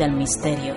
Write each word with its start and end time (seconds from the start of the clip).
del 0.00 0.12
misterio. 0.12 0.74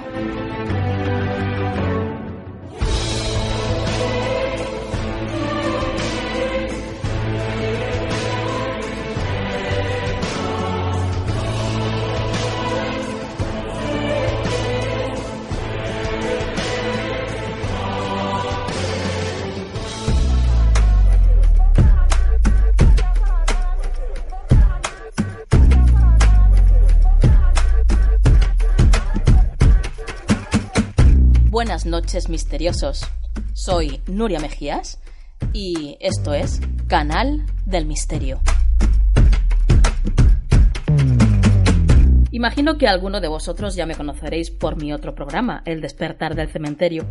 Noches 31.94 32.28
misteriosos. 32.28 33.08
Soy 33.54 34.02
Nuria 34.08 34.40
Mejías 34.40 35.00
y 35.54 35.96
esto 36.00 36.34
es 36.34 36.60
Canal 36.88 37.46
del 37.68 37.86
Misterio. 37.86 38.42
Imagino 42.32 42.80
que 42.80 42.88
alguno 42.88 43.22
de 43.22 43.28
vosotros 43.28 43.76
ya 43.76 43.86
me 43.86 43.94
conoceréis 43.94 44.50
por 44.50 44.76
mi 44.82 44.92
otro 44.92 45.14
programa, 45.14 45.62
El 45.66 45.82
despertar 45.82 46.34
del 46.34 46.50
cementerio. 46.50 47.06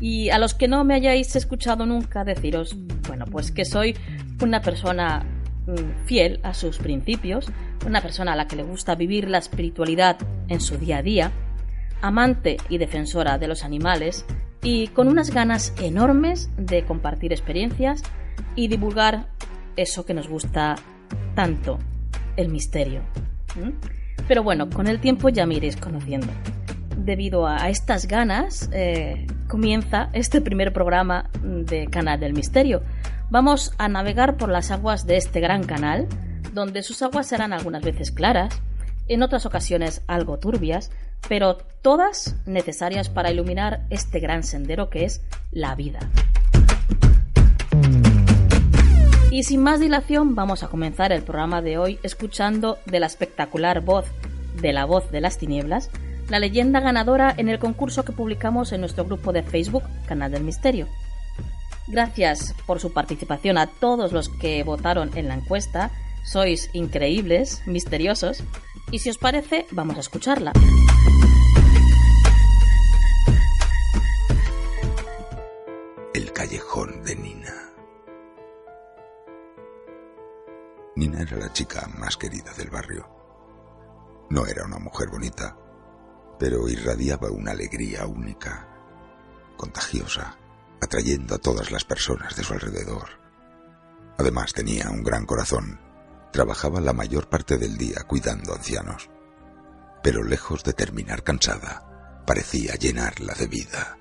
Y 0.00 0.30
a 0.30 0.38
los 0.38 0.54
que 0.54 0.68
no 0.68 0.84
me 0.84 0.94
hayáis 0.94 1.34
escuchado 1.34 1.84
nunca 1.84 2.22
deciros, 2.22 2.76
bueno, 3.08 3.24
pues 3.24 3.50
que 3.50 3.64
soy 3.64 3.96
una 4.40 4.60
persona 4.60 5.26
mm, 5.66 6.06
fiel 6.06 6.38
a 6.44 6.54
sus 6.54 6.78
principios, 6.78 7.46
una 7.84 8.00
persona 8.00 8.34
a 8.34 8.36
la 8.36 8.46
que 8.46 8.54
le 8.54 8.62
gusta 8.62 8.94
vivir 8.94 9.28
la 9.28 9.38
espiritualidad 9.38 10.16
en 10.46 10.60
su 10.60 10.78
día 10.78 10.98
a 10.98 11.02
día, 11.02 11.32
amante 12.02 12.58
y 12.68 12.78
defensora 12.78 13.38
de 13.38 13.48
los 13.48 13.64
animales 13.64 14.26
y 14.62 14.88
con 14.88 15.08
unas 15.08 15.30
ganas 15.30 15.74
enormes 15.80 16.50
de 16.56 16.84
compartir 16.84 17.32
experiencias 17.32 18.02
y 18.54 18.68
divulgar 18.68 19.26
eso 19.76 20.04
que 20.04 20.14
nos 20.14 20.28
gusta 20.28 20.76
tanto, 21.34 21.78
el 22.36 22.48
misterio. 22.48 23.00
¿Mm? 23.56 23.70
Pero 24.28 24.42
bueno, 24.42 24.68
con 24.70 24.86
el 24.86 25.00
tiempo 25.00 25.28
ya 25.28 25.46
me 25.46 25.54
iréis 25.54 25.76
conociendo. 25.76 26.28
Debido 26.96 27.46
a 27.46 27.68
estas 27.68 28.06
ganas, 28.06 28.70
eh, 28.72 29.26
comienza 29.48 30.10
este 30.12 30.40
primer 30.40 30.72
programa 30.72 31.30
de 31.42 31.86
Canal 31.86 32.20
del 32.20 32.32
Misterio. 32.32 32.82
Vamos 33.30 33.74
a 33.78 33.88
navegar 33.88 34.36
por 34.36 34.50
las 34.50 34.70
aguas 34.70 35.06
de 35.06 35.16
este 35.16 35.40
gran 35.40 35.64
canal, 35.64 36.06
donde 36.52 36.82
sus 36.82 37.02
aguas 37.02 37.26
serán 37.26 37.52
algunas 37.52 37.82
veces 37.82 38.12
claras, 38.12 38.60
en 39.08 39.22
otras 39.22 39.46
ocasiones 39.46 40.02
algo 40.06 40.38
turbias, 40.38 40.90
pero 41.28 41.56
todas 41.82 42.36
necesarias 42.46 43.08
para 43.08 43.30
iluminar 43.30 43.80
este 43.90 44.20
gran 44.20 44.42
sendero 44.42 44.90
que 44.90 45.04
es 45.04 45.22
la 45.50 45.74
vida. 45.74 46.00
Y 49.30 49.44
sin 49.44 49.62
más 49.62 49.80
dilación 49.80 50.34
vamos 50.34 50.62
a 50.62 50.68
comenzar 50.68 51.10
el 51.10 51.22
programa 51.22 51.62
de 51.62 51.78
hoy 51.78 51.98
escuchando 52.02 52.78
de 52.84 53.00
la 53.00 53.06
espectacular 53.06 53.80
voz 53.80 54.04
de 54.60 54.72
la 54.72 54.84
voz 54.84 55.10
de 55.10 55.20
las 55.20 55.38
tinieblas, 55.38 55.90
la 56.28 56.38
leyenda 56.38 56.80
ganadora 56.80 57.34
en 57.36 57.48
el 57.48 57.58
concurso 57.58 58.04
que 58.04 58.12
publicamos 58.12 58.72
en 58.72 58.80
nuestro 58.80 59.04
grupo 59.04 59.32
de 59.32 59.42
Facebook, 59.42 59.84
Canal 60.06 60.32
del 60.32 60.44
Misterio. 60.44 60.86
Gracias 61.88 62.54
por 62.66 62.80
su 62.80 62.92
participación 62.92 63.58
a 63.58 63.66
todos 63.66 64.12
los 64.12 64.28
que 64.28 64.62
votaron 64.62 65.10
en 65.16 65.28
la 65.28 65.34
encuesta. 65.34 65.90
Sois 66.24 66.70
increíbles, 66.72 67.62
misteriosos. 67.66 68.44
Y 68.92 68.98
si 68.98 69.08
os 69.08 69.16
parece, 69.16 69.66
vamos 69.70 69.96
a 69.96 70.00
escucharla. 70.00 70.52
El 76.12 76.30
callejón 76.34 77.02
de 77.02 77.16
Nina. 77.16 77.54
Nina 80.94 81.22
era 81.22 81.38
la 81.38 81.52
chica 81.54 81.88
más 81.98 82.18
querida 82.18 82.52
del 82.52 82.68
barrio. 82.68 83.08
No 84.28 84.44
era 84.44 84.66
una 84.66 84.78
mujer 84.78 85.08
bonita, 85.08 85.56
pero 86.38 86.68
irradiaba 86.68 87.30
una 87.30 87.52
alegría 87.52 88.06
única, 88.06 88.68
contagiosa, 89.56 90.36
atrayendo 90.82 91.36
a 91.36 91.38
todas 91.38 91.70
las 91.70 91.86
personas 91.86 92.36
de 92.36 92.44
su 92.44 92.52
alrededor. 92.52 93.08
Además 94.18 94.52
tenía 94.52 94.90
un 94.90 95.02
gran 95.02 95.24
corazón. 95.24 95.91
Trabajaba 96.32 96.80
la 96.80 96.94
mayor 96.94 97.28
parte 97.28 97.58
del 97.58 97.76
día 97.76 98.04
cuidando 98.06 98.54
ancianos, 98.54 99.10
pero 100.02 100.24
lejos 100.24 100.64
de 100.64 100.72
terminar 100.72 101.22
cansada, 101.22 102.24
parecía 102.26 102.74
llenarla 102.74 103.34
de 103.34 103.46
vida. 103.46 103.98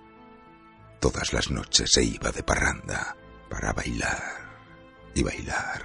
Todas 1.01 1.33
las 1.33 1.51
noches 1.51 1.91
se 1.91 2.03
iba 2.03 2.31
de 2.31 2.41
parranda 2.41 3.17
para 3.49 3.73
bailar 3.73 5.11
y 5.13 5.23
bailar. 5.23 5.83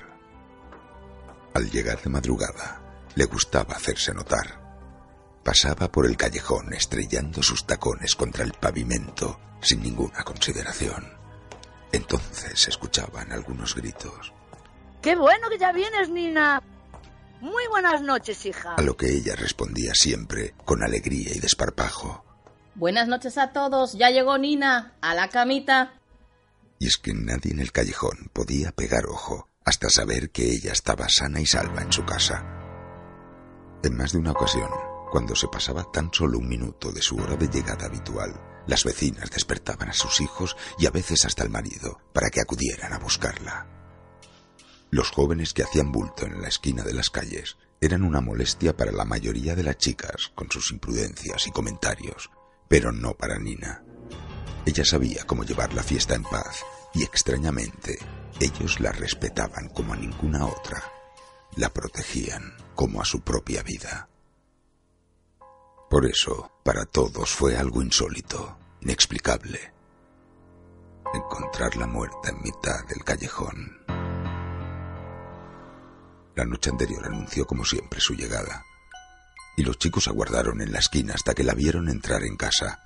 Al 1.53 1.69
llegar 1.71 2.01
de 2.01 2.11
madrugada, 2.11 2.81
le 3.17 3.25
gustaba 3.25 3.75
hacerse 3.75 4.15
notar. 4.15 4.63
Pasaba 5.43 5.91
por 5.91 6.07
el 6.07 6.17
callejón 6.17 6.73
estrellando 6.75 7.43
sus 7.43 7.67
tacones 7.67 8.15
contra 8.15 8.45
el 8.45 8.53
pavimento 8.53 9.41
sin 9.61 9.83
ninguna 9.83 10.23
consideración. 10.23 11.13
Entonces 11.91 12.69
escuchaban 12.69 13.33
algunos 13.33 13.75
gritos. 13.75 14.36
¡Qué 15.07 15.15
bueno 15.15 15.49
que 15.49 15.57
ya 15.57 15.71
vienes, 15.71 16.11
Nina! 16.11 16.61
Muy 17.41 17.63
buenas 17.69 18.03
noches, 18.03 18.45
hija. 18.45 18.75
A 18.75 18.83
lo 18.83 18.97
que 18.97 19.07
ella 19.09 19.37
respondía 19.37 19.95
siempre 19.95 20.53
con 20.65 20.83
alegría 20.83 21.31
y 21.33 21.39
desparpajo. 21.39 22.25
Buenas 22.75 23.07
noches 23.07 23.39
a 23.39 23.53
todos, 23.53 23.93
ya 23.93 24.11
llegó 24.11 24.37
Nina, 24.37 24.97
a 25.01 25.15
la 25.15 25.29
camita. 25.29 26.01
Y 26.81 26.89
es 26.89 26.99
que 26.99 27.15
nadie 27.15 27.53
en 27.53 27.61
el 27.61 27.71
callejón 27.71 28.33
podía 28.33 28.73
pegar 28.73 29.07
ojo 29.07 29.49
hasta 29.65 29.91
saber 29.91 30.31
que 30.31 30.51
ella 30.51 30.73
estaba 30.73 31.09
sana 31.09 31.39
y 31.41 31.47
salva 31.47 31.83
en 31.83 31.93
su 31.93 32.05
casa. 32.05 32.45
En 33.85 33.97
más 33.97 34.11
de 34.11 34.19
una 34.19 34.33
ocasión, 34.33 34.71
cuando 35.13 35.37
se 35.37 35.47
pasaba 35.47 35.85
tan 35.93 36.13
solo 36.13 36.39
un 36.39 36.49
minuto 36.49 36.91
de 36.91 37.01
su 37.01 37.17
hora 37.17 37.37
de 37.37 37.47
llegada 37.47 37.87
habitual, 37.87 38.35
las 38.67 38.83
vecinas 38.83 39.31
despertaban 39.31 39.89
a 39.89 39.93
sus 39.93 40.21
hijos 40.21 40.57
y 40.81 40.87
a 40.87 40.91
veces 40.91 41.25
hasta 41.25 41.45
el 41.45 41.51
marido 41.51 42.01
para 42.13 42.29
que 42.29 42.41
acudieran 42.41 42.93
a 42.93 42.99
buscarla. 42.99 43.77
Los 44.91 45.11
jóvenes 45.11 45.53
que 45.53 45.63
hacían 45.63 45.93
bulto 45.93 46.27
en 46.27 46.41
la 46.41 46.49
esquina 46.49 46.83
de 46.83 46.95
las 46.95 47.11
calles 47.11 47.57
eran 47.81 48.03
una 48.03 48.21
molestia 48.21 48.77
para 48.77 48.93
la 48.93 49.05
mayoría 49.05 49.55
de 49.55 49.63
las 49.63 49.77
chicas 49.79 50.33
con 50.35 50.51
sus 50.51 50.71
imprudencias 50.71 51.47
y 51.47 51.51
comentarios, 51.51 52.31
pero 52.69 52.93
no 52.93 53.15
para 53.15 53.39
Nina. 53.39 53.83
Ella 54.65 54.85
sabía 54.85 55.25
cómo 55.25 55.45
llevar 55.45 55.75
la 55.75 55.83
fiesta 55.83 56.15
en 56.15 56.23
paz 56.23 56.65
y 56.95 57.03
extrañamente 57.03 57.99
ellos 58.41 58.81
la 58.81 58.93
respetaban 58.93 59.69
como 59.69 59.93
a 59.93 59.97
ninguna 59.97 60.47
otra. 60.47 60.83
La 61.57 61.71
protegían 61.73 62.55
como 62.75 63.01
a 63.01 63.05
su 63.05 63.21
propia 63.21 63.63
vida. 63.63 64.09
Por 65.89 66.05
eso, 66.05 66.51
para 66.65 66.85
todos 66.85 67.31
fue 67.31 67.57
algo 67.57 67.81
insólito, 67.81 68.59
inexplicable. 68.81 69.73
Encontrar 71.15 71.77
la 71.77 71.87
muerta 71.87 72.31
en 72.31 72.43
mitad 72.43 72.85
del 72.89 73.05
callejón. 73.05 73.76
La 76.37 76.45
noche 76.45 76.69
anterior 76.69 77.07
anunció 77.07 77.47
como 77.47 77.65
siempre 77.65 77.99
su 77.99 78.15
llegada, 78.15 78.63
y 79.57 79.63
los 79.63 79.79
chicos 79.79 80.07
aguardaron 80.07 80.61
en 80.61 80.71
la 80.71 80.81
esquina 80.81 81.15
hasta 81.15 81.35
que 81.35 81.43
la 81.43 81.55
vieron 81.55 81.89
entrar 81.89 82.23
en 82.25 82.37
casa. 82.37 82.79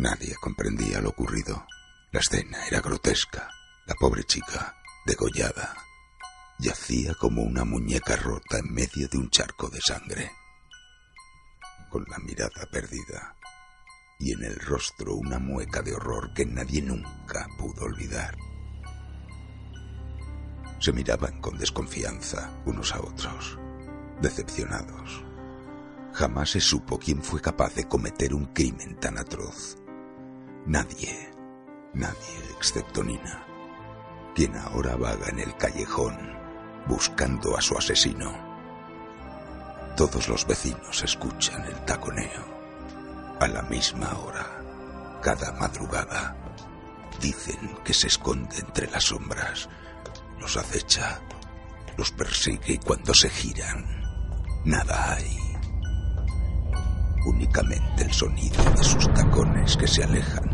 Nadie 0.00 0.34
comprendía 0.40 1.00
lo 1.00 1.10
ocurrido. 1.10 1.64
La 2.10 2.18
escena 2.18 2.66
era 2.66 2.80
grotesca. 2.80 3.48
La 3.86 3.94
pobre 3.94 4.24
chica, 4.24 4.76
degollada, 5.06 5.76
yacía 6.58 7.14
como 7.14 7.42
una 7.42 7.64
muñeca 7.64 8.16
rota 8.16 8.58
en 8.58 8.74
medio 8.74 9.08
de 9.08 9.16
un 9.18 9.30
charco 9.30 9.68
de 9.68 9.80
sangre, 9.80 10.32
con 11.88 12.04
la 12.08 12.18
mirada 12.18 12.66
perdida 12.70 13.36
y 14.18 14.32
en 14.32 14.44
el 14.44 14.56
rostro 14.56 15.14
una 15.14 15.38
mueca 15.38 15.82
de 15.82 15.94
horror 15.94 16.32
que 16.32 16.46
nadie 16.46 16.80
nunca 16.82 17.46
pudo 17.58 17.84
olvidar. 17.84 18.36
Se 20.82 20.92
miraban 20.92 21.40
con 21.40 21.56
desconfianza 21.56 22.50
unos 22.66 22.92
a 22.92 22.98
otros, 22.98 23.56
decepcionados. 24.20 25.22
Jamás 26.12 26.50
se 26.50 26.60
supo 26.60 26.98
quién 26.98 27.22
fue 27.22 27.40
capaz 27.40 27.76
de 27.76 27.86
cometer 27.86 28.34
un 28.34 28.46
crimen 28.46 28.98
tan 28.98 29.16
atroz. 29.16 29.76
Nadie, 30.66 31.30
nadie 31.94 32.34
excepto 32.56 33.04
Nina, 33.04 33.46
quien 34.34 34.56
ahora 34.56 34.96
vaga 34.96 35.28
en 35.28 35.38
el 35.38 35.56
callejón 35.56 36.18
buscando 36.88 37.56
a 37.56 37.60
su 37.60 37.78
asesino. 37.78 38.32
Todos 39.96 40.28
los 40.28 40.44
vecinos 40.48 41.04
escuchan 41.04 41.62
el 41.64 41.76
taconeo 41.84 43.36
a 43.38 43.46
la 43.46 43.62
misma 43.62 44.18
hora, 44.18 45.20
cada 45.22 45.52
madrugada. 45.52 46.36
Dicen 47.20 47.76
que 47.84 47.94
se 47.94 48.08
esconde 48.08 48.58
entre 48.58 48.90
las 48.90 49.04
sombras, 49.04 49.68
los 50.42 50.56
acecha, 50.56 51.20
los 51.96 52.10
persigue 52.10 52.74
y 52.74 52.78
cuando 52.78 53.14
se 53.14 53.30
giran, 53.30 53.86
nada 54.64 55.14
hay. 55.14 55.38
Únicamente 57.24 58.02
el 58.02 58.12
sonido 58.12 58.62
de 58.76 58.82
sus 58.82 59.12
tacones 59.14 59.76
que 59.76 59.86
se 59.86 60.02
alejan 60.02 60.50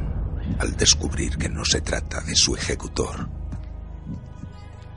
al 0.61 0.77
descubrir 0.77 1.39
que 1.39 1.49
no 1.49 1.65
se 1.65 1.81
trata 1.81 2.21
de 2.21 2.37
su 2.37 2.55
ejecutor. 2.55 3.31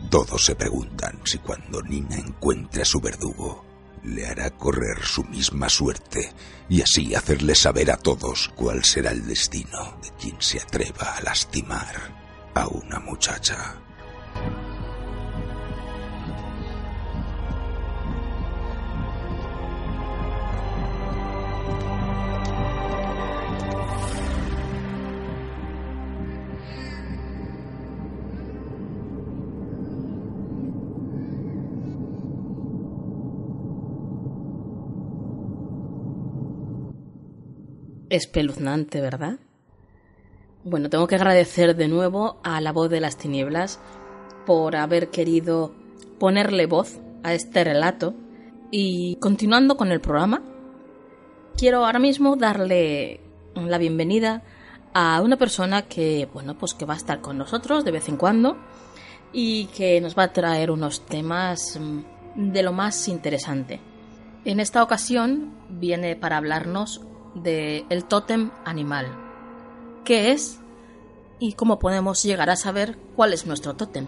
Todos 0.10 0.44
se 0.46 0.56
preguntan 0.56 1.22
si 1.24 1.38
cuando 1.38 1.82
Nina 1.82 2.18
encuentre 2.18 2.82
a 2.82 2.86
su 2.86 3.00
verdugo, 3.00 3.66
le 4.04 4.28
hará 4.28 4.50
correr 4.50 5.04
su 5.04 5.24
misma 5.24 5.70
suerte 5.70 6.34
y 6.68 6.82
así 6.82 7.16
hacerle 7.16 7.56
saber 7.56 7.92
a 7.92 7.98
todos 7.98 8.52
cuál 8.56 8.84
será 8.84 9.12
el 9.12 9.26
destino 9.26 9.98
de 10.02 10.10
quien 10.20 10.36
se 10.42 10.60
atreva 10.60 11.16
a 11.16 11.22
lastimar 11.22 11.96
a 12.56 12.68
una 12.68 13.00
muchacha. 13.00 13.82
Espeluznante, 38.12 39.00
¿verdad? 39.00 39.40
Bueno, 40.66 40.90
tengo 40.90 41.08
que 41.08 41.16
agradecer 41.16 41.78
de 41.78 41.88
nuevo 41.88 42.42
a 42.44 42.60
la 42.60 42.74
voz 42.74 42.90
de 42.90 43.00
las 43.00 43.16
tinieblas 43.16 43.80
por 44.46 44.76
haber 44.76 45.12
querido 45.12 45.74
ponerle 46.20 46.66
voz 46.66 47.00
a 47.24 47.34
este 47.34 47.64
relato. 47.64 48.14
Y 48.70 49.16
continuando 49.22 49.78
con 49.78 49.94
el 49.94 50.02
programa, 50.02 50.44
quiero 51.56 51.86
ahora 51.86 52.00
mismo 52.00 52.36
darle 52.36 53.22
la 53.56 53.78
bienvenida 53.78 54.44
a 54.94 55.22
una 55.22 55.38
persona 55.38 55.84
que, 55.84 56.28
bueno, 56.34 56.58
pues 56.58 56.74
que 56.74 56.84
va 56.84 56.96
a 56.96 56.98
estar 56.98 57.22
con 57.22 57.38
nosotros 57.38 57.86
de 57.86 57.92
vez 57.92 58.10
en 58.10 58.18
cuando 58.18 58.58
y 59.32 59.68
que 59.68 60.02
nos 60.02 60.18
va 60.18 60.24
a 60.24 60.34
traer 60.34 60.70
unos 60.70 61.06
temas 61.06 61.80
mm, 61.80 62.52
de 62.52 62.62
lo 62.62 62.74
más 62.74 63.08
interesante. 63.08 63.80
En 64.44 64.60
esta 64.60 64.84
ocasión 64.84 65.54
viene 65.70 66.18
para 66.18 66.36
hablarnos 66.36 67.06
de 67.36 67.86
el 67.90 68.06
tótem 68.06 68.52
animal. 68.66 69.08
¿Qué 70.04 70.32
es? 70.32 70.60
¿Y 71.40 71.54
cómo 71.54 71.80
podemos 71.80 72.24
llegar 72.24 72.50
a 72.50 72.56
saber 72.56 72.98
cuál 73.16 73.34
es 73.34 73.46
nuestro 73.46 73.76
tótem? 73.76 74.08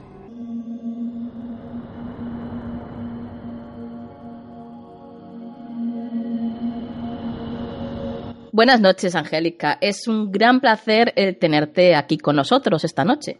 Buenas 8.52 8.80
noches, 8.80 9.16
Angélica. 9.16 9.80
Es 9.82 10.08
un 10.08 10.32
gran 10.32 10.60
placer 10.60 11.12
el 11.16 11.40
tenerte 11.40 11.96
aquí 11.96 12.20
con 12.20 12.36
nosotros 12.36 12.84
esta 12.84 13.04
noche. 13.04 13.40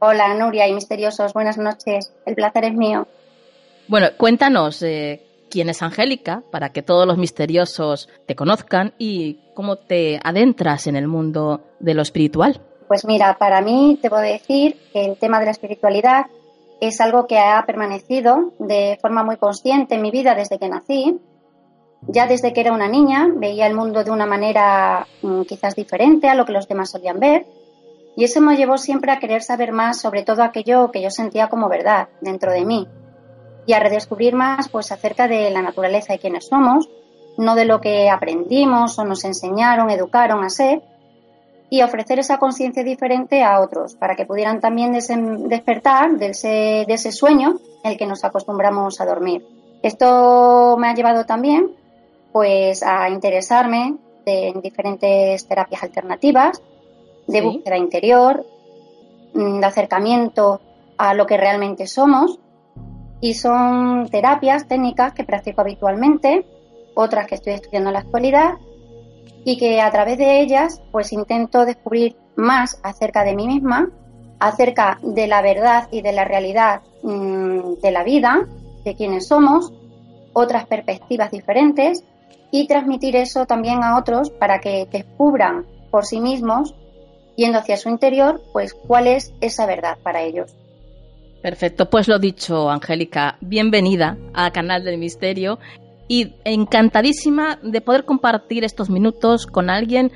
Hola, 0.00 0.34
Nuria 0.34 0.68
y 0.68 0.74
misteriosos. 0.74 1.32
Buenas 1.32 1.56
noches. 1.56 2.12
El 2.26 2.34
placer 2.34 2.64
es 2.64 2.74
mío. 2.74 3.08
Bueno, 3.88 4.08
cuéntanos, 4.18 4.82
eh, 4.82 5.22
quién 5.54 5.68
es 5.68 5.82
Angélica, 5.82 6.42
para 6.50 6.70
que 6.70 6.82
todos 6.82 7.06
los 7.06 7.16
misteriosos 7.16 8.08
te 8.26 8.34
conozcan 8.34 8.92
y 8.98 9.38
cómo 9.54 9.76
te 9.76 10.18
adentras 10.24 10.88
en 10.88 10.96
el 10.96 11.06
mundo 11.06 11.60
de 11.78 11.94
lo 11.94 12.02
espiritual. 12.02 12.60
Pues 12.88 13.04
mira, 13.04 13.38
para 13.38 13.60
mí 13.62 13.96
te 14.02 14.10
puedo 14.10 14.22
decir 14.22 14.76
que 14.92 15.04
el 15.04 15.16
tema 15.16 15.38
de 15.38 15.44
la 15.44 15.52
espiritualidad 15.52 16.26
es 16.80 17.00
algo 17.00 17.28
que 17.28 17.38
ha 17.38 17.64
permanecido 17.66 18.52
de 18.58 18.98
forma 19.00 19.22
muy 19.22 19.36
consciente 19.36 19.94
en 19.94 20.02
mi 20.02 20.10
vida 20.10 20.34
desde 20.34 20.58
que 20.58 20.68
nací. 20.68 21.20
Ya 22.08 22.26
desde 22.26 22.52
que 22.52 22.60
era 22.60 22.72
una 22.72 22.88
niña 22.88 23.28
veía 23.32 23.68
el 23.68 23.76
mundo 23.76 24.02
de 24.02 24.10
una 24.10 24.26
manera 24.26 25.06
mm, 25.22 25.42
quizás 25.42 25.76
diferente 25.76 26.28
a 26.28 26.34
lo 26.34 26.44
que 26.46 26.52
los 26.52 26.66
demás 26.66 26.90
solían 26.90 27.20
ver 27.20 27.46
y 28.16 28.24
eso 28.24 28.40
me 28.40 28.56
llevó 28.56 28.76
siempre 28.76 29.12
a 29.12 29.20
querer 29.20 29.42
saber 29.42 29.70
más 29.70 30.00
sobre 30.00 30.24
todo 30.24 30.42
aquello 30.42 30.90
que 30.90 31.00
yo 31.00 31.10
sentía 31.10 31.48
como 31.48 31.68
verdad 31.68 32.08
dentro 32.20 32.52
de 32.52 32.64
mí 32.64 32.88
y 33.66 33.72
a 33.72 33.80
redescubrir 33.80 34.34
más 34.34 34.68
pues 34.68 34.92
acerca 34.92 35.28
de 35.28 35.50
la 35.50 35.62
naturaleza 35.62 36.12
de 36.12 36.18
quienes 36.18 36.46
somos, 36.46 36.88
no 37.36 37.54
de 37.54 37.64
lo 37.64 37.80
que 37.80 38.10
aprendimos 38.10 38.98
o 38.98 39.04
nos 39.04 39.24
enseñaron, 39.24 39.90
educaron 39.90 40.44
a 40.44 40.50
ser, 40.50 40.82
y 41.70 41.82
ofrecer 41.82 42.18
esa 42.18 42.38
conciencia 42.38 42.84
diferente 42.84 43.42
a 43.42 43.60
otros 43.60 43.94
para 43.96 44.14
que 44.14 44.26
pudieran 44.26 44.60
también 44.60 44.92
despertar 44.92 46.18
de 46.18 46.28
ese, 46.28 46.84
de 46.86 46.94
ese 46.94 47.10
sueño 47.10 47.56
en 47.82 47.92
el 47.92 47.98
que 47.98 48.06
nos 48.06 48.22
acostumbramos 48.22 49.00
a 49.00 49.06
dormir. 49.06 49.44
Esto 49.82 50.76
me 50.78 50.88
ha 50.88 50.94
llevado 50.94 51.24
también 51.24 51.72
pues 52.32 52.82
a 52.82 53.08
interesarme 53.08 53.96
en 54.24 54.60
diferentes 54.60 55.46
terapias 55.46 55.82
alternativas, 55.82 56.62
de 57.26 57.40
búsqueda 57.40 57.76
interior, 57.76 58.44
mm, 59.34 59.60
de 59.60 59.66
acercamiento 59.66 60.60
a 60.96 61.14
lo 61.14 61.26
que 61.26 61.36
realmente 61.36 61.86
somos 61.86 62.38
y 63.24 63.32
son 63.32 64.06
terapias 64.10 64.68
técnicas 64.68 65.14
que 65.14 65.24
practico 65.24 65.62
habitualmente, 65.62 66.44
otras 66.94 67.26
que 67.26 67.36
estoy 67.36 67.54
estudiando 67.54 67.88
en 67.88 67.94
la 67.94 68.00
actualidad 68.00 68.58
y 69.46 69.56
que 69.56 69.80
a 69.80 69.90
través 69.90 70.18
de 70.18 70.42
ellas 70.42 70.82
pues 70.92 71.10
intento 71.10 71.64
descubrir 71.64 72.18
más 72.36 72.78
acerca 72.82 73.24
de 73.24 73.34
mí 73.34 73.46
misma, 73.46 73.88
acerca 74.40 74.98
de 75.02 75.26
la 75.26 75.40
verdad 75.40 75.88
y 75.90 76.02
de 76.02 76.12
la 76.12 76.26
realidad 76.26 76.82
mm, 77.02 77.80
de 77.80 77.90
la 77.90 78.04
vida, 78.04 78.46
de 78.84 78.94
quienes 78.94 79.26
somos, 79.26 79.72
otras 80.34 80.66
perspectivas 80.66 81.30
diferentes 81.30 82.04
y 82.50 82.66
transmitir 82.66 83.16
eso 83.16 83.46
también 83.46 83.84
a 83.84 83.96
otros 83.96 84.28
para 84.28 84.58
que 84.58 84.86
descubran 84.92 85.64
por 85.90 86.04
sí 86.04 86.20
mismos, 86.20 86.74
yendo 87.36 87.58
hacia 87.58 87.78
su 87.78 87.88
interior, 87.88 88.42
pues 88.52 88.74
cuál 88.74 89.06
es 89.06 89.32
esa 89.40 89.64
verdad 89.64 89.96
para 90.02 90.20
ellos. 90.20 90.54
Perfecto, 91.44 91.90
pues 91.90 92.08
lo 92.08 92.18
dicho, 92.18 92.70
Angélica, 92.70 93.36
bienvenida 93.42 94.16
al 94.32 94.50
canal 94.50 94.82
del 94.82 94.96
misterio 94.96 95.58
y 96.08 96.36
encantadísima 96.42 97.58
de 97.62 97.82
poder 97.82 98.06
compartir 98.06 98.64
estos 98.64 98.88
minutos 98.88 99.44
con 99.44 99.68
alguien 99.68 100.10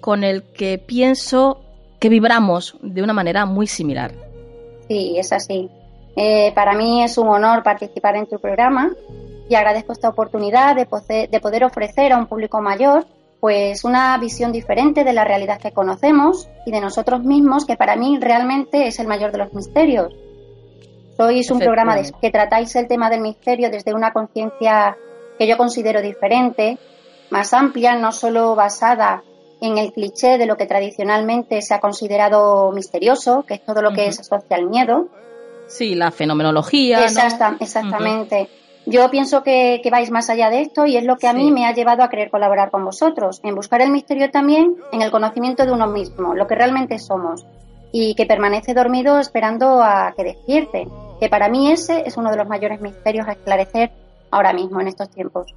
con 0.00 0.24
el 0.24 0.42
que 0.42 0.78
pienso 0.78 1.60
que 2.00 2.08
vibramos 2.08 2.76
de 2.82 3.00
una 3.00 3.12
manera 3.12 3.46
muy 3.46 3.68
similar. 3.68 4.10
Sí, 4.88 5.14
es 5.16 5.32
así. 5.32 5.70
Eh, 6.16 6.50
para 6.52 6.72
mí 6.72 7.04
es 7.04 7.16
un 7.16 7.28
honor 7.28 7.62
participar 7.62 8.16
en 8.16 8.26
tu 8.26 8.40
programa 8.40 8.90
y 9.48 9.54
agradezco 9.54 9.92
esta 9.92 10.08
oportunidad 10.08 10.74
de 10.74 11.28
de 11.30 11.40
poder 11.40 11.62
ofrecer 11.62 12.12
a 12.12 12.18
un 12.18 12.26
público 12.26 12.60
mayor 12.60 13.06
pues 13.38 13.84
una 13.84 14.18
visión 14.18 14.50
diferente 14.50 15.04
de 15.04 15.12
la 15.12 15.22
realidad 15.22 15.60
que 15.60 15.70
conocemos 15.70 16.48
y 16.66 16.72
de 16.72 16.80
nosotros 16.80 17.22
mismos, 17.22 17.66
que 17.66 17.76
para 17.76 17.94
mí 17.94 18.18
realmente 18.20 18.88
es 18.88 18.98
el 18.98 19.06
mayor 19.06 19.30
de 19.30 19.38
los 19.38 19.52
misterios. 19.52 20.12
Sois 21.22 21.50
un 21.52 21.60
programa 21.60 21.94
que 22.20 22.30
tratáis 22.30 22.74
el 22.74 22.88
tema 22.88 23.08
del 23.08 23.20
misterio 23.20 23.70
desde 23.70 23.94
una 23.94 24.12
conciencia 24.12 24.96
que 25.38 25.46
yo 25.46 25.56
considero 25.56 26.02
diferente, 26.02 26.78
más 27.30 27.54
amplia, 27.54 27.94
no 27.94 28.10
solo 28.10 28.56
basada 28.56 29.22
en 29.60 29.78
el 29.78 29.92
cliché 29.92 30.36
de 30.36 30.46
lo 30.46 30.56
que 30.56 30.66
tradicionalmente 30.66 31.62
se 31.62 31.74
ha 31.74 31.80
considerado 31.80 32.72
misterioso, 32.72 33.44
que 33.46 33.54
es 33.54 33.64
todo 33.64 33.82
lo 33.82 33.92
que 33.92 34.10
se 34.10 34.22
asocia 34.22 34.56
al 34.56 34.66
miedo. 34.66 35.06
Sí, 35.68 35.94
la 35.94 36.10
fenomenología. 36.10 37.04
exactamente. 37.04 38.48
Yo 38.84 39.08
pienso 39.08 39.44
que, 39.44 39.80
vais 39.92 40.10
más 40.10 40.28
allá 40.28 40.50
de 40.50 40.62
esto 40.62 40.86
y 40.86 40.96
es 40.96 41.04
lo 41.04 41.18
que 41.18 41.28
a 41.28 41.32
mí 41.32 41.52
me 41.52 41.66
ha 41.66 41.72
llevado 41.72 42.02
a 42.02 42.10
querer 42.10 42.30
colaborar 42.30 42.72
con 42.72 42.84
vosotros, 42.84 43.38
en 43.44 43.54
buscar 43.54 43.80
el 43.80 43.92
misterio 43.92 44.28
también 44.32 44.74
en 44.90 45.02
el 45.02 45.12
conocimiento 45.12 45.64
de 45.64 45.70
uno 45.70 45.86
mismo, 45.86 46.34
lo 46.34 46.48
que 46.48 46.56
realmente 46.56 46.98
somos, 46.98 47.46
y 47.92 48.16
que 48.16 48.26
permanece 48.26 48.74
dormido 48.74 49.20
esperando 49.20 49.80
a 49.80 50.12
que 50.16 50.24
despierte, 50.24 50.88
que 51.22 51.28
para 51.28 51.48
mí 51.48 51.70
ese 51.70 52.02
es 52.04 52.16
uno 52.16 52.32
de 52.32 52.36
los 52.36 52.48
mayores 52.48 52.80
misterios 52.80 53.28
a 53.28 53.32
esclarecer 53.34 53.92
ahora 54.32 54.52
mismo, 54.52 54.80
en 54.80 54.88
estos 54.88 55.08
tiempos. 55.08 55.54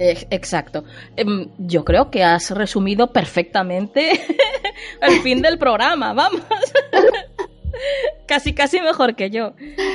Exacto. 0.00 0.82
Em, 1.14 1.46
yo 1.58 1.84
creo 1.84 2.10
que 2.10 2.24
has 2.24 2.50
resumido 2.50 3.12
perfectamente 3.12 4.20
el 5.00 5.20
fin 5.20 5.42
del 5.42 5.58
programa, 5.58 6.12
vamos. 6.12 6.42
casi, 8.26 8.52
casi 8.52 8.80
mejor 8.80 9.14
que 9.14 9.30
yo. 9.30 9.52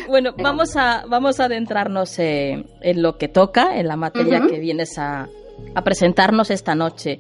Bueno, 0.08 0.34
vamos 0.38 0.78
a, 0.78 1.04
vamos 1.10 1.42
a 1.42 1.46
adentrarnos 1.46 2.18
en 2.18 2.66
lo 3.02 3.18
que 3.18 3.28
toca, 3.28 3.78
en 3.78 3.90
la 3.90 3.98
materia 3.98 4.48
que 4.50 4.60
vienes 4.60 4.98
a, 4.98 5.28
presentarnos 5.84 6.52
esta 6.52 6.74
noche. 6.74 7.20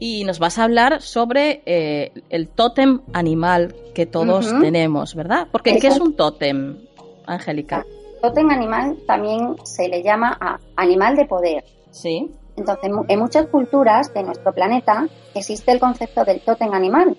Y 0.00 0.24
nos 0.24 0.40
vas 0.40 0.58
a 0.58 0.64
hablar 0.64 1.02
sobre 1.02 1.62
eh, 1.66 2.10
el 2.30 2.48
tótem 2.48 3.00
animal 3.12 3.76
que 3.94 4.06
todos 4.06 4.48
tenemos, 4.60 5.14
¿verdad? 5.14 5.46
Porque 5.52 5.78
¿qué 5.78 5.86
es 5.86 6.00
un 6.00 6.14
tótem, 6.14 6.87
Angélica? 7.28 7.84
Tótem 8.20 8.50
animal 8.50 8.96
también 9.06 9.56
se 9.64 9.88
le 9.88 10.02
llama 10.02 10.36
a 10.40 10.58
animal 10.76 11.16
de 11.16 11.26
poder. 11.26 11.64
Sí. 11.90 12.30
Entonces, 12.56 12.90
en 13.08 13.18
muchas 13.20 13.46
culturas 13.46 14.12
de 14.12 14.24
nuestro 14.24 14.52
planeta 14.52 15.06
existe 15.34 15.70
el 15.70 15.78
concepto 15.78 16.24
del 16.24 16.40
tótem 16.40 16.72
animal. 16.72 17.16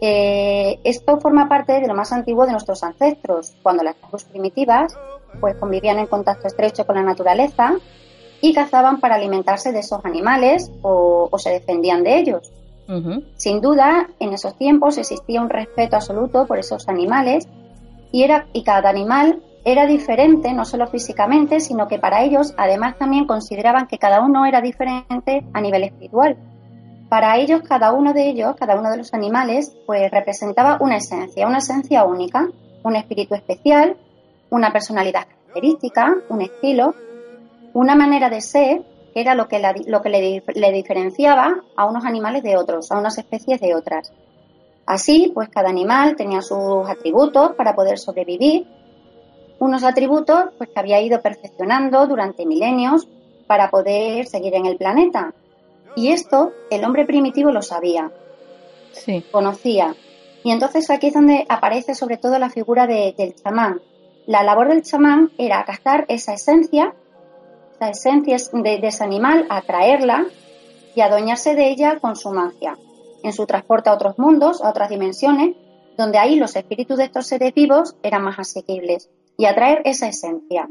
esto 0.00 1.18
forma 1.18 1.48
parte 1.48 1.80
de 1.80 1.88
lo 1.88 1.94
más 1.94 2.12
antiguo 2.12 2.46
de 2.46 2.52
nuestros 2.52 2.82
ancestros, 2.84 3.54
cuando 3.62 3.82
las 3.82 3.96
tribus 3.96 4.24
primitivas 4.24 4.94
pues 5.40 5.56
convivían 5.56 5.98
en 5.98 6.06
contacto 6.06 6.46
estrecho 6.46 6.86
con 6.86 6.96
la 6.96 7.02
naturaleza 7.02 7.74
y 8.40 8.52
cazaban 8.52 9.00
para 9.00 9.14
alimentarse 9.14 9.72
de 9.72 9.80
esos 9.80 10.04
animales 10.04 10.70
o, 10.82 11.30
se 11.38 11.50
defendían 11.50 12.04
de 12.04 12.18
ellos. 12.18 12.52
Sin 13.36 13.62
duda, 13.62 14.10
en 14.20 14.34
esos 14.34 14.56
tiempos 14.58 14.98
existía 14.98 15.40
un 15.40 15.48
respeto 15.48 15.96
absoluto 15.96 16.46
por 16.46 16.58
esos 16.58 16.86
animales 16.88 17.48
y, 18.52 18.62
cada 18.62 18.90
animal 18.90 19.42
era 19.64 19.86
diferente, 19.86 20.52
no 20.52 20.64
solo 20.64 20.86
físicamente, 20.86 21.58
sino 21.58 21.88
que 21.88 21.98
para 21.98 22.22
ellos 22.22 22.54
además 22.56 22.96
también 22.96 23.26
consideraban 23.26 23.88
que 23.88 23.98
cada 23.98 24.20
uno 24.20 24.46
era 24.46 24.60
diferente 24.60 25.44
a 25.52 25.60
nivel 25.60 25.82
espiritual. 25.82 26.36
Para 27.08 27.36
ellos, 27.38 27.62
cada 27.62 27.92
uno 27.92 28.12
de 28.12 28.28
ellos, 28.28 28.54
cada 28.56 28.78
uno 28.78 28.90
de 28.92 28.98
los 28.98 29.12
animales, 29.14 29.76
pues 29.84 30.12
representaba 30.12 30.78
una 30.80 30.98
esencia, 30.98 31.48
una 31.48 31.58
esencia 31.58 32.04
única, 32.04 32.48
un 32.84 32.94
espíritu 32.94 33.34
especial, 33.34 33.96
una 34.48 34.72
personalidad 34.72 35.26
característica, 35.26 36.14
un 36.28 36.42
estilo, 36.42 36.94
una 37.72 37.96
manera 37.96 38.30
de 38.30 38.40
ser, 38.42 38.82
que 39.12 39.22
era 39.22 39.34
lo 39.34 39.48
que, 39.48 39.60
lo 39.88 40.02
que 40.02 40.42
le 40.54 40.72
diferenciaba 40.72 41.62
a 41.76 41.84
unos 41.86 42.04
animales 42.04 42.44
de 42.44 42.56
otros, 42.56 42.92
a 42.92 42.98
unas 42.98 43.18
especies 43.18 43.60
de 43.60 43.74
otras. 43.74 44.12
Así, 44.86 45.30
pues 45.34 45.48
cada 45.48 45.70
animal 45.70 46.16
tenía 46.16 46.42
sus 46.42 46.88
atributos 46.88 47.52
para 47.56 47.74
poder 47.74 47.98
sobrevivir 47.98 48.66
unos 49.58 49.84
atributos 49.84 50.44
pues, 50.58 50.70
que 50.70 50.80
había 50.80 51.00
ido 51.00 51.22
perfeccionando 51.22 52.06
durante 52.06 52.44
milenios 52.44 53.08
para 53.46 53.70
poder 53.70 54.26
seguir 54.26 54.54
en 54.54 54.66
el 54.66 54.76
planeta. 54.76 55.32
Y 55.96 56.10
esto 56.10 56.52
el 56.70 56.84
hombre 56.84 57.06
primitivo 57.06 57.50
lo 57.50 57.62
sabía, 57.62 58.10
sí. 58.92 59.24
conocía. 59.30 59.94
Y 60.42 60.50
entonces 60.50 60.90
aquí 60.90 61.06
es 61.06 61.14
donde 61.14 61.46
aparece 61.48 61.94
sobre 61.94 62.18
todo 62.18 62.38
la 62.38 62.50
figura 62.50 62.86
del 62.86 63.34
chamán. 63.36 63.80
La 64.26 64.42
labor 64.42 64.68
del 64.68 64.82
chamán 64.82 65.30
era 65.38 65.64
captar 65.64 66.04
esa 66.08 66.34
esencia, 66.34 66.94
esa 67.74 67.90
esencia 67.90 68.36
de, 68.52 68.78
de 68.78 68.86
ese 68.86 69.04
animal, 69.04 69.46
atraerla 69.48 70.26
y 70.94 71.00
adueñarse 71.00 71.54
de 71.54 71.70
ella 71.70 71.98
con 72.00 72.16
su 72.16 72.30
magia, 72.30 72.76
en 73.24 73.32
su 73.32 73.46
transporte 73.46 73.90
a 73.90 73.94
otros 73.94 74.18
mundos, 74.18 74.62
a 74.62 74.70
otras 74.70 74.90
dimensiones, 74.90 75.56
donde 75.96 76.18
ahí 76.18 76.36
los 76.36 76.54
espíritus 76.54 76.98
de 76.98 77.04
estos 77.04 77.26
seres 77.26 77.54
vivos 77.54 77.96
eran 78.02 78.22
más 78.22 78.38
asequibles 78.38 79.10
y 79.36 79.46
atraer 79.46 79.82
esa 79.84 80.06
esencia. 80.06 80.68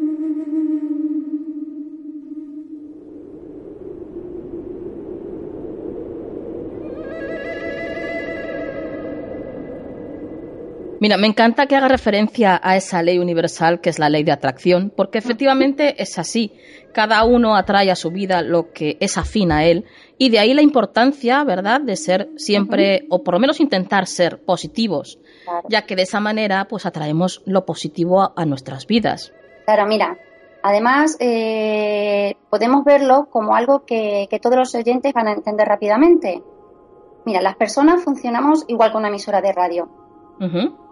Mira, 11.04 11.18
me 11.18 11.28
encanta 11.28 11.66
que 11.66 11.76
haga 11.76 11.90
referencia 11.90 12.62
a 12.64 12.78
esa 12.78 13.04
ley 13.04 13.20
universal 13.20 13.82
que 13.82 13.90
es 13.90 14.00
la 14.00 14.08
ley 14.08 14.24
de 14.24 14.32
atracción, 14.32 14.90
porque 14.96 15.18
efectivamente 15.18 16.02
es 16.02 16.18
así. 16.18 16.54
Cada 16.94 17.26
uno 17.26 17.58
atrae 17.58 17.92
a 17.92 17.98
su 17.98 18.10
vida 18.10 18.42
lo 18.42 18.72
que 18.72 18.96
es 19.02 19.18
afín 19.18 19.52
a 19.52 19.66
él, 19.66 19.84
y 20.18 20.30
de 20.30 20.40
ahí 20.40 20.54
la 20.54 20.62
importancia, 20.62 21.44
¿verdad?, 21.44 21.82
de 21.82 21.98
ser 21.98 22.30
siempre, 22.38 23.06
o 23.10 23.22
por 23.22 23.34
lo 23.34 23.42
menos 23.42 23.60
intentar 23.60 24.08
ser 24.08 24.46
positivos, 24.46 25.20
ya 25.68 25.82
que 25.82 25.98
de 25.98 26.04
esa 26.04 26.22
manera 26.22 26.70
pues 26.70 26.86
atraemos 26.86 27.42
lo 27.46 27.66
positivo 27.66 28.32
a, 28.34 28.46
nuestras 28.46 28.88
vidas. 28.88 29.34
Claro, 29.66 29.86
mira, 29.88 30.18
además 30.62 31.18
eh, 31.20 32.38
podemos 32.50 32.86
verlo 32.86 33.28
como 33.30 33.58
algo 33.58 33.84
que, 33.84 34.30
todos 34.42 34.56
los 34.56 34.74
oyentes 34.74 35.12
van 35.12 35.28
a 35.28 35.34
entender 35.34 35.68
rápidamente. 35.68 36.42
Mira, 37.26 37.42
las 37.42 37.58
personas 37.58 38.06
funcionamos 38.06 38.64
igual 38.70 38.92
que 38.92 38.98
una 39.00 39.10
emisora 39.10 39.42
de 39.42 39.52
radio. 39.52 39.90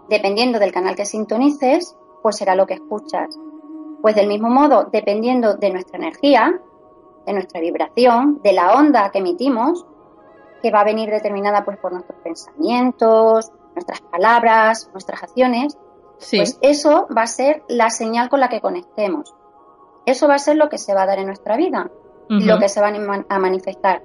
Dependiendo 0.08 0.58
del 0.58 0.72
canal 0.72 0.94
que 0.94 1.04
sintonices, 1.04 1.96
pues 2.22 2.36
será 2.36 2.54
lo 2.54 2.66
que 2.66 2.74
escuchas. 2.74 3.38
Pues 4.00 4.14
del 4.14 4.28
mismo 4.28 4.48
modo, 4.48 4.88
dependiendo 4.92 5.54
de 5.54 5.70
nuestra 5.70 5.98
energía, 5.98 6.60
de 7.26 7.32
nuestra 7.32 7.60
vibración, 7.60 8.40
de 8.42 8.52
la 8.52 8.74
onda 8.74 9.10
que 9.10 9.18
emitimos, 9.18 9.86
que 10.62 10.70
va 10.70 10.80
a 10.80 10.84
venir 10.84 11.10
determinada 11.10 11.64
pues 11.64 11.78
por 11.78 11.92
nuestros 11.92 12.18
pensamientos, 12.20 13.50
nuestras 13.74 14.00
palabras, 14.00 14.88
nuestras 14.92 15.22
acciones, 15.22 15.76
pues 16.30 16.58
eso 16.62 17.08
va 17.16 17.22
a 17.22 17.26
ser 17.26 17.64
la 17.68 17.90
señal 17.90 18.28
con 18.28 18.40
la 18.40 18.48
que 18.48 18.60
conectemos. 18.60 19.34
Eso 20.06 20.28
va 20.28 20.34
a 20.34 20.38
ser 20.38 20.56
lo 20.56 20.68
que 20.68 20.78
se 20.78 20.94
va 20.94 21.02
a 21.02 21.06
dar 21.06 21.18
en 21.18 21.26
nuestra 21.26 21.56
vida, 21.56 21.90
lo 22.28 22.58
que 22.58 22.68
se 22.68 22.80
va 22.80 22.88
a 23.28 23.38
manifestar. 23.38 24.02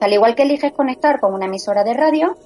al 0.00 0.12
igual 0.12 0.34
que 0.34 0.42
eliges 0.42 0.72
conectar 0.72 1.20
con 1.20 1.34
una 1.34 1.46
emisora 1.46 1.82
de 1.82 1.94
radio, 1.94 2.36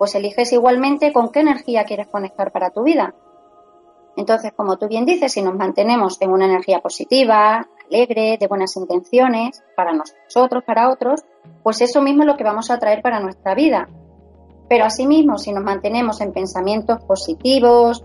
pues 0.00 0.14
eliges 0.14 0.50
igualmente 0.54 1.12
con 1.12 1.28
qué 1.28 1.40
energía 1.40 1.84
quieres 1.84 2.08
conectar 2.08 2.52
para 2.52 2.70
tu 2.70 2.82
vida. 2.82 3.14
Entonces, 4.16 4.50
como 4.56 4.78
tú 4.78 4.88
bien 4.88 5.04
dices, 5.04 5.30
si 5.30 5.42
nos 5.42 5.54
mantenemos 5.54 6.16
en 6.22 6.30
una 6.30 6.46
energía 6.46 6.80
positiva, 6.80 7.68
alegre, 7.86 8.38
de 8.40 8.46
buenas 8.46 8.74
intenciones, 8.76 9.62
para 9.76 9.92
nosotros, 9.92 10.64
para 10.64 10.88
otros, 10.88 11.20
pues 11.62 11.82
eso 11.82 12.00
mismo 12.00 12.22
es 12.22 12.28
lo 12.28 12.38
que 12.38 12.44
vamos 12.44 12.70
a 12.70 12.78
traer 12.78 13.02
para 13.02 13.20
nuestra 13.20 13.54
vida. 13.54 13.90
Pero 14.70 14.86
asimismo, 14.86 15.36
si 15.36 15.52
nos 15.52 15.64
mantenemos 15.64 16.22
en 16.22 16.32
pensamientos 16.32 17.04
positivos, 17.04 18.02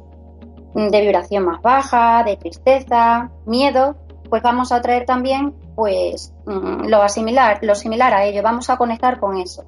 de 0.73 0.99
vibración 0.99 1.45
más 1.45 1.61
baja, 1.61 2.23
de 2.25 2.35
tristeza, 2.35 3.31
miedo, 3.45 3.95
pues 4.29 4.43
vamos 4.43 4.73
a 4.73 4.81
traer 4.81 5.05
también 5.05 5.53
pues 5.77 6.33
mm, 6.45 6.87
lo 6.89 7.07
similar, 7.07 7.59
lo 7.61 7.73
similar 7.73 8.13
a 8.13 8.25
ello, 8.25 8.43
vamos 8.43 8.69
a 8.69 8.75
conectar 8.75 9.17
con 9.17 9.37
eso. 9.37 9.63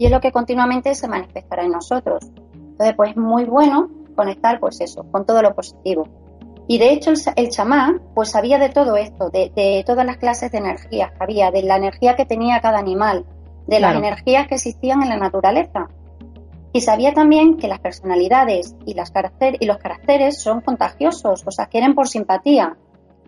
Y 0.00 0.06
es 0.06 0.10
lo 0.10 0.22
que 0.22 0.32
continuamente 0.32 0.94
se 0.94 1.08
manifestará 1.08 1.62
en 1.62 1.72
nosotros. 1.72 2.30
Entonces, 2.54 2.94
pues 2.96 3.10
es 3.10 3.16
muy 3.18 3.44
bueno 3.44 3.90
conectar 4.16 4.58
pues 4.58 4.80
eso, 4.80 5.04
con 5.12 5.26
todo 5.26 5.42
lo 5.42 5.54
positivo. 5.54 6.08
Y 6.66 6.78
de 6.78 6.94
hecho 6.94 7.12
el, 7.36 7.50
chamán 7.50 8.00
pues 8.14 8.30
sabía 8.30 8.58
de 8.58 8.70
todo 8.70 8.96
esto, 8.96 9.28
de, 9.28 9.84
todas 9.84 10.06
las 10.06 10.16
clases 10.16 10.52
de 10.52 10.56
energías 10.56 11.10
que 11.10 11.22
había, 11.22 11.50
de 11.50 11.64
la 11.64 11.76
energía 11.76 12.16
que 12.16 12.24
tenía 12.24 12.62
cada 12.62 12.78
animal, 12.78 13.26
de 13.66 13.78
las 13.78 13.94
energías 13.94 14.48
que 14.48 14.54
existían 14.54 15.02
en 15.02 15.10
la 15.10 15.18
naturaleza. 15.18 15.90
Y 16.72 16.80
sabía 16.80 17.12
también 17.12 17.58
que 17.58 17.68
las 17.68 17.80
personalidades 17.80 18.74
y, 18.86 18.94
las 18.94 19.12
y 19.60 19.66
los 19.66 19.76
caracteres 19.76 20.40
son 20.40 20.62
contagiosos, 20.62 21.42
o 21.46 21.50
sea, 21.50 21.66
quieren 21.66 21.94
por 21.94 22.08
simpatía. 22.08 22.78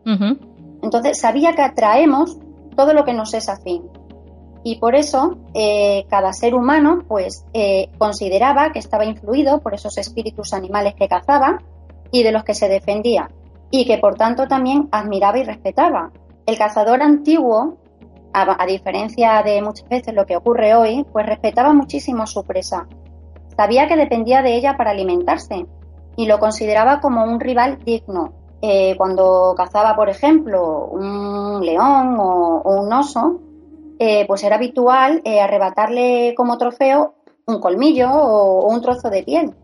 Entonces 0.07 1.21
sabía 1.21 1.53
que 1.53 1.61
atraemos 1.61 2.39
todo 2.75 2.95
lo 2.95 3.05
que 3.05 3.13
nos 3.13 3.35
es 3.35 3.51
afín. 3.51 3.91
Y 4.65 4.77
por 4.77 4.95
eso 4.95 5.39
eh, 5.55 6.05
cada 6.09 6.33
ser 6.33 6.55
humano 6.55 7.05
pues 7.09 7.45
eh, 7.53 7.91
consideraba 7.99 8.73
que 8.73 8.79
estaba 8.79 9.05
influido 9.05 9.61
por 9.61 9.75
esos 9.75 9.99
espíritus 9.99 10.53
animales 10.53 10.95
que 10.95 11.09
cazaba 11.09 11.59
y 12.11 12.23
de 12.23 12.33
los 12.33 12.45
que 12.45 12.55
se 12.55 12.69
defendía, 12.69 13.31
y 13.71 13.87
que 13.87 13.99
por 13.99 14.15
tanto 14.17 14.47
también 14.47 14.89
admiraba 14.93 15.39
y 15.39 15.45
respetaba. 15.45 16.11
El 16.47 16.59
cazador 16.59 17.03
antiguo, 17.03 17.79
a 18.35 18.67
diferencia 18.67 19.43
de 19.43 19.61
muchas 19.63 19.89
veces 19.89 20.15
lo 20.15 20.27
que 20.27 20.37
ocurre 20.37 20.75
hoy, 20.75 21.05
pues 21.13 21.27
respetaba 21.27 21.73
muchísimo 21.73 22.27
su 22.27 22.45
presa 22.45 22.87
Sabía 23.57 23.87
que 23.87 23.97
dependía 23.97 24.43
de 24.43 24.57
ella 24.57 24.77
para 24.77 24.91
alimentarse 24.91 25.67
y 26.17 26.27
lo 26.27 26.39
consideraba 26.39 27.01
como 27.01 27.25
un 27.25 27.41
rival 27.41 27.79
digno. 27.85 28.33
Eh, 28.63 28.95
cuando 28.97 29.55
cazaba, 29.57 29.97
por 29.97 30.09
ejemplo, 30.09 30.87
un 30.87 31.65
león 31.65 32.17
o, 32.19 32.63
un 32.65 32.93
oso, 32.93 33.41
eh, 33.99 34.27
pues 34.27 34.43
era 34.45 34.57
habitual 34.57 35.23
eh, 35.25 35.41
arrebatarle 35.41 36.35
como 36.37 36.59
trofeo 36.59 37.15
un 37.47 37.61
colmillo 37.61 38.11
o, 38.11 38.69
un 38.69 38.81
trozo 38.81 39.11
de 39.11 39.23
piel, 39.23 39.55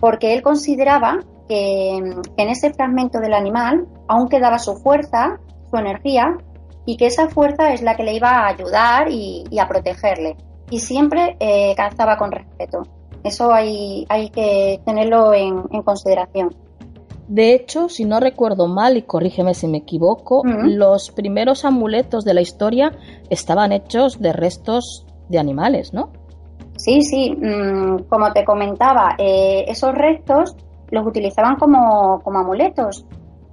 porque 0.00 0.34
él 0.34 0.42
consideraba 0.42 1.18
que, 1.48 1.96
en 1.96 2.48
ese 2.48 2.72
fragmento 2.72 3.20
del 3.20 3.34
animal 3.34 3.86
aún 4.08 4.28
quedaba 4.28 4.58
su 4.58 4.76
fuerza, 4.76 5.38
su 5.70 5.76
energía, 5.76 6.38
y 6.86 6.96
que 6.96 7.06
esa 7.06 7.28
fuerza 7.28 7.72
es 7.72 7.82
la 7.82 7.96
que 7.96 8.04
le 8.04 8.14
iba 8.14 8.30
a 8.30 8.48
ayudar 8.48 9.10
y, 9.10 9.44
a 9.58 9.68
protegerle. 9.68 10.36
Y 10.70 10.80
siempre 10.80 11.36
eh, 11.40 11.74
cazaba 11.76 12.16
con 12.16 12.32
respeto. 12.32 12.82
Eso 13.24 13.52
hay, 13.52 14.06
hay 14.08 14.30
que 14.30 14.80
tenerlo 14.84 15.34
en, 15.34 15.62
consideración. 15.82 16.54
De 17.28 17.54
hecho, 17.54 17.88
si 17.88 18.04
no 18.04 18.20
recuerdo 18.20 18.68
mal, 18.68 18.96
y 18.96 19.02
corrígeme 19.02 19.54
si 19.54 19.66
me 19.66 19.78
equivoco, 19.78 20.42
los 20.44 21.10
primeros 21.10 21.64
amuletos 21.64 22.24
de 22.24 22.34
la 22.34 22.40
historia 22.40 22.92
estaban 23.30 23.72
hechos 23.72 24.20
de 24.20 24.32
restos 24.32 25.06
de 25.28 25.38
animales, 25.38 25.92
¿no? 25.92 26.10
Sí, 26.76 27.02
sí, 27.02 27.32
mm, 27.32 28.04
como 28.08 28.32
te 28.32 28.44
comentaba, 28.44 29.16
eh, 29.18 29.64
esos 29.66 29.92
restos 29.92 30.56
los 30.90 31.06
utilizaban 31.06 31.56
como, 31.56 32.22
amuletos. 32.24 33.04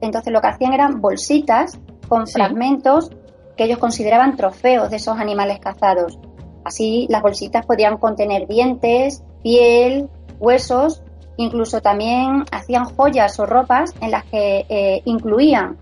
Entonces 0.01 0.31
lo 0.31 0.41
que 0.41 0.47
hacían 0.47 0.73
eran 0.73 1.01
bolsitas 1.01 1.79
con 2.07 2.27
fragmentos 2.27 3.09
que 3.55 3.65
ellos 3.65 3.79
consideraban 3.79 4.35
trofeos 4.35 4.89
de 4.89 4.97
esos 4.97 5.17
animales 5.17 5.59
cazados. 5.59 6.19
Así 6.65 7.07
las 7.09 7.21
bolsitas 7.21 7.65
podían 7.65 7.97
contener 7.97 8.47
dientes, 8.47 9.23
piel, 9.41 10.09
huesos, 10.39 11.02
incluso 11.37 11.81
también 11.81 12.45
hacían 12.51 12.85
joyas 12.85 13.39
o 13.39 13.45
ropas 13.45 13.93
en 14.01 14.11
las 14.11 14.25
que 14.25 14.65
eh, 14.69 15.01
incluían 15.05 15.77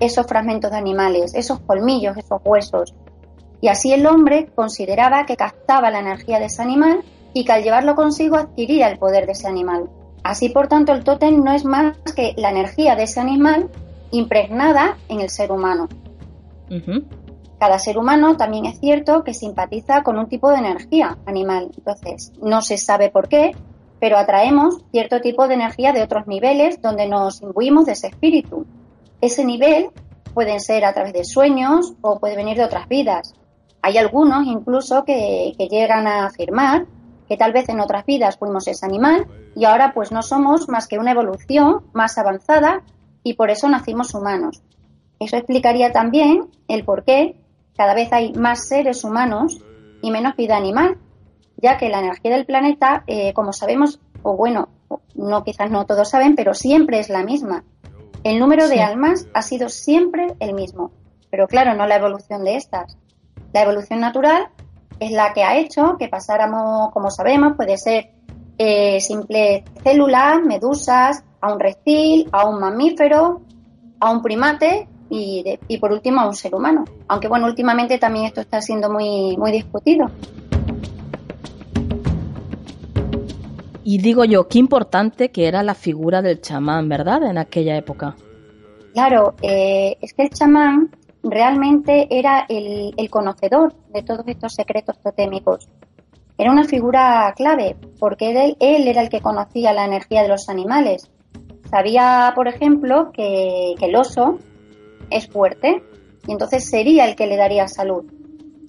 esos 0.00 0.26
fragmentos 0.26 0.70
de 0.70 0.76
animales, 0.76 1.34
esos 1.34 1.60
colmillos, 1.60 2.16
esos 2.16 2.40
huesos. 2.44 2.94
Y 3.60 3.68
así 3.68 3.92
el 3.92 4.06
hombre 4.06 4.50
consideraba 4.54 5.24
que 5.26 5.36
captaba 5.36 5.90
la 5.90 6.00
energía 6.00 6.38
de 6.38 6.46
ese 6.46 6.62
animal 6.62 7.00
y 7.32 7.44
que 7.44 7.52
al 7.52 7.62
llevarlo 7.62 7.94
consigo 7.94 8.36
adquiría 8.36 8.88
el 8.88 8.98
poder 8.98 9.26
de 9.26 9.32
ese 9.32 9.48
animal. 9.48 9.88
Así, 10.22 10.48
por 10.48 10.68
tanto, 10.68 10.92
el 10.92 11.04
tótem 11.04 11.42
no 11.42 11.52
es 11.52 11.64
más 11.64 11.96
que 12.16 12.34
la 12.36 12.50
energía 12.50 12.96
de 12.96 13.04
ese 13.04 13.20
animal 13.20 13.70
impregnada 14.10 14.96
en 15.08 15.20
el 15.20 15.28
ser 15.28 15.52
humano. 15.52 15.88
Cada 17.58 17.78
ser 17.78 17.98
humano 17.98 18.36
también 18.36 18.66
es 18.66 18.80
cierto 18.80 19.22
que 19.24 19.34
simpatiza 19.34 20.02
con 20.02 20.18
un 20.18 20.28
tipo 20.28 20.50
de 20.50 20.58
energía 20.58 21.18
animal. 21.26 21.70
Entonces, 21.76 22.32
no 22.42 22.62
se 22.62 22.78
sabe 22.78 23.10
por 23.10 23.28
qué, 23.28 23.52
pero 24.04 24.18
atraemos 24.18 24.82
cierto 24.90 25.22
tipo 25.22 25.48
de 25.48 25.54
energía 25.54 25.94
de 25.94 26.02
otros 26.02 26.26
niveles 26.26 26.82
donde 26.82 27.08
nos 27.08 27.40
imbuimos 27.40 27.86
de 27.86 27.92
ese 27.92 28.08
espíritu. 28.08 28.66
Ese 29.22 29.46
nivel 29.46 29.88
puede 30.34 30.60
ser 30.60 30.84
a 30.84 30.92
través 30.92 31.14
de 31.14 31.24
sueños 31.24 31.94
o 32.02 32.18
puede 32.18 32.36
venir 32.36 32.58
de 32.58 32.64
otras 32.64 32.86
vidas. 32.86 33.32
Hay 33.80 33.96
algunos 33.96 34.46
incluso 34.46 35.06
que, 35.06 35.54
que 35.56 35.68
llegan 35.68 36.06
a 36.06 36.26
afirmar 36.26 36.84
que 37.30 37.38
tal 37.38 37.54
vez 37.54 37.66
en 37.70 37.80
otras 37.80 38.04
vidas 38.04 38.36
fuimos 38.36 38.68
ese 38.68 38.84
animal 38.84 39.26
y 39.56 39.64
ahora 39.64 39.94
pues 39.94 40.12
no 40.12 40.20
somos 40.20 40.68
más 40.68 40.86
que 40.86 40.98
una 40.98 41.12
evolución 41.12 41.86
más 41.94 42.18
avanzada 42.18 42.82
y 43.22 43.32
por 43.32 43.48
eso 43.48 43.70
nacimos 43.70 44.14
humanos. 44.14 44.60
Eso 45.18 45.38
explicaría 45.38 45.92
también 45.92 46.50
el 46.68 46.84
por 46.84 47.04
qué 47.04 47.40
cada 47.74 47.94
vez 47.94 48.12
hay 48.12 48.34
más 48.34 48.68
seres 48.68 49.02
humanos 49.02 49.62
y 50.02 50.10
menos 50.10 50.36
vida 50.36 50.58
animal, 50.58 50.98
ya 51.56 51.76
que 51.76 51.88
la 51.88 52.00
energía 52.00 52.32
del 52.32 52.46
planeta, 52.46 53.04
eh, 53.06 53.32
como 53.32 53.52
sabemos, 53.52 54.00
o 54.22 54.36
bueno, 54.36 54.68
no 55.14 55.44
quizás 55.44 55.70
no 55.70 55.86
todos 55.86 56.10
saben, 56.10 56.34
pero 56.34 56.54
siempre 56.54 56.98
es 56.98 57.08
la 57.08 57.22
misma. 57.22 57.64
El 58.22 58.38
número 58.38 58.68
de 58.68 58.80
almas 58.80 59.26
ha 59.34 59.42
sido 59.42 59.68
siempre 59.68 60.28
el 60.40 60.54
mismo, 60.54 60.90
pero 61.30 61.46
claro, 61.46 61.74
no 61.74 61.86
la 61.86 61.96
evolución 61.96 62.44
de 62.44 62.56
estas. 62.56 62.96
La 63.52 63.62
evolución 63.62 64.00
natural 64.00 64.48
es 64.98 65.10
la 65.10 65.32
que 65.32 65.44
ha 65.44 65.56
hecho 65.56 65.96
que 65.98 66.08
pasáramos, 66.08 66.90
como 66.92 67.10
sabemos, 67.10 67.54
puede 67.56 67.76
ser 67.76 68.10
eh, 68.58 69.00
simples 69.00 69.64
células, 69.82 70.40
medusas, 70.42 71.24
a 71.40 71.52
un 71.52 71.60
reptil, 71.60 72.28
a 72.32 72.48
un 72.48 72.60
mamífero, 72.60 73.42
a 74.00 74.10
un 74.10 74.22
primate 74.22 74.88
y, 75.10 75.58
y, 75.68 75.78
por 75.78 75.92
último 75.92 76.20
a 76.20 76.26
un 76.26 76.34
ser 76.34 76.54
humano. 76.54 76.84
Aunque 77.08 77.28
bueno, 77.28 77.46
últimamente 77.46 77.98
también 77.98 78.26
esto 78.26 78.40
está 78.40 78.62
siendo 78.62 78.90
muy, 78.90 79.36
muy 79.36 79.52
discutido. 79.52 80.10
Y 83.84 83.98
digo 83.98 84.24
yo, 84.24 84.48
qué 84.48 84.58
importante 84.58 85.30
que 85.30 85.46
era 85.46 85.62
la 85.62 85.74
figura 85.74 86.22
del 86.22 86.40
chamán, 86.40 86.88
¿verdad? 86.88 87.22
En 87.24 87.36
aquella 87.36 87.76
época. 87.76 88.16
Claro, 88.94 89.34
eh, 89.42 89.98
es 90.00 90.14
que 90.14 90.22
el 90.22 90.30
chamán 90.30 90.90
realmente 91.22 92.06
era 92.10 92.46
el, 92.48 92.94
conocedor 93.10 93.74
de 93.92 94.02
todos 94.02 94.26
estos 94.26 94.54
secretos 94.54 94.98
totémicos. 95.02 95.68
Era 96.38 96.50
una 96.50 96.64
figura 96.64 97.32
clave, 97.36 97.76
porque 97.98 98.30
él, 98.30 98.88
era 98.88 99.02
el 99.02 99.08
que 99.08 99.20
conocía 99.20 99.72
la 99.72 99.84
energía 99.84 100.22
de 100.22 100.28
los 100.28 100.48
animales. 100.48 101.10
Sabía, 101.70 102.32
por 102.34 102.48
ejemplo, 102.48 103.10
que, 103.12 103.74
el 103.80 103.96
oso 103.96 104.38
es 105.10 105.28
fuerte 105.28 105.82
y 106.26 106.32
entonces 106.32 106.68
sería 106.68 107.06
el 107.06 107.16
que 107.16 107.26
le 107.26 107.36
daría 107.36 107.68
salud. 107.68 108.04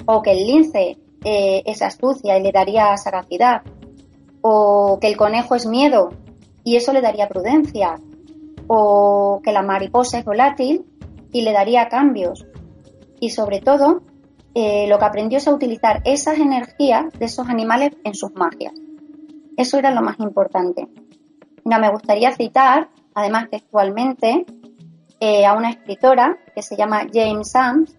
O 0.06 0.22
que 0.22 0.32
el 0.32 0.46
lince 0.46 0.98
eh, 1.24 1.64
es 1.66 1.82
astucia 1.82 2.38
y 2.38 2.44
le 2.44 2.52
daría 2.52 2.96
sagacidad. 2.98 3.62
O 4.48 5.00
que 5.02 5.08
el 5.08 5.18
conejo 5.18 5.56
es 5.56 5.66
miedo 5.66 6.10
y 6.64 6.76
eso 6.76 6.94
le 6.94 7.02
daría 7.02 7.28
prudencia. 7.28 7.96
O 8.68 9.42
que 9.44 9.52
la 9.52 9.64
mariposa 9.64 10.20
es 10.20 10.26
volátil 10.26 10.86
y 11.32 11.42
le 11.42 11.52
daría 11.52 11.90
cambios. 11.90 12.46
Y 13.20 13.32
sobre 13.32 13.60
todo, 13.60 14.04
eh, 14.54 14.86
lo 14.88 15.00
que 15.00 15.06
aprendió 15.06 15.40
es 15.40 15.48
a 15.48 15.54
utilizar 15.54 16.04
esas 16.06 16.38
energías 16.38 17.12
de 17.18 17.26
esos 17.26 17.50
animales 17.50 17.94
en 18.04 18.14
sus 18.14 18.36
magias. 18.36 18.74
Eso 19.58 19.80
era 19.80 19.90
lo 19.90 20.04
más 20.04 20.20
importante. 20.20 20.88
No, 21.64 21.80
me 21.80 21.90
gustaría 21.90 22.32
citar, 22.32 22.90
además 23.16 23.50
textualmente, 23.50 24.46
eh, 25.20 25.46
a 25.48 25.54
una 25.54 25.72
escritora 25.72 26.38
que 26.54 26.62
se 26.62 26.78
llama 26.78 27.08
James 27.12 27.50
Sands, 27.50 27.98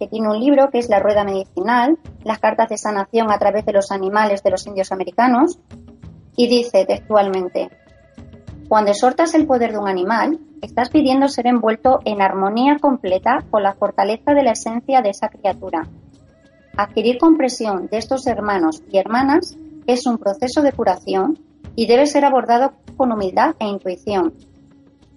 que 0.00 0.08
tiene 0.08 0.28
un 0.28 0.40
libro 0.40 0.70
que 0.70 0.78
es 0.78 0.88
La 0.88 0.98
Rueda 0.98 1.24
Medicinal, 1.24 1.98
las 2.24 2.38
cartas 2.38 2.70
de 2.70 2.78
sanación 2.78 3.30
a 3.30 3.38
través 3.38 3.66
de 3.66 3.74
los 3.74 3.92
animales 3.92 4.42
de 4.42 4.50
los 4.50 4.66
indios 4.66 4.92
americanos, 4.92 5.58
y 6.36 6.48
dice 6.48 6.86
textualmente, 6.86 7.68
cuando 8.66 8.92
exhortas 8.92 9.34
el 9.34 9.46
poder 9.46 9.72
de 9.72 9.78
un 9.78 9.88
animal, 9.88 10.38
estás 10.62 10.88
pidiendo 10.88 11.28
ser 11.28 11.48
envuelto 11.48 11.98
en 12.06 12.22
armonía 12.22 12.78
completa 12.80 13.44
con 13.50 13.62
la 13.62 13.74
fortaleza 13.74 14.32
de 14.32 14.42
la 14.42 14.52
esencia 14.52 15.02
de 15.02 15.10
esa 15.10 15.28
criatura. 15.28 15.86
Adquirir 16.78 17.18
compresión 17.18 17.88
de 17.88 17.98
estos 17.98 18.26
hermanos 18.26 18.82
y 18.90 18.96
hermanas 18.96 19.54
es 19.86 20.06
un 20.06 20.16
proceso 20.16 20.62
de 20.62 20.72
curación 20.72 21.38
y 21.76 21.86
debe 21.86 22.06
ser 22.06 22.24
abordado 22.24 22.72
con 22.96 23.12
humildad 23.12 23.54
e 23.58 23.66
intuición. 23.66 24.32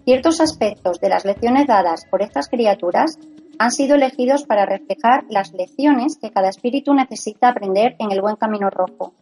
Ciertos 0.03 0.41
aspectos 0.41 0.99
de 0.99 1.07
las 1.07 1.23
lecciones 1.23 1.67
dadas 1.67 2.05
por 2.11 2.21
estas 2.21 2.49
criaturas 2.49 3.17
han 3.59 3.71
sido 3.71 3.95
elegidos 3.95 4.45
para 4.45 4.65
reflejar 4.65 5.25
las 5.29 5.53
lecciones 5.53 6.17
que 6.19 6.31
cada 6.31 6.49
espíritu 6.49 6.93
necesita 6.93 7.49
aprender 7.49 7.95
en 7.99 8.11
el 8.11 8.21
buen 8.21 8.35
camino 8.35 8.69
rojo. 8.69 9.13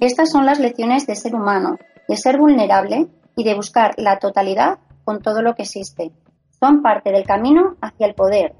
Estas 0.00 0.30
son 0.30 0.44
las 0.44 0.58
lecciones 0.58 1.06
de 1.06 1.16
ser 1.16 1.34
humano, 1.34 1.78
de 2.08 2.16
ser 2.16 2.38
vulnerable 2.38 3.08
y 3.36 3.44
de 3.44 3.54
buscar 3.54 3.94
la 3.96 4.18
totalidad 4.18 4.78
con 5.04 5.22
todo 5.22 5.42
lo 5.42 5.54
que 5.54 5.62
existe. 5.62 6.12
Son 6.60 6.82
parte 6.82 7.12
del 7.12 7.24
camino 7.24 7.76
hacia 7.80 8.06
el 8.06 8.14
poder. 8.14 8.54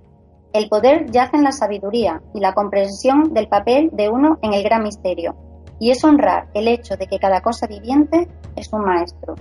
El 0.53 0.69
poder 0.69 1.11
yace 1.11 1.37
en 1.37 1.45
la 1.45 1.53
sabiduría 1.53 2.23
y 2.35 2.41
la 2.41 2.55
comprensión 2.55 3.35
del 3.35 3.49
papel 3.49 3.91
de 3.93 4.09
uno 4.09 4.39
en 4.43 4.55
el 4.55 4.63
gran 4.63 4.83
misterio, 4.83 5.35
y 5.79 5.91
es 5.91 6.03
honrar 6.05 6.49
el 6.55 6.69
hecho 6.69 6.97
de 6.97 7.07
que 7.07 7.19
cada 7.19 7.43
cosa 7.43 7.67
viviente 7.67 8.29
es 8.55 8.73
un 8.73 8.85
maestro. 8.85 9.35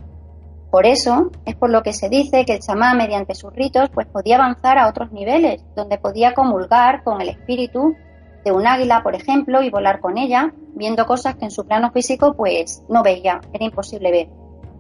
Por 0.76 0.86
eso 0.86 1.32
es 1.46 1.56
por 1.56 1.70
lo 1.70 1.84
que 1.84 1.94
se 1.94 2.10
dice 2.10 2.44
que 2.44 2.56
el 2.56 2.60
chamán 2.60 2.98
mediante 2.98 3.34
sus 3.34 3.54
ritos 3.54 3.90
pues 3.94 4.08
podía 4.08 4.36
avanzar 4.36 4.78
a 4.78 4.90
otros 4.90 5.10
niveles, 5.14 5.64
donde 5.74 5.98
podía 5.98 6.34
comulgar 6.34 7.02
con 7.06 7.22
el 7.22 7.30
espíritu 7.30 7.96
de 8.44 8.52
un 8.52 8.68
águila, 8.68 9.02
por 9.02 9.16
ejemplo, 9.16 9.64
y 9.64 9.70
volar 9.70 10.02
con 10.02 10.18
ella, 10.18 10.54
viendo 10.74 11.06
cosas 11.06 11.38
que 11.38 11.46
en 11.46 11.52
su 11.52 11.66
plano 11.66 11.92
físico 11.92 12.34
pues 12.34 12.84
no 12.90 13.04
veía, 13.04 13.40
era 13.54 13.64
imposible 13.64 14.12
ver 14.12 14.28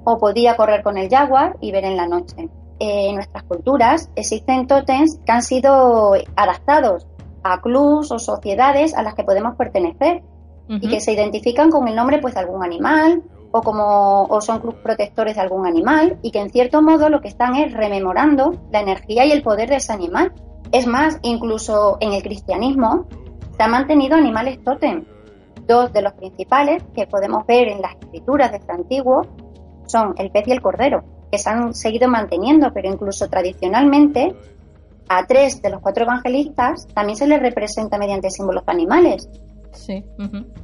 o 0.03 0.17
podía 0.17 0.57
correr 0.57 0.83
con 0.83 0.97
el 0.97 1.07
jaguar 1.07 1.55
y 1.61 1.71
ver 1.71 1.85
en 1.85 1.95
la 1.95 2.07
noche. 2.07 2.49
en 2.79 3.15
nuestras 3.15 3.43
culturas 3.43 4.11
existen 4.17 4.67
tótems 4.67 5.21
que 5.25 5.31
han 5.31 5.43
sido 5.43 6.11
adaptados 6.35 7.07
a 7.41 7.61
clubs 7.61 8.11
o 8.11 8.19
sociedades 8.19 8.93
a 8.95 9.01
las 9.01 9.15
que 9.15 9.23
podemos 9.23 9.55
pertenecer 9.55 10.23
y 10.67 10.89
que 10.89 10.99
se 10.99 11.13
identifican 11.13 11.69
con 11.69 11.87
el 11.87 11.95
nombre 11.95 12.19
pues 12.19 12.33
de 12.33 12.41
algún 12.41 12.65
animal 12.65 13.23
o 13.57 13.61
como 13.61 14.23
o 14.25 14.41
son 14.41 14.61
protectores 14.83 15.35
de 15.35 15.41
algún 15.41 15.65
animal 15.65 16.19
y 16.21 16.31
que 16.31 16.41
en 16.41 16.49
cierto 16.49 16.81
modo 16.81 17.07
lo 17.07 17.21
que 17.21 17.29
están 17.29 17.55
es 17.55 17.71
rememorando 17.71 18.53
la 18.69 18.81
energía 18.81 19.23
y 19.25 19.31
el 19.31 19.43
poder 19.43 19.69
de 19.69 19.77
ese 19.77 19.93
animal. 19.93 20.33
Es 20.73 20.87
más, 20.87 21.19
incluso 21.21 21.95
en 22.01 22.11
el 22.11 22.21
cristianismo 22.21 23.07
se 23.55 23.63
han 23.63 23.71
mantenido 23.71 24.17
animales 24.17 24.61
tótem. 24.61 25.05
Dos 25.65 25.93
de 25.93 26.01
los 26.01 26.11
principales 26.13 26.83
que 26.93 27.07
podemos 27.07 27.45
ver 27.47 27.69
en 27.69 27.81
las 27.81 27.95
escrituras 27.95 28.51
de 28.51 28.57
este 28.57 28.73
antiguo 28.73 29.21
son 29.87 30.15
el 30.17 30.31
pez 30.31 30.49
y 30.49 30.51
el 30.51 30.61
cordero, 30.61 31.05
que 31.31 31.37
se 31.37 31.49
han 31.49 31.73
seguido 31.73 32.09
manteniendo, 32.09 32.73
pero 32.73 32.89
incluso 32.89 33.29
tradicionalmente 33.29 34.35
a 35.07 35.25
tres 35.27 35.61
de 35.61 35.69
los 35.69 35.79
cuatro 35.79 36.03
evangelistas 36.03 36.87
también 36.93 37.15
se 37.15 37.27
les 37.27 37.39
representa 37.39 37.97
mediante 37.97 38.29
símbolos 38.29 38.63
animales. 38.67 39.29
Sí. 39.75 40.03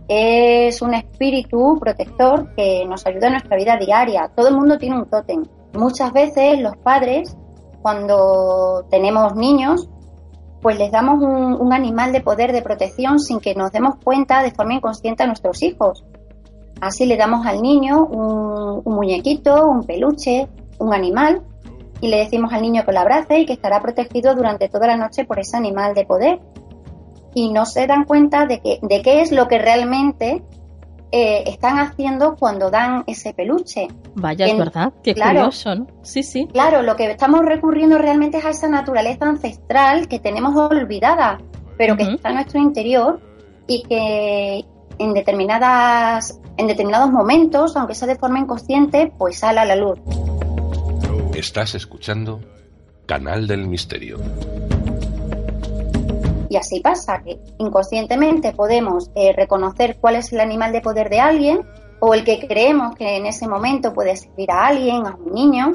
Es 0.08 0.82
un 0.82 0.94
espíritu 0.94 1.78
protector 1.80 2.54
que 2.56 2.86
nos 2.86 3.06
ayuda 3.06 3.28
en 3.28 3.34
nuestra 3.34 3.58
vida 3.58 3.78
diaria. 3.78 4.32
Todo 4.36 4.50
el 4.50 4.56
mundo 4.56 4.78
tiene 4.78 4.98
un 4.98 5.10
tótem. 5.10 5.44
Muchas 5.74 6.12
veces 6.12 6.60
los 6.60 6.76
padres, 6.78 7.36
cuando 7.82 8.86
tenemos 8.90 9.36
niños, 9.36 9.90
pues 10.62 10.78
les 10.78 10.92
damos 10.92 11.22
un, 11.22 11.74
animal 11.74 12.12
de 12.12 12.22
poder 12.22 12.52
de 12.52 12.62
protección 12.62 13.20
sin 13.20 13.40
que 13.40 13.56
nos 13.56 13.72
demos 13.72 13.96
cuenta 14.04 14.44
de 14.44 14.52
forma 14.52 14.76
inconsciente 14.76 15.24
a 15.24 15.28
nuestros 15.28 15.64
hijos. 15.64 16.04
Así 16.82 17.06
le 17.06 17.18
damos 17.18 17.46
al 17.46 17.62
niño 17.62 18.06
un, 18.06 18.82
un 18.84 18.96
muñequito, 18.96 19.68
un 19.68 19.84
peluche, 19.84 20.48
un 20.80 20.94
animal 20.94 21.44
y 22.02 22.10
le 22.10 22.18
decimos 22.18 22.52
al 22.52 22.64
niño 22.64 22.84
que 22.84 22.92
lo 22.92 23.00
abrace 23.00 23.40
y 23.40 23.46
que 23.46 23.54
estará 23.54 23.80
protegido 23.82 24.36
durante 24.36 24.68
toda 24.68 24.88
la 24.88 24.98
noche 24.98 25.24
por 25.24 25.40
ese 25.40 25.56
animal 25.56 25.94
de 25.94 26.06
poder. 26.06 26.40
Y 27.34 27.52
no 27.52 27.66
se 27.66 27.88
dan 27.88 28.06
cuenta 28.06 28.46
de, 28.46 28.60
que, 28.60 28.80
de 28.82 29.02
qué 29.02 29.22
es 29.22 29.32
lo 29.32 29.48
que 29.48 29.58
realmente 29.58 30.44
eh, 31.12 31.44
están 31.48 31.80
haciendo 31.80 32.36
cuando 32.36 32.70
dan 32.70 33.04
ese 33.08 33.34
peluche. 33.34 33.88
Vaya, 34.16 34.46
es 34.46 34.58
verdad, 34.58 34.94
qué 35.04 35.14
curioso, 35.14 35.76
¿no? 35.76 35.88
Sí, 36.02 36.24
sí. 36.24 36.48
Claro, 36.52 36.82
lo 36.82 36.96
que 36.96 37.10
estamos 37.10 37.46
recurriendo 37.46 37.98
realmente 37.98 38.38
es 38.38 38.46
a 38.46 38.50
esa 38.50 38.70
naturaleza 38.70 39.26
ancestral 39.26 40.08
que 40.08 40.20
tenemos 40.20 40.56
olvidada, 40.56 41.40
pero 41.78 41.98
que 41.98 42.04
está 42.04 42.30
en 42.30 42.36
nuestro 42.36 42.60
interior 42.60 43.20
y 43.68 43.84
que 43.84 44.66
en 45.00 45.14
determinadas 45.14 46.40
en 46.58 46.68
determinados 46.68 47.12
momentos, 47.12 47.76
aunque 47.76 47.96
sea 47.96 48.08
de 48.08 48.16
forma 48.16 48.40
inconsciente, 48.40 49.12
pues 49.18 49.40
sale 49.40 49.60
a 49.60 49.66
la 49.66 49.76
luz. 49.76 50.00
Estás 51.36 51.76
escuchando 51.76 52.42
Canal 53.06 53.48
del 53.48 53.68
Misterio. 53.68 54.20
Y 56.52 56.58
así 56.58 56.82
pasa, 56.82 57.24
que 57.24 57.40
inconscientemente 57.60 58.52
podemos 58.52 59.10
eh, 59.16 59.32
reconocer 59.34 59.96
cuál 60.02 60.18
es 60.18 60.34
el 60.34 60.42
animal 60.42 60.74
de 60.74 60.82
poder 60.82 61.10
de 61.10 61.22
alguien 61.22 61.62
o 62.02 62.14
el 62.14 62.26
que 62.26 62.46
creemos 62.46 62.94
que 62.98 63.16
en 63.16 63.26
ese 63.26 63.48
momento 63.48 63.94
puede 63.94 64.18
servir 64.18 64.52
a 64.52 64.68
alguien, 64.68 65.08
a 65.08 65.16
un 65.16 65.32
niño, 65.32 65.72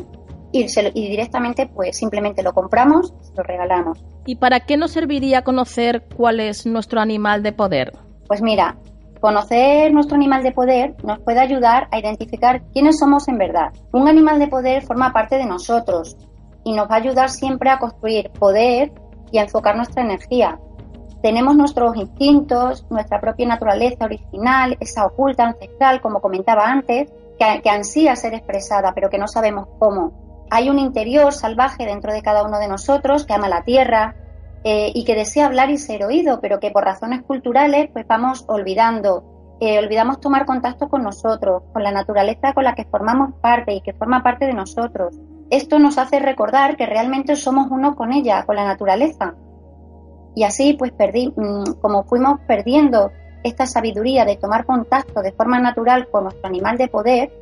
y, 0.53 0.67
y 0.93 1.09
directamente 1.09 1.67
pues 1.67 1.97
simplemente 1.97 2.43
lo 2.43 2.53
compramos 2.53 3.15
y 3.33 3.35
lo 3.35 3.43
regalamos. 3.43 4.05
¿Y 4.27 4.37
para 4.37 4.61
qué 4.61 4.77
nos 4.77 4.91
serviría 4.91 5.45
conocer 5.45 6.05
cuál 6.15 6.41
es 6.41 6.67
nuestro 6.67 7.01
animal 7.01 7.43
de 7.43 7.53
poder? 7.53 7.93
Pues 8.29 8.43
mira, 8.43 8.77
Conocer 9.19 9.95
nuestro 9.95 10.17
animal 10.17 10.43
de 10.43 10.53
poder 10.53 10.95
nos 11.03 11.21
puede 11.21 11.41
ayudar 11.41 11.89
a 11.91 11.99
identificar 11.99 12.63
quiénes 12.75 12.99
somos 12.99 13.29
en 13.29 13.39
verdad. 13.39 13.73
Un 13.93 14.09
animal 14.09 14.39
de 14.39 14.49
poder 14.49 14.83
forma 14.83 15.11
parte 15.15 15.37
de 15.37 15.47
nosotros 15.47 16.19
y 16.65 16.75
nos 16.75 16.87
va 16.91 16.97
a 16.97 16.99
ayudar 16.99 17.31
siempre 17.31 17.71
a 17.71 17.79
construir 17.79 18.31
poder 18.31 18.93
y 19.33 19.39
a 19.39 19.43
enfocar 19.43 19.77
nuestra 19.77 20.03
energía. 20.03 20.59
Tenemos 21.27 21.57
nuestros 21.57 21.97
instintos, 21.97 22.87
nuestra 22.89 23.21
propia 23.21 23.49
naturaleza 23.49 24.05
original, 24.05 24.77
esa 24.79 25.05
oculta 25.07 25.43
ancestral, 25.43 26.01
como 26.01 26.21
comentaba 26.21 26.69
antes, 26.69 27.11
que, 27.37 27.69
ansía 27.69 28.15
ser 28.15 28.35
expresada, 28.35 28.93
pero 28.95 29.11
que 29.11 29.19
no 29.19 29.27
sabemos 29.27 29.67
cómo. 29.81 30.47
Hay 30.53 30.71
un 30.71 30.79
interior 30.79 31.33
salvaje 31.33 31.85
dentro 31.85 32.13
de 32.13 32.23
cada 32.23 32.45
uno 32.45 32.61
de 32.61 32.69
nosotros 32.69 33.27
que 33.27 33.35
ama 33.35 33.49
la 33.49 33.65
tierra, 33.65 34.15
eh, 34.63 34.93
y 34.95 35.05
que 35.05 35.17
desea 35.17 35.47
hablar 35.47 35.69
y 35.71 35.79
ser 35.79 36.05
oído, 36.05 36.39
pero 36.41 36.61
que 36.61 36.71
por 36.71 36.85
razones 36.85 37.23
culturales 37.23 37.91
pues 37.93 38.07
vamos 38.07 38.45
olvidando. 38.47 39.57
Eh, 39.59 39.81
olvidamos 39.81 40.21
tomar 40.21 40.47
contacto 40.47 40.89
con 40.89 41.03
nosotros, 41.03 41.65
con 41.73 41.83
la 41.83 41.91
naturaleza 41.91 42.53
con 42.53 42.63
la 42.63 42.77
que 42.77 42.85
formamos 42.85 43.35
parte 43.41 43.75
y 43.75 43.81
que 43.81 43.95
forma 43.95 44.23
parte 44.23 44.47
de 44.47 44.55
nosotros. 44.55 45.19
Esto 45.51 45.81
nos 45.81 45.99
hace 45.99 46.21
recordar 46.21 46.77
que 46.77 46.87
realmente 46.87 47.35
somos 47.35 47.67
uno 47.73 47.97
con 47.97 48.13
ella, 48.13 48.45
con 48.47 48.55
la 48.55 48.65
naturaleza. 48.65 49.35
Y 50.37 50.45
así, 50.45 50.75
pues, 50.75 50.93
perdí, 50.93 51.33
mm, 51.35 51.81
como 51.81 52.05
fuimos 52.05 52.39
perdiendo 52.47 53.11
esta 53.43 53.67
sabiduría 53.67 54.25
de 54.25 54.37
tomar 54.37 54.67
contacto 54.67 55.23
de 55.23 55.33
forma 55.33 55.59
natural 55.59 56.09
con 56.11 56.25
nuestro 56.25 56.47
animal 56.47 56.77
de 56.77 56.89
poder 56.89 57.33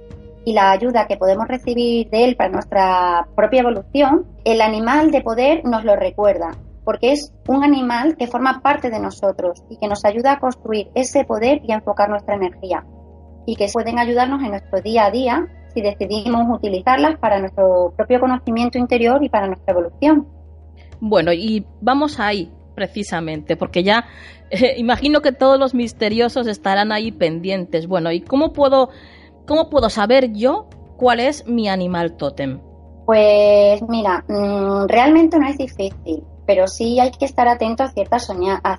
y 0.44 0.52
la 0.52 0.70
ayuda 0.70 1.06
que 1.06 1.16
podemos 1.16 1.48
recibir 1.48 2.08
de 2.10 2.24
él 2.24 2.36
para 2.36 2.50
nuestra 2.50 3.26
propia 3.34 3.62
evolución, 3.62 4.26
el 4.44 4.60
animal 4.60 5.10
de 5.10 5.22
poder 5.22 5.64
nos 5.64 5.84
lo 5.84 5.96
recuerda 5.96 6.52
porque 6.84 7.12
es 7.12 7.32
un 7.48 7.64
animal 7.64 8.16
que 8.16 8.26
forma 8.26 8.60
parte 8.60 8.90
de 8.90 9.00
nosotros 9.00 9.64
y 9.70 9.78
que 9.78 9.88
nos 9.88 10.04
ayuda 10.04 10.32
a 10.32 10.38
construir 10.38 10.88
ese 10.94 11.24
poder 11.24 11.62
y 11.64 11.72
a 11.72 11.76
enfocar 11.76 12.10
nuestra 12.10 12.36
energía 12.36 12.84
y 13.46 13.56
que 13.56 13.66
pueden 13.72 13.98
ayudarnos 13.98 14.42
en 14.42 14.50
nuestro 14.50 14.80
día 14.80 15.06
a 15.06 15.10
día 15.10 15.48
si 15.72 15.80
decidimos 15.80 16.44
utilizarlas 16.54 17.18
para 17.18 17.40
nuestro 17.40 17.92
propio 17.96 18.20
conocimiento 18.20 18.78
interior 18.78 19.24
y 19.24 19.28
para 19.28 19.48
nuestra 19.48 19.72
evolución. 19.72 20.28
Bueno, 21.00 21.32
y 21.32 21.66
vamos 21.80 22.20
ahí 22.20 22.52
precisamente, 22.74 23.56
porque 23.56 23.82
ya 23.82 24.06
eh, 24.50 24.74
imagino 24.78 25.20
que 25.20 25.32
todos 25.32 25.58
los 25.58 25.74
misteriosos 25.74 26.46
estarán 26.46 26.92
ahí 26.92 27.12
pendientes. 27.12 27.86
Bueno, 27.86 28.12
¿y 28.12 28.20
cómo 28.20 28.52
puedo, 28.52 28.90
cómo 29.46 29.70
puedo 29.70 29.90
saber 29.90 30.32
yo 30.32 30.68
cuál 30.96 31.20
es 31.20 31.46
mi 31.46 31.68
animal 31.68 32.16
tótem? 32.16 32.60
Pues 33.06 33.82
mira, 33.88 34.24
mm, 34.28 34.88
realmente 34.88 35.38
no 35.38 35.46
es 35.46 35.58
difícil 35.58 36.24
pero 36.46 36.66
sí 36.66 37.00
hay 37.00 37.10
que 37.10 37.24
estar 37.24 37.48
atento 37.48 37.82
a 37.82 37.88
ciertas, 37.88 38.28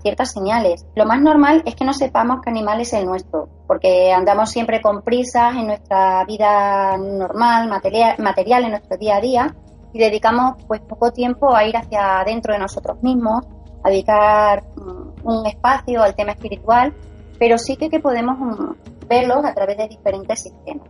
ciertas 0.01 0.31
señales. 0.31 0.85
Lo 0.95 1.05
más 1.05 1.21
normal 1.21 1.63
es 1.65 1.75
que 1.75 1.85
no 1.85 1.93
sepamos 1.93 2.39
qué 2.43 2.49
animal 2.49 2.81
es 2.81 2.93
el 2.93 3.05
nuestro, 3.05 3.49
porque 3.67 4.11
andamos 4.11 4.49
siempre 4.51 4.81
con 4.81 5.01
prisas 5.01 5.55
en 5.55 5.67
nuestra 5.67 6.23
vida 6.25 6.97
normal, 6.97 7.67
material, 7.69 8.15
material 8.19 8.65
en 8.65 8.71
nuestro 8.71 8.97
día 8.97 9.17
a 9.17 9.21
día, 9.21 9.55
y 9.93 9.99
dedicamos 9.99 10.55
pues 10.67 10.81
poco 10.81 11.11
tiempo 11.11 11.55
a 11.55 11.65
ir 11.65 11.75
hacia 11.77 12.19
adentro 12.19 12.53
de 12.53 12.59
nosotros 12.59 13.01
mismos, 13.01 13.45
a 13.85 13.89
dedicar 13.89 14.63
mm, 14.75 15.27
un 15.27 15.45
espacio 15.45 16.01
al 16.01 16.15
tema 16.15 16.31
espiritual, 16.31 16.93
pero 17.37 17.57
sí 17.57 17.75
que, 17.75 17.89
que 17.89 17.99
podemos 17.99 18.37
mm, 18.39 19.07
verlos 19.07 19.45
a 19.45 19.53
través 19.53 19.77
de 19.77 19.87
diferentes 19.87 20.41
sistemas. 20.41 20.87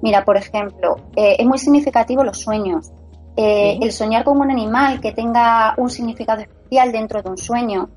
Mira, 0.00 0.24
por 0.24 0.36
ejemplo, 0.36 0.96
eh, 1.16 1.36
es 1.38 1.46
muy 1.46 1.58
significativo 1.58 2.22
los 2.22 2.38
sueños. 2.38 2.90
Eh, 3.36 3.78
el 3.80 3.92
soñar 3.92 4.24
con 4.24 4.40
un 4.40 4.50
animal 4.50 5.00
que 5.00 5.12
tenga 5.12 5.74
un 5.76 5.90
significado 5.90 6.40
especial 6.40 6.92
dentro 6.92 7.22
de 7.22 7.30
un 7.30 7.36
sueño, 7.36 7.90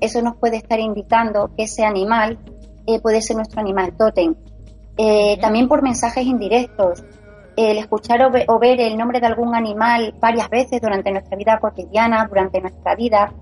eso 0.00 0.22
nos 0.22 0.36
puede 0.36 0.56
estar 0.56 0.80
indicando 0.80 1.50
que 1.56 1.64
ese 1.64 1.84
animal 1.84 2.38
eh, 2.86 3.00
puede 3.00 3.20
ser 3.20 3.36
nuestro 3.36 3.60
animal 3.60 3.94
tótem. 3.96 4.34
También 5.40 5.68
por 5.68 5.82
mensajes 5.82 6.24
indirectos, 6.24 7.04
el 7.56 7.78
escuchar 7.78 8.22
o, 8.22 8.54
o, 8.54 8.58
ver 8.60 8.80
el 8.80 8.96
nombre 8.96 9.20
de 9.20 9.26
algún 9.26 9.54
animal 9.54 10.14
varias 10.20 10.48
veces 10.48 10.80
durante 10.80 11.10
nuestra 11.10 11.36
vida 11.36 11.58
cotidiana, 11.60 12.26
durante 12.28 12.60
nuestra 12.60 12.94
vida, 12.94 13.32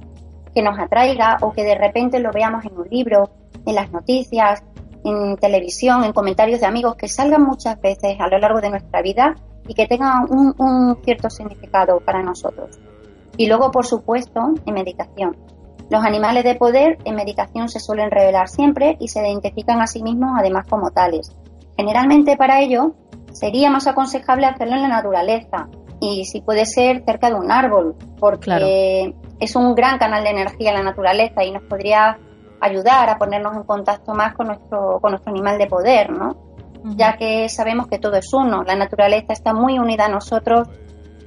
que 0.54 0.62
nos 0.62 0.78
atraiga 0.78 1.38
o 1.40 1.52
que 1.52 1.64
de 1.64 1.74
repente 1.74 2.20
lo 2.20 2.30
veamos 2.32 2.64
en 2.64 2.76
un 2.76 2.88
libro, 2.90 3.30
en 3.66 3.74
las 3.74 3.90
noticias, 3.90 4.62
en 5.04 5.36
televisión, 5.36 6.04
en 6.04 6.12
comentarios 6.12 6.60
de 6.60 6.66
amigos, 6.66 6.96
que 6.96 7.08
salgan 7.08 7.42
muchas 7.42 7.80
veces 7.80 8.16
a 8.20 8.28
lo 8.28 8.38
largo 8.38 8.60
de 8.60 8.70
nuestra 8.70 9.02
vida, 9.02 9.34
y 9.66 9.74
que 9.74 9.86
tenga 9.86 10.24
un, 10.28 10.96
cierto 11.04 11.30
significado 11.30 12.00
para 12.00 12.22
nosotros. 12.22 12.78
Y 13.36 13.46
luego, 13.46 13.70
por 13.70 13.86
supuesto, 13.86 14.40
en 14.66 14.74
meditación. 14.74 15.36
Los 15.90 16.04
animales 16.04 16.44
de 16.44 16.54
poder 16.54 16.98
en 17.04 17.14
meditación 17.14 17.68
se 17.68 17.80
suelen 17.80 18.10
revelar 18.10 18.48
siempre 18.48 18.96
y 18.98 19.08
se 19.08 19.20
identifican 19.20 19.80
a 19.80 19.86
sí 19.86 20.02
mismos 20.02 20.32
además 20.38 20.66
como 20.68 20.90
tales. 20.90 21.32
Generalmente 21.76 22.36
para 22.36 22.60
ello 22.60 22.94
sería 23.32 23.70
más 23.70 23.86
aconsejable 23.86 24.46
hacerlo 24.46 24.76
en 24.76 24.82
la 24.82 24.88
naturaleza 24.88 25.68
y 26.00 26.24
si 26.24 26.40
puede 26.40 26.66
ser 26.66 27.04
cerca 27.04 27.28
de 27.28 27.34
un 27.34 27.50
árbol, 27.50 27.94
porque 28.18 29.14
es 29.42 29.56
un 29.56 29.74
gran 29.74 29.98
canal 29.98 30.22
de 30.22 30.30
energía 30.30 30.70
en 30.70 30.76
la 30.76 30.82
naturaleza 30.84 31.42
y 31.42 31.50
nos 31.50 31.64
podría 31.64 32.16
ayudar 32.60 33.10
a 33.10 33.18
ponernos 33.18 33.56
en 33.56 33.64
contacto 33.64 34.14
más 34.14 34.34
con 34.34 34.46
nuestro, 34.46 35.00
con 35.00 35.10
nuestro 35.10 35.32
animal 35.32 35.58
de 35.58 35.66
poder, 35.66 36.10
¿no? 36.10 36.36
ya 36.84 37.16
que 37.16 37.48
sabemos 37.48 37.86
que 37.88 37.98
todo 37.98 38.16
es 38.16 38.32
uno, 38.32 38.62
la 38.64 38.76
naturaleza 38.76 39.32
está 39.32 39.52
muy 39.52 39.78
unida 39.78 40.06
a 40.06 40.08
nosotros 40.08 40.68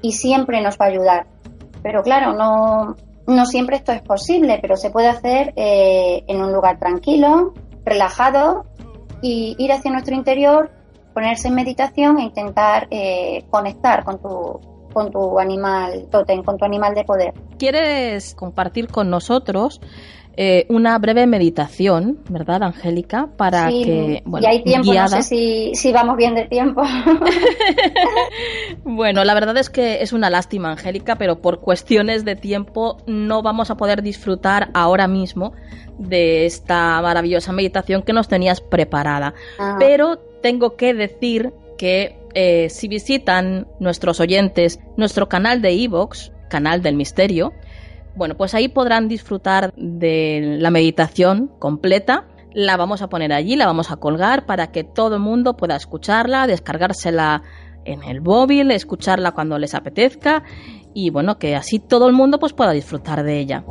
y 0.01 0.13
siempre 0.13 0.61
nos 0.61 0.77
va 0.79 0.85
a 0.85 0.89
ayudar. 0.89 1.27
Pero 1.81 2.03
claro, 2.03 2.33
no, 2.33 2.95
no 3.27 3.45
siempre 3.45 3.77
esto 3.77 3.91
es 3.91 4.01
posible, 4.01 4.59
pero 4.61 4.75
se 4.75 4.89
puede 4.89 5.07
hacer 5.07 5.53
eh, 5.55 6.23
en 6.27 6.41
un 6.41 6.51
lugar 6.51 6.79
tranquilo, 6.79 7.53
relajado 7.83 8.65
y 9.21 9.55
ir 9.57 9.71
hacia 9.71 9.91
nuestro 9.91 10.15
interior, 10.15 10.71
ponerse 11.13 11.47
en 11.47 11.55
meditación 11.55 12.19
e 12.19 12.23
intentar 12.23 12.87
eh, 12.91 13.45
conectar 13.49 14.03
con 14.03 14.21
tu, 14.21 14.74
con 14.95 15.11
tu 15.11 15.37
animal 15.37 16.07
totem, 16.09 16.41
con 16.41 16.57
tu 16.57 16.63
animal 16.63 16.95
de 16.95 17.03
poder. 17.03 17.33
¿Quieres 17.59 18.33
compartir 18.33 18.87
con 18.87 19.09
nosotros 19.09 19.81
eh, 20.37 20.65
una 20.69 20.97
breve 20.99 21.27
meditación, 21.27 22.19
¿verdad, 22.29 22.63
Angélica? 22.63 23.27
Para 23.35 23.67
que, 23.67 24.23
bueno, 24.25 24.47
y 24.47 24.49
hay 24.49 24.63
tiempo, 24.63 24.93
no 24.93 25.07
sé 25.09 25.73
si, 25.73 25.91
vamos 25.91 26.15
bien 26.15 26.33
de 26.33 26.45
tiempo. 26.45 26.83
bueno, 28.85 29.25
la 29.25 29.33
verdad 29.33 29.57
es 29.57 29.69
que 29.69 30.01
es 30.01 30.13
una 30.13 30.29
lástima, 30.29 30.71
Angélica, 30.71 31.17
pero 31.17 31.41
por 31.41 31.59
cuestiones 31.59 32.23
de 32.23 32.37
tiempo 32.37 32.95
no 33.05 33.41
vamos 33.41 33.71
a 33.71 33.75
poder 33.75 34.01
disfrutar 34.01 34.69
ahora 34.73 35.09
mismo 35.09 35.51
de 35.97 36.45
esta 36.45 37.01
maravillosa 37.01 37.51
meditación 37.51 38.01
que 38.01 38.13
nos 38.13 38.29
tenías 38.29 38.61
preparada. 38.61 39.33
Ah. 39.59 39.75
Pero 39.77 40.19
tengo 40.41 40.77
que 40.77 40.93
decir 40.93 41.51
que 41.77 42.17
eh, 42.35 42.69
si 42.69 42.87
visitan 42.89 43.67
nuestros 43.79 44.19
oyentes 44.19 44.79
nuestro 44.97 45.29
canal 45.29 45.61
de 45.61 45.71
Evox, 45.71 46.31
canal 46.49 46.81
del 46.81 46.95
misterio, 46.95 47.53
Bueno, 48.17 48.35
pues 48.37 48.53
ahí 48.53 48.69
podrán 48.69 49.09
disfrutar 49.09 49.73
de 49.75 50.57
la 50.59 50.69
meditación 50.69 51.51
completa. 51.59 52.25
La 52.53 52.77
vamos 52.77 53.01
a 53.01 53.09
poner 53.09 53.33
allí, 53.33 53.57
la 53.57 53.65
vamos 53.65 53.91
a 53.91 53.97
colgar 53.97 54.45
para 54.45 54.71
que 54.71 54.85
todo 54.85 55.15
el 55.15 55.21
mundo 55.21 55.57
pueda 55.57 55.75
escucharla, 55.75 56.47
descargársela 56.47 57.43
en 57.83 58.03
el 58.03 58.21
móvil, 58.21 58.71
escucharla 58.71 59.33
cuando 59.33 59.59
les 59.59 59.75
apetezca 59.75 60.43
y 60.93 61.09
bueno, 61.09 61.37
que 61.37 61.55
así 61.55 61.79
todo 61.79 62.07
el 62.07 62.13
mundo 62.13 62.39
pues 62.39 62.53
pueda 62.53 62.71
disfrutar 62.71 63.23
de 63.23 63.39
ella. 63.39 63.65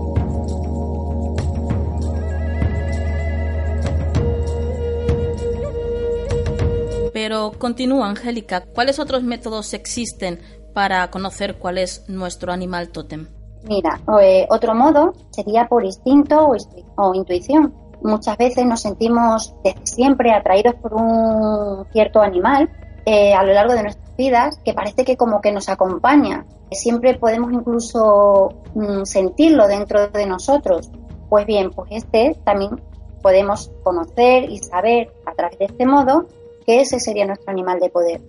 Pero 7.26 7.52
continúa, 7.58 8.06
Angélica, 8.06 8.64
¿cuáles 8.74 8.98
otros 8.98 9.22
métodos 9.22 9.72
existen 9.72 10.40
para 10.74 11.10
conocer 11.10 11.56
cuál 11.56 11.78
es 11.78 12.06
nuestro 12.06 12.52
animal 12.52 12.90
tótem? 12.90 13.28
Mira, 13.66 13.98
eh, 14.20 14.46
otro 14.50 14.74
modo 14.74 15.14
sería 15.30 15.66
por 15.66 15.86
instinto 15.86 16.50
o, 16.96 17.14
intuición. 17.14 17.72
Muchas 18.02 18.36
veces 18.36 18.66
nos 18.66 18.82
sentimos 18.82 19.54
desde 19.64 19.86
siempre 19.86 20.34
atraídos 20.34 20.74
por 20.74 20.92
un 20.92 21.86
cierto 21.94 22.20
animal 22.20 22.68
eh, 23.06 23.32
a 23.32 23.42
lo 23.42 23.54
largo 23.54 23.72
de 23.72 23.84
nuestras 23.84 24.16
vidas 24.18 24.58
que 24.62 24.74
parece 24.74 25.06
que 25.06 25.16
como 25.16 25.40
que 25.40 25.50
nos 25.50 25.70
acompaña. 25.70 26.44
Siempre 26.72 27.14
podemos 27.14 27.54
incluso 27.54 28.50
mm, 28.74 29.04
sentirlo 29.04 29.66
dentro 29.66 30.08
de 30.08 30.26
nosotros. 30.26 30.90
Pues 31.30 31.46
bien, 31.46 31.70
pues 31.70 31.90
este 31.90 32.38
también 32.44 32.82
podemos 33.22 33.72
conocer 33.82 34.44
y 34.50 34.58
saber 34.58 35.10
a 35.24 35.32
través 35.32 35.58
de 35.58 35.64
este 35.64 35.86
modo 35.86 36.26
que 36.64 36.80
ese 36.80 37.00
sería 37.00 37.26
nuestro 37.26 37.50
animal 37.50 37.78
de 37.80 37.90
poder. 37.90 38.20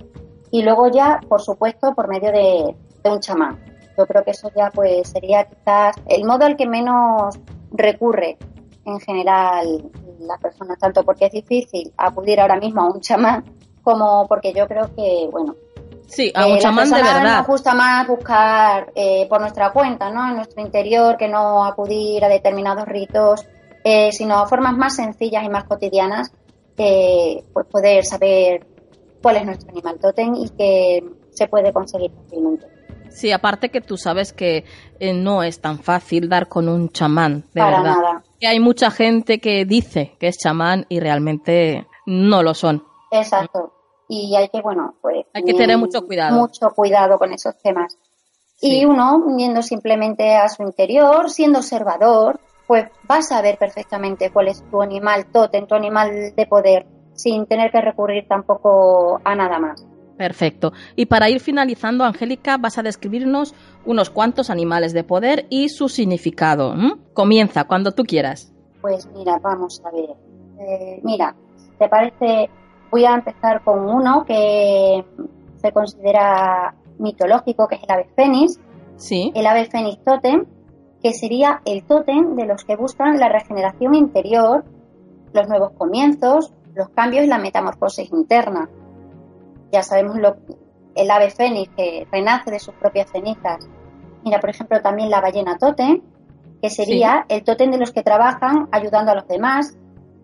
Y 0.51 0.61
luego 0.61 0.89
ya, 0.89 1.19
por 1.27 1.41
supuesto, 1.41 1.93
por 1.95 2.07
medio 2.07 2.31
de, 2.31 2.75
un 3.09 3.19
chamán. 3.19 3.59
Yo 3.97 4.05
creo 4.05 4.23
que 4.23 4.31
eso 4.31 4.49
ya 4.55 4.71
pues 4.71 5.09
sería 5.09 5.45
quizás 5.45 5.95
el 6.07 6.25
modo 6.25 6.45
al 6.45 6.57
que 6.57 6.67
menos 6.67 7.37
recurre 7.71 8.37
en 8.83 8.99
general 8.99 9.91
la 10.19 10.37
persona, 10.37 10.75
tanto 10.75 11.03
porque 11.03 11.25
es 11.25 11.31
difícil 11.31 11.93
acudir 11.97 12.39
ahora 12.39 12.57
mismo 12.57 12.81
a 12.81 12.91
un 12.91 13.01
chamán 13.01 13.43
como 13.83 14.27
porque 14.27 14.53
yo 14.53 14.67
creo 14.67 14.93
que, 14.95 15.29
bueno, 15.31 15.55
Sí, 16.07 16.31
a 16.35 16.45
un 16.45 16.57
eh, 16.57 16.59
chamán 16.59 16.89
de 16.89 17.01
verdad. 17.01 17.37
Nos 17.37 17.47
gusta 17.47 17.73
más 17.73 18.07
buscar 18.07 18.91
eh, 18.95 19.27
por 19.27 19.41
nuestra 19.41 19.71
cuenta, 19.71 20.11
¿no? 20.11 20.29
En 20.29 20.35
nuestro 20.35 20.61
interior, 20.61 21.17
que 21.17 21.27
no 21.27 21.65
acudir 21.65 22.23
a 22.23 22.29
determinados 22.29 22.85
ritos, 22.85 23.45
eh, 23.83 24.11
sino 24.11 24.45
formas 24.47 24.77
más 24.77 24.95
sencillas 24.95 25.43
y 25.43 25.49
más 25.49 25.63
cotidianas 25.63 26.31
pues 26.75 27.67
poder 27.67 28.05
saber 28.05 28.65
cuál 29.21 29.37
es 29.37 29.45
nuestro 29.45 29.69
animal 29.69 29.99
totem 29.99 30.35
y 30.35 30.49
que 30.49 31.03
se 31.31 31.47
puede 31.47 31.73
conseguir 31.73 32.11
fácilmente. 32.11 32.67
Sí, 33.09 33.31
aparte 33.31 33.69
que 33.69 33.81
tú 33.81 33.97
sabes 33.97 34.33
que 34.33 34.65
eh, 34.99 35.13
no 35.13 35.41
es 35.41 35.61
tan 35.61 35.79
fácil 35.79 36.27
dar 36.27 36.49
con 36.49 36.67
un 36.67 36.89
chamán, 36.89 37.45
de 37.53 37.61
Para 37.61 37.81
verdad. 37.81 37.95
Nada. 37.95 38.23
Que 38.39 38.47
hay 38.47 38.59
mucha 38.59 38.91
gente 38.91 39.39
que 39.39 39.63
dice 39.63 40.15
que 40.19 40.27
es 40.27 40.37
chamán 40.37 40.85
y 40.89 40.99
realmente 40.99 41.87
no 42.05 42.43
lo 42.43 42.53
son. 42.53 42.83
Exacto. 43.11 43.71
Y 44.09 44.35
hay 44.35 44.49
que, 44.49 44.61
bueno, 44.61 44.95
pues... 45.01 45.25
Hay 45.33 45.43
que 45.43 45.53
tener 45.53 45.77
mucho 45.77 46.05
cuidado. 46.05 46.37
Mucho 46.37 46.69
cuidado 46.75 47.17
con 47.17 47.31
esos 47.31 47.57
temas. 47.57 47.97
Y 48.61 48.85
uno, 48.85 49.25
yendo 49.37 49.61
simplemente 49.61 50.35
a 50.35 50.49
su 50.49 50.63
interior, 50.63 51.29
siendo 51.29 51.59
observador, 51.59 52.39
pues 52.67 52.85
vas 53.07 53.31
a 53.31 53.41
ver 53.41 53.57
perfectamente 53.57 54.31
cuál 54.31 54.47
es 54.47 54.63
tu 54.69 54.81
animal 54.81 55.25
totem, 55.31 55.67
tu 55.67 55.75
animal 55.75 56.33
de 56.35 56.45
poder, 56.47 56.85
sin 57.13 57.45
tener 57.45 57.71
que 57.71 57.81
recurrir 57.81 58.27
tampoco 58.27 59.21
a 59.23 59.35
nada 59.35 59.59
más. 59.59 59.85
Perfecto. 60.17 60.71
Y 60.95 61.07
para 61.07 61.29
ir 61.29 61.41
finalizando, 61.41 62.05
Angélica, 62.05 62.57
vas 62.57 62.77
a 62.77 62.83
describirnos 62.83 63.53
unos 63.85 64.09
cuantos 64.09 64.49
animales 64.49 64.93
de 64.93 65.03
poder 65.03 65.45
y 65.49 65.69
su 65.69 65.89
significado. 65.89 66.73
Comienza 67.13 67.65
cuando 67.65 67.91
tú 67.91 68.03
quieras. 68.03 68.53
Pues 68.81 69.07
mira, 69.13 69.39
vamos 69.39 69.81
a 69.83 69.91
ver. 69.91 70.11
Eh, 70.59 71.01
mira, 71.03 71.35
¿te 71.77 71.89
parece? 71.89 72.49
Voy 72.91 73.03
a 73.03 73.15
empezar 73.15 73.61
con 73.63 73.89
uno 73.89 74.23
que 74.25 75.03
se 75.57 75.71
considera 75.73 76.73
mitológico, 76.97 77.67
que 77.67 77.75
es 77.75 77.83
el 77.83 77.91
ave 77.91 78.09
fénix. 78.15 78.59
Sí. 78.95 79.33
El 79.35 79.45
ave 79.47 79.65
fénix 79.65 80.01
totem 80.03 80.45
que 81.05 81.13
sería 81.13 81.61
el 81.65 81.83
tótem 81.83 82.35
de 82.35 82.47
los 82.47 82.65
que 82.65 82.75
buscan 82.75 83.19
la 83.19 83.29
regeneración 83.29 83.93
interior, 83.93 84.65
los 85.33 85.47
nuevos 85.47 85.73
comienzos, 85.77 86.51
los 86.73 86.89
cambios 86.89 87.25
y 87.25 87.27
la 87.27 87.37
metamorfosis 87.37 88.11
interna. 88.11 88.67
Ya 89.71 89.83
sabemos 89.83 90.17
lo, 90.17 90.37
el 90.95 91.11
ave 91.11 91.29
fénix 91.29 91.71
que 91.75 92.07
renace 92.11 92.49
de 92.49 92.57
sus 92.57 92.73
propias 92.73 93.11
cenizas. 93.11 93.69
Mira, 94.23 94.39
por 94.39 94.49
ejemplo, 94.49 94.81
también 94.81 95.11
la 95.11 95.21
ballena 95.21 95.59
tótem, 95.59 96.01
que 96.59 96.71
sería 96.71 97.27
el 97.29 97.43
tótem 97.43 97.69
de 97.69 97.77
los 97.77 97.91
que 97.91 98.01
trabajan 98.01 98.67
ayudando 98.71 99.11
a 99.11 99.15
los 99.15 99.27
demás, 99.27 99.77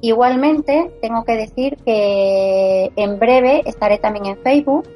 Igualmente, 0.02 0.92
tengo 1.00 1.24
que 1.24 1.34
decir 1.34 1.78
que 1.86 2.92
en 2.96 3.20
breve 3.20 3.62
estaré 3.66 4.00
también 4.00 4.26
en 4.26 4.38
Facebook 4.38 4.88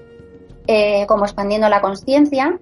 eh, 0.67 1.05
como 1.07 1.25
Expandiendo 1.25 1.69
la 1.69 1.79
Conciencia 1.79 2.59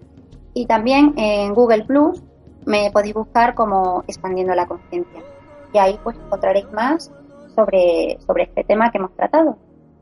y 0.53 0.65
también 0.65 1.13
en 1.15 1.53
Google 1.53 1.85
Plus 1.85 2.21
me 2.65 2.91
podéis 2.91 3.13
buscar 3.13 3.55
como 3.55 4.03
Expandiendo 4.07 4.53
la 4.55 4.67
Conciencia. 4.67 5.21
Y 5.73 5.77
ahí 5.77 5.97
pues 6.03 6.17
encontraréis 6.17 6.69
más 6.73 7.11
sobre, 7.55 8.17
sobre 8.27 8.43
este 8.43 8.65
tema 8.65 8.91
que 8.91 8.97
hemos 8.97 9.15
tratado. 9.15 9.57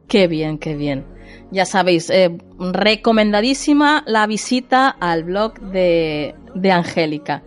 Qué 0.08 0.28
bien, 0.28 0.58
qué 0.58 0.76
bien. 0.76 1.06
Ya 1.52 1.66
sabéis, 1.66 2.10
eh, 2.10 2.38
recomendadísima 2.60 4.04
la 4.08 4.26
visita 4.26 4.90
al 4.90 5.24
blog 5.24 5.60
de, 5.60 6.34
de 6.56 6.72
Angélica. 6.72 7.44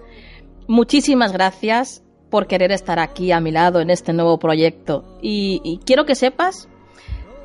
Muchísimas 0.68 1.32
gracias 1.32 2.03
por 2.34 2.48
querer 2.48 2.72
estar 2.72 2.98
aquí 2.98 3.30
a 3.30 3.38
mi 3.38 3.52
lado 3.52 3.80
en 3.80 3.90
este 3.90 4.12
nuevo 4.12 4.40
proyecto. 4.40 5.04
Y, 5.22 5.78
quiero 5.86 6.04
que 6.04 6.16
sepas, 6.16 6.68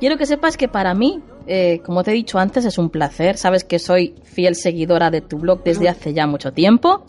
quiero 0.00 0.18
que 0.18 0.26
sepas 0.26 0.56
que 0.56 0.66
para 0.66 0.94
mí, 0.94 1.22
eh, 1.46 1.80
como 1.86 2.02
te 2.02 2.10
he 2.10 2.14
dicho 2.14 2.40
antes, 2.40 2.64
es 2.64 2.76
un 2.76 2.90
placer. 2.90 3.36
Sabes 3.36 3.62
que 3.62 3.78
soy 3.78 4.16
fiel 4.24 4.56
seguidora 4.56 5.12
de 5.12 5.20
tu 5.20 5.38
blog 5.38 5.62
desde 5.62 5.88
hace 5.88 6.12
ya 6.12 6.26
mucho 6.26 6.52
tiempo. 6.52 7.04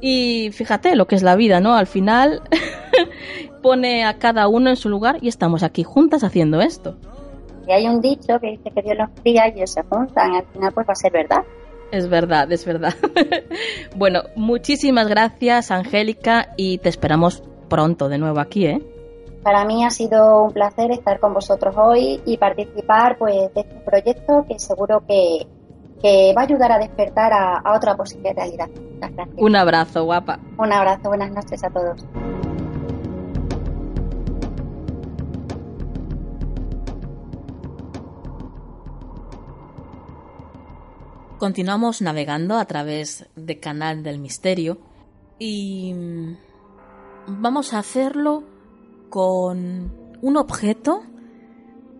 Y 0.00 0.50
fíjate 0.50 0.96
lo 0.96 1.06
que 1.06 1.14
es 1.14 1.22
la 1.22 1.36
vida, 1.36 1.60
¿no? 1.60 1.76
Al 1.76 1.86
final 1.86 2.42
pone 3.62 4.04
a 4.04 4.18
cada 4.18 4.48
uno 4.48 4.68
en 4.68 4.76
su 4.76 4.88
lugar 4.88 5.18
y 5.20 5.28
estamos 5.28 5.62
aquí 5.62 5.84
juntas 5.84 6.24
haciendo 6.24 6.60
esto. 6.60 6.96
si 7.64 7.70
hay 7.70 7.86
un 7.86 8.00
dicho 8.00 8.40
que 8.40 8.48
dice 8.48 8.72
que 8.74 8.82
Dios 8.82 8.98
los 8.98 9.10
cría 9.22 9.46
y 9.46 9.58
ellos 9.58 9.70
se 9.70 9.82
juntan, 9.84 10.34
al 10.34 10.44
final 10.46 10.72
pues 10.74 10.88
va 10.88 10.92
a 10.92 10.96
ser 10.96 11.12
verdad. 11.12 11.44
Es 11.90 12.08
verdad, 12.08 12.50
es 12.50 12.64
verdad. 12.64 12.94
bueno, 13.96 14.22
muchísimas 14.36 15.08
gracias, 15.08 15.70
Angélica, 15.70 16.54
y 16.56 16.78
te 16.78 16.88
esperamos 16.88 17.42
pronto 17.68 18.08
de 18.08 18.18
nuevo 18.18 18.40
aquí, 18.40 18.66
¿eh? 18.66 18.82
Para 19.42 19.64
mí 19.64 19.84
ha 19.84 19.90
sido 19.90 20.44
un 20.44 20.52
placer 20.52 20.90
estar 20.90 21.20
con 21.20 21.34
vosotros 21.34 21.74
hoy 21.76 22.20
y 22.24 22.38
participar 22.38 23.18
pues 23.18 23.52
de 23.54 23.60
este 23.60 23.74
proyecto 23.84 24.44
que 24.48 24.58
seguro 24.58 25.04
que, 25.06 25.46
va 26.36 26.42
a 26.42 26.44
ayudar 26.44 26.72
a 26.72 26.78
despertar 26.78 27.32
a, 27.32 27.58
a 27.58 27.76
otra 27.76 27.96
posible 27.96 28.32
realidad. 28.34 28.68
Gracias. 28.98 29.28
Un 29.36 29.56
abrazo, 29.56 30.04
guapa. 30.04 30.38
Un 30.58 30.72
abrazo, 30.72 31.08
buenas 31.08 31.30
noches 31.30 31.64
a 31.64 31.70
todos. 31.70 32.04
Continuamos 41.38 42.00
navegando 42.00 42.56
a 42.56 42.64
través 42.64 43.26
de 43.34 43.58
Canal 43.58 44.04
del 44.04 44.20
Misterio 44.20 44.78
y 45.38 45.92
mm, 45.92 46.36
vamos 47.26 47.74
a 47.74 47.80
hacerlo 47.80 48.44
con 49.10 49.92
un 50.22 50.36
objeto 50.36 51.02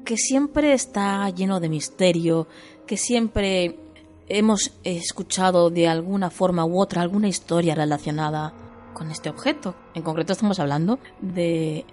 que 0.05 0.17
siempre 0.17 0.73
está 0.73 1.29
lleno 1.31 1.59
de 1.59 1.69
misterio, 1.69 2.47
que 2.87 2.97
siempre 2.97 3.77
hemos 4.29 4.73
escuchado 4.85 5.69
de 5.69 5.89
alguna 5.89 6.31
forma 6.31 6.65
u 6.65 6.81
otra 6.81 7.03
alguna 7.03 7.29
historia 7.29 7.75
relacionada 7.75 8.55
con 8.93 9.11
este 9.11 9.31
objeto. 9.31 9.75
En 9.95 10.03
concreto 10.03 10.33
estamos 10.33 10.61
hablando 10.61 11.01
de 11.21 11.85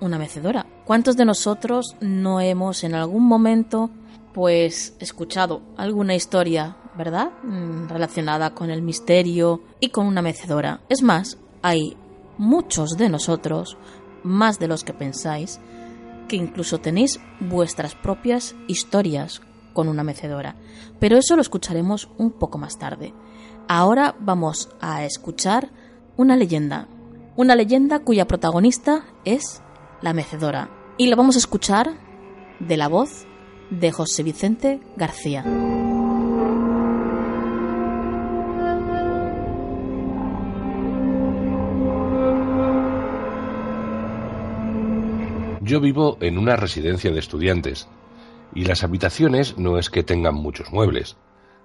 una 0.00 0.18
mecedora. 0.18 0.66
¿Cuántos 0.84 1.16
de 1.16 1.24
nosotros 1.24 1.94
no 2.00 2.40
hemos 2.40 2.82
en 2.82 2.96
algún 2.96 3.24
momento 3.24 3.88
pues 4.34 4.96
escuchado 5.00 5.62
alguna 5.76 6.14
historia 6.14 6.76
¿verdad? 6.98 7.30
Mm, 7.44 7.88
relacionada 7.88 8.50
con 8.54 8.70
el 8.70 8.82
misterio 8.82 9.62
y 9.78 9.90
con 9.90 10.06
una 10.06 10.20
mecedora. 10.20 10.80
Es 10.88 11.02
más, 11.02 11.38
hay 11.62 11.96
muchos 12.36 12.98
de 12.98 13.08
nosotros, 13.08 13.78
más 14.24 14.58
de 14.58 14.66
los 14.66 14.82
que 14.82 14.92
pensáis, 14.92 15.60
que 16.26 16.36
incluso 16.36 16.78
tenéis 16.78 17.20
vuestras 17.40 17.94
propias 17.94 18.56
historias 18.66 19.40
con 19.72 19.88
una 19.88 20.02
mecedora. 20.02 20.56
Pero 20.98 21.16
eso 21.16 21.36
lo 21.36 21.42
escucharemos 21.42 22.10
un 22.18 22.32
poco 22.32 22.58
más 22.58 22.78
tarde. 22.78 23.14
Ahora 23.68 24.16
vamos 24.18 24.68
a 24.80 25.04
escuchar 25.04 25.70
una 26.16 26.36
leyenda. 26.36 26.88
Una 27.36 27.54
leyenda 27.54 28.00
cuya 28.00 28.26
protagonista 28.26 29.04
es 29.24 29.62
la 30.02 30.12
mecedora. 30.12 30.68
Y 30.96 31.06
la 31.06 31.14
vamos 31.14 31.36
a 31.36 31.38
escuchar 31.38 31.92
de 32.58 32.76
la 32.76 32.88
voz 32.88 33.24
de 33.70 33.92
José 33.92 34.24
Vicente 34.24 34.80
García. 34.96 35.44
Yo 45.68 45.80
vivo 45.80 46.16
en 46.22 46.38
una 46.38 46.56
residencia 46.56 47.10
de 47.10 47.18
estudiantes 47.18 47.88
y 48.54 48.64
las 48.64 48.84
habitaciones 48.84 49.58
no 49.58 49.78
es 49.78 49.90
que 49.90 50.02
tengan 50.02 50.34
muchos 50.34 50.72
muebles, 50.72 51.18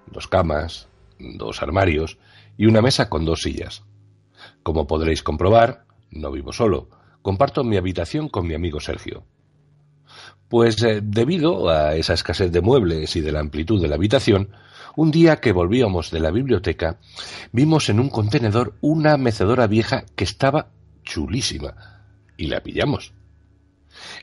dos 0.07 0.27
camas, 0.27 0.89
dos 1.17 1.61
armarios 1.61 2.17
y 2.57 2.65
una 2.65 2.81
mesa 2.81 3.07
con 3.07 3.23
dos 3.23 3.43
sillas. 3.43 3.83
Como 4.61 4.87
podréis 4.87 5.23
comprobar, 5.23 5.85
no 6.11 6.31
vivo 6.31 6.51
solo, 6.51 6.89
comparto 7.21 7.63
mi 7.63 7.77
habitación 7.77 8.27
con 8.27 8.45
mi 8.45 8.55
amigo 8.55 8.81
Sergio. 8.81 9.23
Pues 10.49 10.83
eh, 10.83 10.99
debido 11.01 11.69
a 11.69 11.95
esa 11.95 12.13
escasez 12.13 12.51
de 12.51 12.59
muebles 12.59 13.15
y 13.15 13.21
de 13.21 13.31
la 13.31 13.39
amplitud 13.39 13.81
de 13.81 13.87
la 13.87 13.95
habitación, 13.95 14.49
un 14.97 15.11
día 15.11 15.37
que 15.37 15.53
volvíamos 15.53 16.11
de 16.11 16.19
la 16.19 16.31
biblioteca, 16.31 16.99
vimos 17.53 17.87
en 17.87 18.01
un 18.01 18.09
contenedor 18.09 18.75
una 18.81 19.15
mecedora 19.15 19.65
vieja 19.65 20.03
que 20.17 20.25
estaba 20.25 20.71
chulísima 21.03 22.03
y 22.35 22.47
la 22.47 22.61
pillamos. 22.61 23.13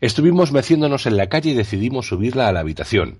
Estuvimos 0.00 0.52
meciéndonos 0.52 1.06
en 1.06 1.16
la 1.16 1.28
calle 1.28 1.50
y 1.50 1.54
decidimos 1.54 2.08
subirla 2.08 2.48
a 2.48 2.52
la 2.52 2.60
habitación. 2.60 3.18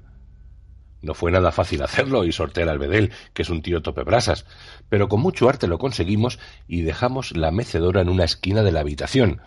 No 1.03 1.15
fue 1.15 1.31
nada 1.31 1.51
fácil 1.51 1.83
hacerlo 1.83 2.25
y 2.25 2.33
sortear 2.33 2.69
al 2.69 2.79
bedel, 2.79 3.11
que 3.33 3.43
es 3.43 3.49
un 3.49 3.63
tío 3.63 3.81
topebrasas, 3.81 4.45
pero 4.91 5.09
con 5.09 5.21
mucho 5.21 5.49
arte 5.49 5.67
lo 5.67 5.79
conseguimos 5.79 6.39
y 6.69 6.83
dejamos 6.83 7.35
la 7.37 7.51
mecedora 7.51 8.03
en 8.03 8.11
una 8.11 8.25
esquina 8.25 8.63
de 8.63 8.73
la 8.73 8.81
habitación, 8.81 9.41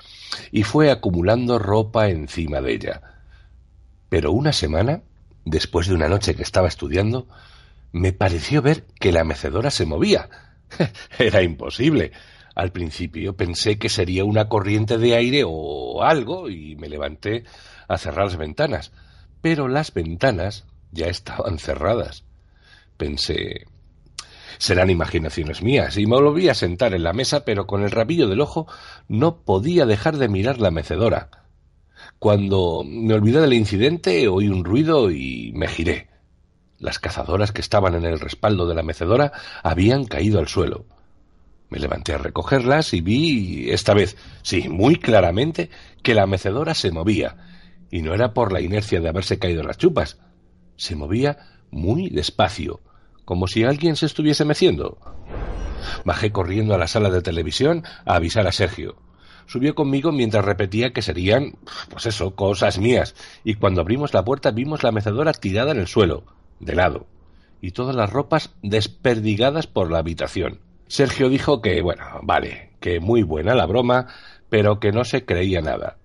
y 0.52 0.64
fue 0.64 0.90
acumulando 0.90 1.60
ropa 1.60 2.10
encima 2.10 2.60
de 2.62 2.74
ella. 2.74 3.02
Pero 4.10 4.32
una 4.32 4.52
semana, 4.52 5.04
después 5.46 5.88
de 5.88 5.94
una 5.94 6.10
noche 6.10 6.36
que 6.36 6.44
estaba 6.44 6.68
estudiando, 6.68 7.28
me 7.92 8.14
pareció 8.14 8.64
ver 8.64 8.86
que 9.00 9.12
la 9.12 9.24
mecedora 9.24 9.70
se 9.70 9.86
movía. 9.86 10.30
Era 11.20 11.44
imposible. 11.44 12.12
Al 12.56 12.72
principio 12.72 13.36
pensé 13.36 13.78
que 13.78 13.90
sería 13.90 14.26
una 14.26 14.48
corriente 14.48 14.98
de 14.98 15.16
aire 15.16 15.44
o 15.46 16.04
algo 16.04 16.50
y 16.50 16.76
me 16.76 16.90
levanté 16.90 17.44
a 17.88 17.98
cerrar 17.98 18.26
las 18.26 18.38
ventanas, 18.38 18.92
pero 19.42 19.68
las 19.68 19.94
ventanas 19.94 20.66
ya 20.92 21.08
estaban 21.08 21.58
cerradas. 21.58 22.24
Pensé, 22.98 23.66
serán 24.58 24.90
imaginaciones 24.90 25.62
mías, 25.62 25.98
y 25.98 26.06
me 26.06 26.22
volví 26.22 26.50
a 26.50 26.54
sentar 26.54 26.94
en 26.94 27.04
la 27.04 27.14
mesa, 27.14 27.44
pero 27.44 27.66
con 27.68 27.84
el 27.84 27.92
rabillo 27.92 28.28
del 28.28 28.42
ojo 28.42 28.68
no 29.08 29.38
podía 29.38 29.86
dejar 29.86 30.18
de 30.18 30.30
mirar 30.30 30.60
la 30.60 30.72
mecedora. 30.72 31.30
Cuando 32.20 32.84
me 32.86 33.14
olvidé 33.14 33.42
del 33.42 33.54
incidente, 33.54 34.28
oí 34.28 34.48
un 34.48 34.64
ruido 34.64 35.12
y 35.12 35.52
me 35.54 35.68
giré. 35.68 36.08
Las 36.80 37.00
cazadoras 37.00 37.52
que 37.52 37.62
estaban 37.62 37.96
en 37.96 38.06
el 38.06 38.20
respaldo 38.20 38.68
de 38.68 38.76
la 38.76 38.84
mecedora 38.84 39.32
habían 39.64 40.06
caído 40.06 40.40
al 40.40 40.48
suelo. 40.48 40.86
Me 41.74 41.80
levanté 41.80 42.14
a 42.14 42.20
recogerlas 42.20 42.94
y 42.94 43.02
vi, 43.02 43.72
esta 43.72 43.96
vez, 43.96 44.16
sí, 44.44 44.70
muy 44.70 44.98
claramente, 44.98 45.72
que 46.04 46.14
la 46.14 46.28
mecedora 46.28 46.76
se 46.76 46.92
movía, 46.92 47.36
y 47.90 48.04
no 48.04 48.14
era 48.14 48.36
por 48.36 48.54
la 48.54 48.62
inercia 48.62 49.02
de 49.02 49.10
haberse 49.10 49.40
caído 49.40 49.64
las 49.64 49.80
chupas, 49.80 50.20
se 50.76 50.96
movía 50.96 51.64
muy 51.72 52.12
despacio, 52.12 52.80
como 53.26 53.48
si 53.48 53.64
alguien 53.64 53.96
se 53.96 54.06
estuviese 54.06 54.46
meciendo. 54.46 55.00
Bajé 56.06 56.32
corriendo 56.32 56.76
a 56.76 56.78
la 56.78 56.86
sala 56.86 57.10
de 57.10 57.24
televisión 57.24 57.84
a 58.06 58.18
avisar 58.18 58.46
a 58.46 58.52
Sergio. 58.52 58.96
Subió 59.48 59.74
conmigo 59.74 60.12
mientras 60.12 60.46
repetía 60.46 60.94
que 60.94 61.02
serían, 61.02 61.56
pues 61.90 62.06
eso, 62.06 62.36
cosas 62.36 62.78
mías, 62.78 63.16
y 63.44 63.56
cuando 63.56 63.82
abrimos 63.82 64.14
la 64.14 64.24
puerta 64.24 64.52
vimos 64.52 64.84
la 64.84 64.92
mecedora 64.92 65.34
tirada 65.34 65.72
en 65.72 65.80
el 65.80 65.88
suelo, 65.88 66.24
de 66.60 66.76
lado, 66.76 67.08
y 67.62 67.72
todas 67.72 67.96
las 67.96 68.12
ropas 68.12 68.54
desperdigadas 68.62 69.66
por 69.66 69.90
la 69.90 69.98
habitación. 69.98 70.60
Sergio 70.88 71.30
dijo 71.30 71.62
que, 71.62 71.82
bueno, 71.82 72.06
vale, 72.22 72.72
que 72.80 73.00
muy 73.00 73.24
buena 73.24 73.56
la 73.56 73.66
broma, 73.66 74.08
pero 74.50 74.80
que 74.80 74.92
no 74.92 75.04
se 75.04 75.26
creía 75.26 75.62
nada. 75.62 75.98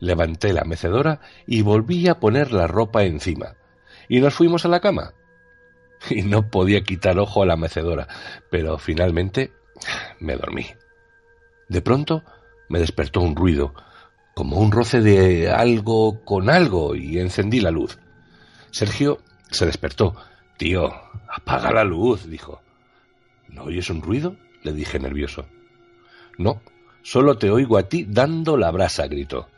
Levanté 0.00 0.52
la 0.52 0.64
mecedora 0.64 1.20
y 1.46 1.62
volví 1.62 2.08
a 2.08 2.18
poner 2.18 2.52
la 2.52 2.66
ropa 2.66 3.04
encima. 3.04 3.54
Y 4.08 4.20
nos 4.20 4.34
fuimos 4.34 4.64
a 4.64 4.68
la 4.68 4.80
cama. 4.80 5.12
Y 6.10 6.22
no 6.22 6.48
podía 6.48 6.82
quitar 6.82 7.18
ojo 7.18 7.42
a 7.42 7.46
la 7.46 7.56
mecedora, 7.56 8.06
pero 8.50 8.78
finalmente 8.78 9.52
me 10.20 10.36
dormí. 10.36 10.66
De 11.68 11.82
pronto 11.82 12.22
me 12.68 12.78
despertó 12.78 13.20
un 13.20 13.34
ruido, 13.34 13.74
como 14.34 14.58
un 14.58 14.70
roce 14.70 15.00
de 15.00 15.50
algo 15.50 16.24
con 16.24 16.50
algo, 16.50 16.94
y 16.94 17.18
encendí 17.18 17.60
la 17.60 17.70
luz. 17.70 17.98
Sergio 18.70 19.18
se 19.50 19.66
despertó. 19.66 20.14
Tío, 20.56 20.92
apaga 21.28 21.72
la 21.72 21.84
luz, 21.84 22.28
dijo. 22.28 22.60
¿No 23.48 23.64
oyes 23.64 23.90
un 23.90 24.02
ruido? 24.02 24.36
le 24.62 24.72
dije 24.72 24.98
nervioso. 24.98 25.46
No, 26.36 26.60
solo 27.02 27.38
te 27.38 27.50
oigo 27.50 27.78
a 27.78 27.88
ti 27.88 28.06
dando 28.08 28.56
la 28.56 28.70
brasa, 28.70 29.06
gritó. 29.06 29.48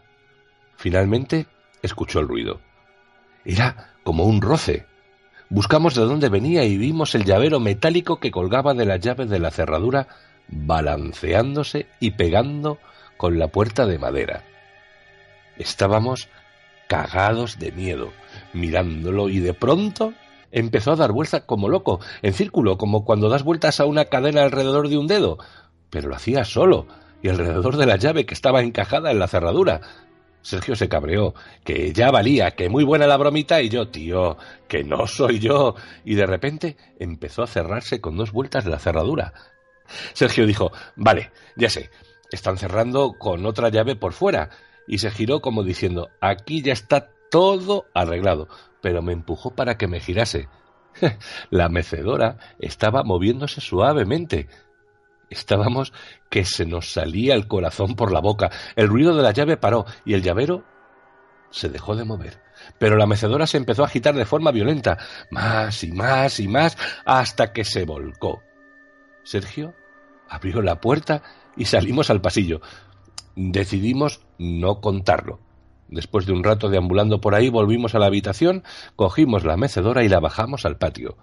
Finalmente 0.76 1.47
escuchó 1.82 2.20
el 2.20 2.28
ruido. 2.28 2.61
Era 3.45 3.95
como 4.03 4.24
un 4.24 4.41
roce. 4.41 4.86
Buscamos 5.49 5.95
de 5.95 6.03
dónde 6.03 6.28
venía 6.28 6.64
y 6.64 6.76
vimos 6.76 7.14
el 7.14 7.24
llavero 7.24 7.61
metálico 7.61 8.20
que 8.20 8.30
colgaba 8.30 8.74
de 8.74 8.86
las 8.86 9.01
llaves 9.01 9.28
de 9.28 9.38
la 9.38 9.51
cerradura, 9.51 10.07
balanceándose 10.49 11.86
y 11.99 12.12
pegando 12.12 12.78
con 13.16 13.38
la 13.38 13.49
puerta 13.49 13.86
de 13.86 13.99
madera. 13.99 14.45
Estábamos 15.57 16.28
cagados 16.88 17.59
de 17.59 17.72
miedo, 17.72 18.12
mirándolo, 18.53 19.28
y 19.28 19.41
de 19.41 19.55
pronto 19.55 20.14
empezó 20.53 20.92
a 20.92 20.96
dar 20.96 21.12
vueltas 21.12 21.42
como 21.46 21.68
loco, 21.68 22.01
en 22.22 22.32
círculo, 22.32 22.78
como 22.78 23.05
cuando 23.05 23.28
das 23.28 23.44
vueltas 23.44 23.80
a 23.80 23.86
una 23.86 24.07
cadena 24.07 24.42
alrededor 24.42 24.88
de 24.88 24.98
un 24.98 25.07
dedo, 25.07 25.38
pero 25.90 26.09
lo 26.09 26.16
hacía 26.16 26.44
solo 26.44 26.86
y 27.22 27.28
alrededor 27.28 27.76
de 27.76 27.86
la 27.86 27.96
llave 27.96 28.26
que 28.26 28.34
estaba 28.34 28.62
encajada 28.62 29.11
en 29.11 29.18
la 29.18 29.28
cerradura. 29.28 29.80
Sergio 30.42 30.74
se 30.74 30.88
cabreó, 30.88 31.34
que 31.64 31.92
ya 31.92 32.11
valía, 32.11 32.53
que 32.53 32.70
muy 32.70 32.82
buena 32.82 33.07
la 33.07 33.18
bromita, 33.18 33.61
y 33.61 33.68
yo, 33.68 33.88
tío, 33.88 34.38
que 34.68 34.84
no 34.84 35.07
soy 35.07 35.38
yo. 35.38 35.74
Y 36.05 36.14
de 36.14 36.26
repente 36.26 36.76
empezó 36.98 37.42
a 37.42 37.46
cerrarse 37.46 38.01
con 38.01 38.16
dos 38.16 38.32
vueltas 38.32 38.64
la 38.64 38.78
cerradura. 38.78 39.34
Sergio 40.14 40.46
dijo, 40.46 40.72
vale, 40.96 41.30
ya 41.57 41.68
sé, 41.68 41.90
están 42.30 42.57
cerrando 42.57 43.14
con 43.18 43.44
otra 43.44 43.68
llave 43.68 43.96
por 43.96 44.14
fuera. 44.14 44.51
Y 44.86 44.98
se 44.98 45.11
giró 45.11 45.40
como 45.40 45.62
diciendo, 45.62 46.09
aquí 46.20 46.62
ya 46.62 46.72
está 46.72 47.11
todo 47.31 47.87
arreglado, 47.95 48.49
pero 48.81 49.03
me 49.03 49.12
empujó 49.12 49.55
para 49.55 49.76
que 49.78 49.87
me 49.87 50.01
girase. 50.01 50.49
La 51.51 51.68
mecedora 51.68 52.39
estaba 52.59 53.03
moviéndose 53.03 53.61
suavemente. 53.61 54.49
Estábamos 55.31 55.93
que 56.28 56.45
se 56.45 56.66
nos 56.66 56.93
salía 56.93 57.35
el 57.35 57.47
corazón 57.47 57.95
por 57.95 58.11
la 58.11 58.20
boca. 58.20 58.51
El 58.74 58.89
ruido 58.89 59.16
de 59.16 59.22
la 59.22 59.31
llave 59.31 59.57
paró 59.57 59.87
y 60.05 60.14
el 60.14 60.22
llavero 60.22 60.64
se 61.51 61.68
dejó 61.68 61.95
de 61.95 62.05
mover. 62.05 62.43
Pero 62.78 62.97
la 62.97 63.07
mecedora 63.07 63.47
se 63.47 63.57
empezó 63.57 63.83
a 63.83 63.87
agitar 63.87 64.14
de 64.14 64.24
forma 64.24 64.51
violenta, 64.51 64.99
más 65.31 65.85
y 65.85 65.93
más 65.93 66.41
y 66.41 66.49
más, 66.49 66.76
hasta 67.05 67.53
que 67.53 67.64
se 67.64 67.85
volcó. 67.85 68.43
Sergio 69.22 69.74
abrió 70.28 70.62
la 70.62 70.81
puerta 70.81 71.22
y 71.57 71.66
salimos 71.66 72.11
al 72.11 72.20
pasillo. 72.20 72.61
Decidimos 73.37 74.20
no 74.39 74.81
contarlo. 74.81 75.39
Después 75.91 76.24
de 76.24 76.32
un 76.32 76.45
rato 76.45 76.68
deambulando 76.68 77.20
por 77.20 77.34
ahí, 77.34 77.49
volvimos 77.49 77.95
a 77.95 77.99
la 77.99 78.07
habitación, 78.07 78.62
cogimos 78.95 79.45
la 79.45 79.57
mecedora 79.57 80.05
y 80.05 80.09
la 80.09 80.20
bajamos 80.20 80.64
al 80.64 80.78
patio. 80.78 81.16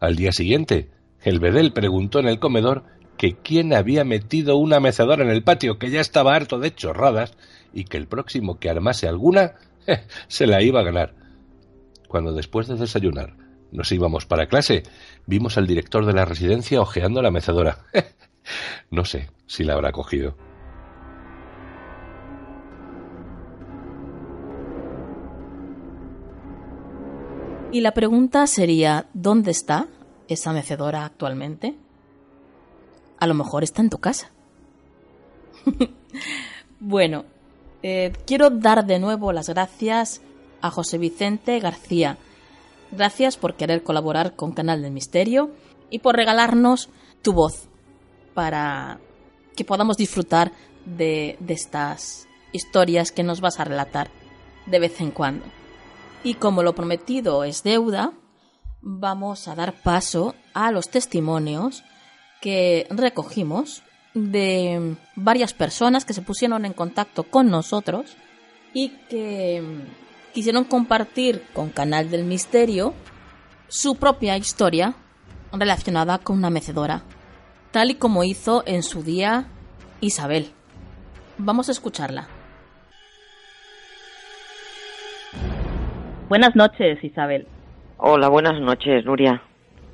Al 0.00 0.16
día 0.16 0.32
siguiente, 0.32 0.90
el 1.22 1.38
bedel 1.38 1.72
preguntó 1.72 2.18
en 2.18 2.26
el 2.26 2.40
comedor 2.40 2.84
que 3.16 3.36
quién 3.36 3.72
había 3.72 4.04
metido 4.04 4.56
una 4.56 4.80
mecedora 4.80 5.22
en 5.22 5.30
el 5.30 5.44
patio, 5.44 5.78
que 5.78 5.90
ya 5.90 6.00
estaba 6.00 6.34
harto 6.34 6.58
de 6.58 6.74
chorradas 6.74 7.34
y 7.72 7.84
que 7.84 7.96
el 7.96 8.08
próximo 8.08 8.58
que 8.58 8.70
armase 8.70 9.06
alguna 9.06 9.54
se 10.28 10.46
la 10.48 10.62
iba 10.62 10.80
a 10.80 10.84
ganar. 10.84 11.14
Cuando 12.08 12.32
después 12.32 12.66
de 12.66 12.76
desayunar 12.76 13.36
nos 13.70 13.92
íbamos 13.92 14.26
para 14.26 14.46
clase, 14.46 14.82
vimos 15.26 15.58
al 15.58 15.66
director 15.66 16.06
de 16.06 16.14
la 16.14 16.24
residencia 16.24 16.80
ojeando 16.80 17.22
la 17.22 17.30
mecedora. 17.30 17.84
no 18.90 19.04
sé 19.04 19.30
si 19.46 19.62
la 19.62 19.74
habrá 19.74 19.92
cogido. 19.92 20.47
Y 27.70 27.82
la 27.82 27.92
pregunta 27.92 28.46
sería, 28.46 29.06
¿dónde 29.12 29.50
está 29.50 29.88
esa 30.26 30.52
mecedora 30.54 31.04
actualmente? 31.04 31.74
A 33.18 33.26
lo 33.26 33.34
mejor 33.34 33.62
está 33.62 33.82
en 33.82 33.90
tu 33.90 33.98
casa. 33.98 34.30
bueno, 36.80 37.26
eh, 37.82 38.12
quiero 38.26 38.48
dar 38.48 38.86
de 38.86 38.98
nuevo 38.98 39.32
las 39.32 39.50
gracias 39.50 40.22
a 40.62 40.70
José 40.70 40.96
Vicente 40.96 41.60
García. 41.60 42.16
Gracias 42.90 43.36
por 43.36 43.54
querer 43.54 43.82
colaborar 43.82 44.34
con 44.34 44.52
Canal 44.52 44.80
del 44.80 44.92
Misterio 44.92 45.50
y 45.90 45.98
por 45.98 46.16
regalarnos 46.16 46.88
tu 47.20 47.34
voz 47.34 47.68
para 48.32 48.98
que 49.56 49.66
podamos 49.66 49.98
disfrutar 49.98 50.52
de 50.86 51.36
estas 51.46 52.28
historias 52.52 53.12
que 53.12 53.24
nos 53.24 53.42
vas 53.42 53.60
a 53.60 53.64
relatar 53.64 54.08
de 54.64 54.78
vez 54.78 54.98
en 55.02 55.10
cuando. 55.10 55.57
Y 56.24 56.34
como 56.34 56.62
lo 56.62 56.74
prometido 56.74 57.44
es 57.44 57.62
deuda, 57.62 58.12
vamos 58.80 59.48
a 59.48 59.54
dar 59.54 59.74
paso 59.82 60.34
a 60.54 60.70
los 60.70 60.88
testimonios 60.88 61.84
que 62.40 62.86
recogimos 62.90 63.82
de 64.14 64.96
varias 65.16 65.52
personas 65.54 66.04
que 66.04 66.14
se 66.14 66.22
pusieron 66.22 66.64
en 66.64 66.72
contacto 66.72 67.24
con 67.24 67.50
nosotros 67.50 68.16
y 68.72 68.90
que 69.08 69.62
quisieron 70.32 70.64
compartir 70.64 71.44
con 71.52 71.70
Canal 71.70 72.10
del 72.10 72.24
Misterio 72.24 72.94
su 73.68 73.96
propia 73.96 74.36
historia 74.36 74.94
relacionada 75.52 76.18
con 76.18 76.38
una 76.38 76.50
mecedora, 76.50 77.02
tal 77.70 77.90
y 77.90 77.94
como 77.94 78.24
hizo 78.24 78.62
en 78.66 78.82
su 78.82 79.02
día 79.02 79.48
Isabel. 80.00 80.52
Vamos 81.38 81.68
a 81.68 81.72
escucharla. 81.72 82.37
Buenas 86.28 86.54
noches, 86.54 87.02
Isabel. 87.02 87.46
Hola, 87.96 88.28
buenas 88.28 88.60
noches, 88.60 89.04
Nuria. 89.04 89.42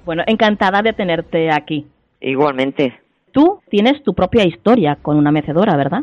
Bueno, 0.05 0.23
encantada 0.27 0.83
de 0.83 0.93
tenerte 0.93 1.51
aquí. 1.51 1.87
Igualmente. 2.21 2.99
Tú 3.33 3.61
tienes 3.71 4.03
tu 4.03 4.15
propia 4.15 4.45
historia 4.45 4.97
con 5.01 5.17
una 5.17 5.31
mecedora, 5.33 5.77
¿verdad? 5.77 6.03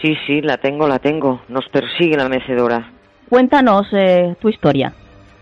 Sí, 0.00 0.16
sí, 0.26 0.40
la 0.42 0.56
tengo, 0.58 0.88
la 0.88 0.98
tengo. 0.98 1.42
Nos 1.48 1.68
persigue 1.68 2.16
la 2.16 2.28
mecedora. 2.28 2.90
Cuéntanos 3.28 3.86
eh, 3.92 4.34
tu 4.40 4.48
historia. 4.48 4.92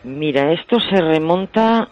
Mira, 0.04 0.52
esto 0.52 0.78
se 0.80 1.00
remonta 1.00 1.88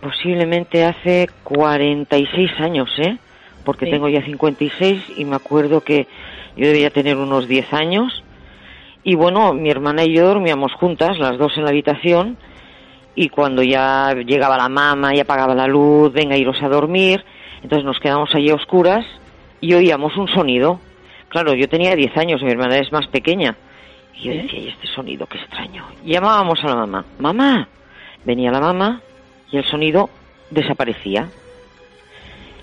posiblemente 0.00 0.84
hace 0.84 1.28
46 1.44 2.50
años, 2.60 2.88
¿eh? 2.98 3.18
Porque 3.64 3.86
Sí. 3.86 3.90
tengo 3.90 4.08
ya 4.08 4.22
56 4.24 5.02
y 5.16 5.24
me 5.24 5.36
acuerdo 5.36 5.80
que 5.82 6.06
yo 6.56 6.66
debía 6.68 6.90
tener 6.90 7.16
unos 7.16 7.48
10 7.48 7.72
años. 7.72 8.24
Y 9.08 9.14
bueno, 9.14 9.54
mi 9.54 9.70
hermana 9.70 10.04
y 10.04 10.14
yo 10.14 10.26
dormíamos 10.26 10.74
juntas, 10.74 11.18
las 11.18 11.38
dos 11.38 11.56
en 11.56 11.64
la 11.64 11.70
habitación, 11.70 12.36
y 13.14 13.30
cuando 13.30 13.62
ya 13.62 14.12
llegaba 14.12 14.58
la 14.58 14.68
mamá 14.68 15.14
y 15.14 15.20
apagaba 15.20 15.54
la 15.54 15.66
luz, 15.66 16.12
venga, 16.12 16.36
iros 16.36 16.62
a 16.62 16.68
dormir, 16.68 17.24
entonces 17.62 17.86
nos 17.86 17.98
quedamos 18.00 18.34
allí 18.34 18.50
a 18.50 18.54
oscuras 18.54 19.06
y 19.62 19.72
oíamos 19.72 20.14
un 20.18 20.28
sonido. 20.28 20.78
Claro, 21.30 21.54
yo 21.54 21.70
tenía 21.70 21.96
10 21.96 22.18
años, 22.18 22.42
mi 22.42 22.50
hermana 22.50 22.76
es 22.76 22.92
más 22.92 23.06
pequeña. 23.06 23.56
Y 24.14 24.24
yo 24.24 24.32
decía, 24.34 24.58
¿y 24.58 24.68
este 24.68 24.88
sonido 24.88 25.26
qué 25.26 25.38
extraño? 25.38 25.86
Y 26.04 26.12
llamábamos 26.12 26.62
a 26.62 26.68
la 26.68 26.76
mamá, 26.76 27.04
mamá. 27.18 27.66
Venía 28.26 28.50
la 28.50 28.60
mamá 28.60 29.00
y 29.50 29.56
el 29.56 29.64
sonido 29.64 30.10
desaparecía. 30.50 31.30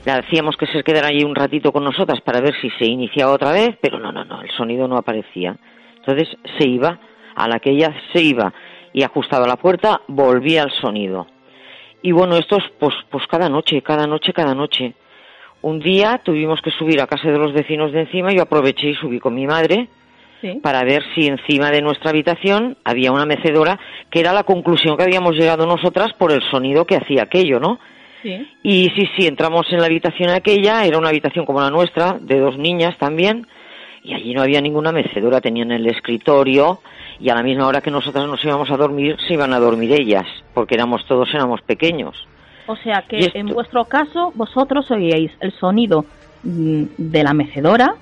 Le 0.05 0.11
hacíamos 0.11 0.57
que 0.57 0.67
se 0.67 0.83
quedara 0.83 1.07
allí 1.07 1.23
un 1.23 1.33
ratito 1.33 1.71
con 1.71 1.83
nosotras 1.83 2.21
para 2.21 2.39
ver 2.39 2.53
si 2.61 2.69
se 2.69 2.85
iniciaba 2.85 3.31
otra 3.33 3.51
vez, 3.51 3.75
pero 3.81 3.97
no, 3.97 4.11
no, 4.11 4.23
no, 4.23 4.43
el 4.43 4.51
sonido 4.51 4.87
no 4.87 4.95
aparecía. 4.95 5.57
Entonces 6.05 6.37
se 6.57 6.67
iba, 6.67 6.99
a 7.35 7.47
la 7.47 7.59
que 7.59 7.71
ella 7.71 7.93
se 8.13 8.21
iba 8.21 8.53
y 8.93 9.03
ajustaba 9.03 9.47
la 9.47 9.57
puerta, 9.57 10.01
volvía 10.07 10.63
el 10.63 10.71
sonido. 10.71 11.27
Y 12.01 12.11
bueno, 12.11 12.37
esto 12.37 12.57
es 12.57 12.63
pues, 12.79 12.93
pues 13.09 13.25
cada 13.27 13.49
noche, 13.49 13.81
cada 13.81 14.07
noche, 14.07 14.31
cada 14.31 14.53
noche. 14.53 14.93
Un 15.61 15.79
día 15.79 16.21
tuvimos 16.23 16.61
que 16.61 16.71
subir 16.71 17.01
a 17.01 17.07
casa 17.07 17.29
de 17.29 17.39
los 17.39 17.51
vecinos 17.51 17.91
de 17.91 18.01
encima, 18.01 18.31
yo 18.31 18.43
aproveché 18.43 18.89
y 18.89 18.95
subí 18.95 19.19
con 19.19 19.33
mi 19.33 19.47
madre 19.47 19.89
Sí. 20.41 20.59
para 20.61 20.83
ver 20.83 21.01
si 21.15 21.27
encima 21.27 21.71
de 21.71 21.81
nuestra 21.81 22.09
habitación 22.09 22.77
había 22.83 23.11
una 23.11 23.25
mecedora, 23.25 23.79
que 24.11 24.19
era 24.19 24.33
la 24.33 24.43
conclusión 24.43 24.97
que 24.97 25.03
habíamos 25.03 25.35
llegado 25.35 25.65
nosotras 25.65 26.13
por 26.13 26.31
el 26.31 26.41
sonido 26.51 26.85
que 26.85 26.97
hacía 26.97 27.23
aquello, 27.23 27.59
¿no? 27.59 27.79
Sí. 28.21 28.45
Y 28.61 28.91
sí, 28.95 29.09
sí, 29.15 29.27
entramos 29.27 29.65
en 29.71 29.79
la 29.79 29.85
habitación 29.85 30.29
aquella, 30.29 30.83
era 30.83 30.97
una 30.97 31.07
habitación 31.09 31.45
como 31.45 31.61
la 31.61 31.69
nuestra, 31.69 32.17
de 32.19 32.39
dos 32.39 32.57
niñas 32.57 32.97
también, 32.97 33.47
y 34.05 34.13
allí 34.13 34.33
no 34.33 34.41
había 34.43 34.61
ninguna 34.61 34.91
mecedora, 34.91 35.41
tenían 35.41 35.71
el 35.71 35.87
escritorio, 35.87 36.79
y 37.19 37.29
a 37.29 37.35
la 37.35 37.43
misma 37.43 37.67
hora 37.67 37.81
que 37.81 37.89
nosotras 37.91 38.27
nos 38.27 38.43
íbamos 38.43 38.69
a 38.69 38.77
dormir, 38.77 39.17
se 39.27 39.33
iban 39.33 39.53
a 39.53 39.59
dormir 39.59 39.91
ellas, 39.93 40.25
porque 40.53 40.75
éramos 40.75 41.05
todos, 41.07 41.33
éramos 41.33 41.61
pequeños. 41.61 42.27
O 42.67 42.75
sea 42.77 43.03
que 43.07 43.17
esto- 43.19 43.37
en 43.37 43.47
vuestro 43.47 43.85
caso 43.85 44.31
vosotros 44.35 44.89
oíais 44.91 45.31
el 45.39 45.51
sonido 45.53 46.05
mm, 46.43 46.83
de 46.97 47.23
la 47.23 47.33
mecedora, 47.33 47.95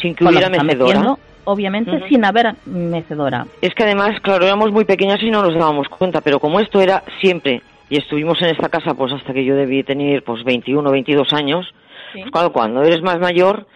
Sin 0.00 0.14
que 0.14 0.24
hubiera 0.24 0.48
mecedora. 0.48 1.16
obviamente 1.44 2.06
sin 2.08 2.24
haber 2.24 2.54
mecedora. 2.66 3.46
Es 3.60 3.74
que 3.74 3.82
además, 3.82 4.20
claro, 4.20 4.44
éramos 4.46 4.70
muy 4.72 4.84
pequeñas 4.84 5.20
y 5.22 5.30
no 5.30 5.42
nos 5.42 5.54
dábamos 5.54 5.88
cuenta, 5.88 6.20
pero 6.20 6.38
como 6.38 6.60
esto 6.60 6.80
era 6.80 7.02
siempre, 7.20 7.62
y 7.90 7.96
estuvimos 7.98 8.40
en 8.42 8.48
esta 8.50 8.68
casa 8.68 8.94
pues 8.94 9.12
hasta 9.12 9.32
que 9.32 9.44
yo 9.44 9.54
debí 9.56 9.82
tener 9.82 10.22
pues 10.22 10.42
21 10.44 10.88
o 10.88 10.92
22 10.92 11.32
años, 11.32 11.66
Sí. 12.12 12.20
pues 12.20 12.30
claro, 12.32 12.52
cuando 12.52 12.82
eres 12.82 13.02
más 13.02 13.18
mayor, 13.18 13.66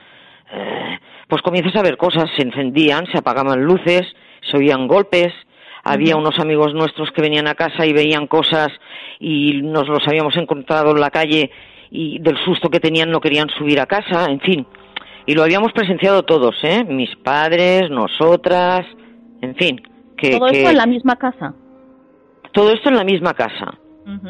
eh, 0.53 0.99
pues 1.29 1.43
comienzas 1.43 1.77
a 1.77 1.83
ver 1.83 1.97
cosas, 1.97 2.31
se 2.37 2.43
encendían, 2.43 3.07
se 3.07 3.19
apagaban 3.19 3.63
luces, 3.63 4.03
se 4.51 4.57
oían 4.57 4.89
golpes, 4.89 5.33
había 5.85 6.17
unos 6.17 6.39
amigos 6.39 6.75
nuestros 6.75 7.11
que 7.13 7.23
venían 7.23 7.47
a 7.47 7.55
casa 7.55 7.87
y 7.87 7.93
veían 7.93 8.27
cosas 8.27 8.69
y 9.21 9.63
nos 9.63 9.89
los 9.89 10.07
habíamos 10.09 10.37
encontrado 10.37 10.91
en 10.93 11.01
la 11.01 11.11
calle 11.11 11.51
y 11.91 12.19
del 12.19 12.37
susto 12.45 12.69
que 12.69 12.81
tenían 12.81 13.11
no 13.11 13.21
querían 13.21 13.49
subir 13.51 13.81
a 13.81 13.87
casa, 13.87 14.27
en 14.27 14.41
fin. 14.41 14.67
Y 15.27 15.35
lo 15.35 15.43
habíamos 15.43 15.73
presenciado 15.73 16.23
todos, 16.25 16.57
¿eh? 16.63 16.85
Mis 16.85 17.15
padres, 17.17 17.91
nosotras, 17.91 18.87
en 19.43 19.55
fin. 19.57 19.81
Que, 20.17 20.39
Todo 20.39 20.47
que- 20.51 20.59
esto 20.59 20.71
en 20.71 20.77
la 20.77 20.87
misma 20.87 21.17
casa. 21.17 21.55
todo 22.53 22.73
esto 22.73 22.89
en 22.89 22.97
la 22.97 23.05
misma 23.05 23.35
casa. 23.35 23.79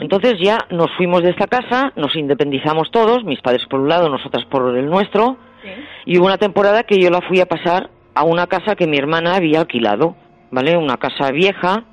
Entonces 0.00 0.34
ya 0.40 0.58
nos 0.70 0.90
fuimos 0.96 1.22
de 1.22 1.30
esta 1.30 1.46
casa, 1.46 1.92
nos 1.94 2.16
independizamos 2.16 2.90
todos, 2.90 3.22
mis 3.24 3.40
padres 3.40 3.64
por 3.66 3.78
un 3.78 3.88
lado, 3.88 4.08
nosotras 4.08 4.44
por 4.46 4.76
el 4.76 4.86
nuestro, 4.86 5.36
Sí. 5.74 6.12
y 6.12 6.18
hubo 6.18 6.26
una 6.26 6.38
temporada 6.38 6.82
que 6.82 7.00
yo 7.00 7.10
la 7.10 7.20
fui 7.20 7.40
a 7.40 7.46
pasar 7.46 7.90
a 8.14 8.24
una 8.24 8.46
casa 8.46 8.74
que 8.74 8.86
mi 8.86 8.96
hermana 8.96 9.36
había 9.36 9.60
alquilado, 9.60 10.16
¿vale? 10.50 10.76
Una 10.76 10.96
casa 10.96 11.30
vieja, 11.30 11.84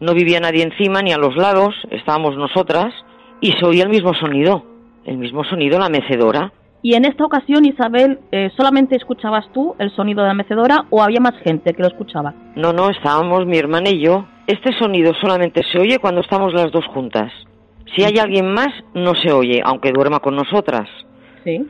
no 0.00 0.14
vivía 0.14 0.40
nadie 0.40 0.62
encima 0.62 1.02
ni 1.02 1.12
a 1.12 1.18
los 1.18 1.36
lados, 1.36 1.74
estábamos 1.90 2.36
nosotras, 2.36 2.94
y 3.40 3.52
se 3.52 3.66
oía 3.66 3.82
el 3.82 3.90
mismo 3.90 4.14
sonido, 4.14 4.64
el 5.04 5.18
mismo 5.18 5.44
sonido, 5.44 5.78
la 5.78 5.88
mecedora. 5.88 6.52
Y 6.80 6.94
en 6.94 7.04
esta 7.04 7.24
ocasión, 7.24 7.64
Isabel, 7.64 8.20
eh, 8.30 8.50
¿solamente 8.56 8.96
escuchabas 8.96 9.46
tú 9.52 9.74
el 9.78 9.90
sonido 9.90 10.22
de 10.22 10.28
la 10.28 10.34
mecedora 10.34 10.84
o 10.90 11.02
había 11.02 11.20
más 11.20 11.34
gente 11.42 11.74
que 11.74 11.82
lo 11.82 11.88
escuchaba? 11.88 12.34
No, 12.54 12.72
no, 12.72 12.88
estábamos 12.88 13.46
mi 13.46 13.58
hermana 13.58 13.90
y 13.90 14.00
yo. 14.00 14.26
Este 14.46 14.72
sonido 14.78 15.12
solamente 15.20 15.62
se 15.72 15.78
oye 15.78 15.98
cuando 15.98 16.20
estamos 16.20 16.54
las 16.54 16.70
dos 16.70 16.86
juntas. 16.86 17.32
Si 17.96 18.04
hay 18.04 18.18
alguien 18.18 18.52
más, 18.52 18.68
no 18.94 19.14
se 19.16 19.32
oye, 19.32 19.60
aunque 19.64 19.92
duerma 19.92 20.20
con 20.20 20.36
nosotras. 20.36 20.88
Sí. 21.42 21.66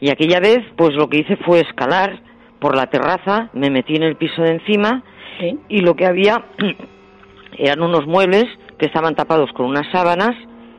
Y 0.00 0.10
aquella 0.10 0.40
vez, 0.40 0.60
pues 0.76 0.94
lo 0.94 1.08
que 1.08 1.18
hice 1.18 1.36
fue 1.36 1.60
escalar 1.60 2.20
por 2.60 2.76
la 2.76 2.86
terraza, 2.86 3.50
me 3.52 3.70
metí 3.70 3.96
en 3.96 4.02
el 4.02 4.16
piso 4.16 4.42
de 4.42 4.52
encima 4.52 5.02
Sí. 5.40 5.56
y 5.68 5.80
lo 5.80 5.94
que 5.94 6.04
había 6.06 6.44
eran 7.58 7.82
unos 7.82 8.06
muebles 8.06 8.46
que 8.78 8.86
estaban 8.86 9.14
tapados 9.14 9.52
con 9.52 9.66
unas 9.66 9.90
sábanas, 9.92 10.34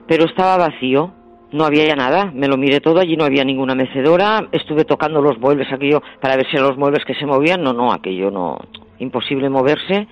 pero 0.08 0.26
estaba 0.26 0.58
vacío. 0.58 1.14
No 1.52 1.66
había 1.66 1.86
ya 1.86 1.96
nada, 1.96 2.32
me 2.34 2.48
lo 2.48 2.58
miré 2.58 2.80
todo, 2.80 3.00
allí 3.00 3.18
no 3.18 3.26
había 3.26 3.44
ninguna 3.44 3.74
mecedora, 3.74 4.48
estuve 4.52 4.86
tocando 4.86 5.20
los 5.20 5.40
muebles, 5.40 5.72
aquello, 5.72 6.04
para 6.22 6.36
ver 6.36 6.46
si 6.48 6.56
eran 6.58 6.68
los 6.70 6.78
muebles 6.78 7.04
que 7.06 7.16
se 7.16 7.26
movían, 7.26 7.64
no, 7.64 7.74
no, 7.74 7.92
aquello 7.92 8.30
no, 8.30 8.60
imposible 9.00 9.50
moverse. 9.50 10.08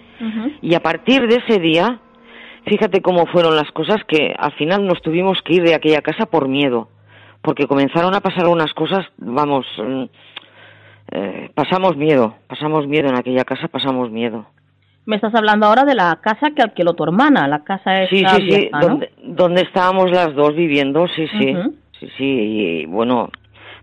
Y 0.64 0.74
a 0.74 0.80
partir 0.80 1.28
de 1.28 1.36
ese 1.36 1.60
día, 1.60 2.00
fíjate 2.66 3.02
cómo 3.04 3.28
fueron 3.28 3.56
las 3.56 3.72
cosas 3.72 4.04
que 4.08 4.34
al 4.36 4.52
final 4.54 4.88
nos 4.88 5.00
tuvimos 5.04 5.40
que 5.44 5.54
ir 5.54 5.64
de 5.64 5.76
aquella 5.76 6.02
casa 6.02 6.26
por 6.26 6.48
miedo, 6.48 6.90
porque 7.48 7.66
comenzaron 7.66 8.14
a 8.14 8.20
pasar 8.20 8.46
unas 8.50 8.74
cosas, 8.74 9.06
vamos, 9.20 9.66
mm, 9.78 10.04
eh, 11.14 11.50
pasamos 11.56 11.96
miedo, 11.96 12.36
pasamos 12.46 12.86
miedo 12.86 13.08
en 13.08 13.16
aquella 13.16 13.46
casa, 13.46 13.70
pasamos 13.70 14.12
miedo. 14.12 14.48
Me 15.06 15.16
estás 15.16 15.34
hablando 15.34 15.66
ahora 15.66 15.86
de 15.86 15.96
la 15.96 16.20
casa 16.22 16.52
que 16.54 16.62
alquiló 16.62 16.94
tu 16.94 17.06
hermana, 17.06 17.48
la 17.48 17.64
casa 17.64 18.02
esa 18.02 18.10
Sí, 18.10 18.18
sí, 18.18 18.36
sí, 18.36 18.58
vieja, 18.58 18.80
¿no? 18.82 18.88
donde, 18.90 19.12
donde 19.24 19.62
estábamos 19.62 20.12
las 20.12 20.36
dos 20.36 20.56
viviendo, 20.58 21.08
sí, 21.08 21.26
sí, 21.40 21.56
sí, 22.02 22.10
sí, 22.18 22.26
y 22.26 22.86
bueno, 22.86 23.30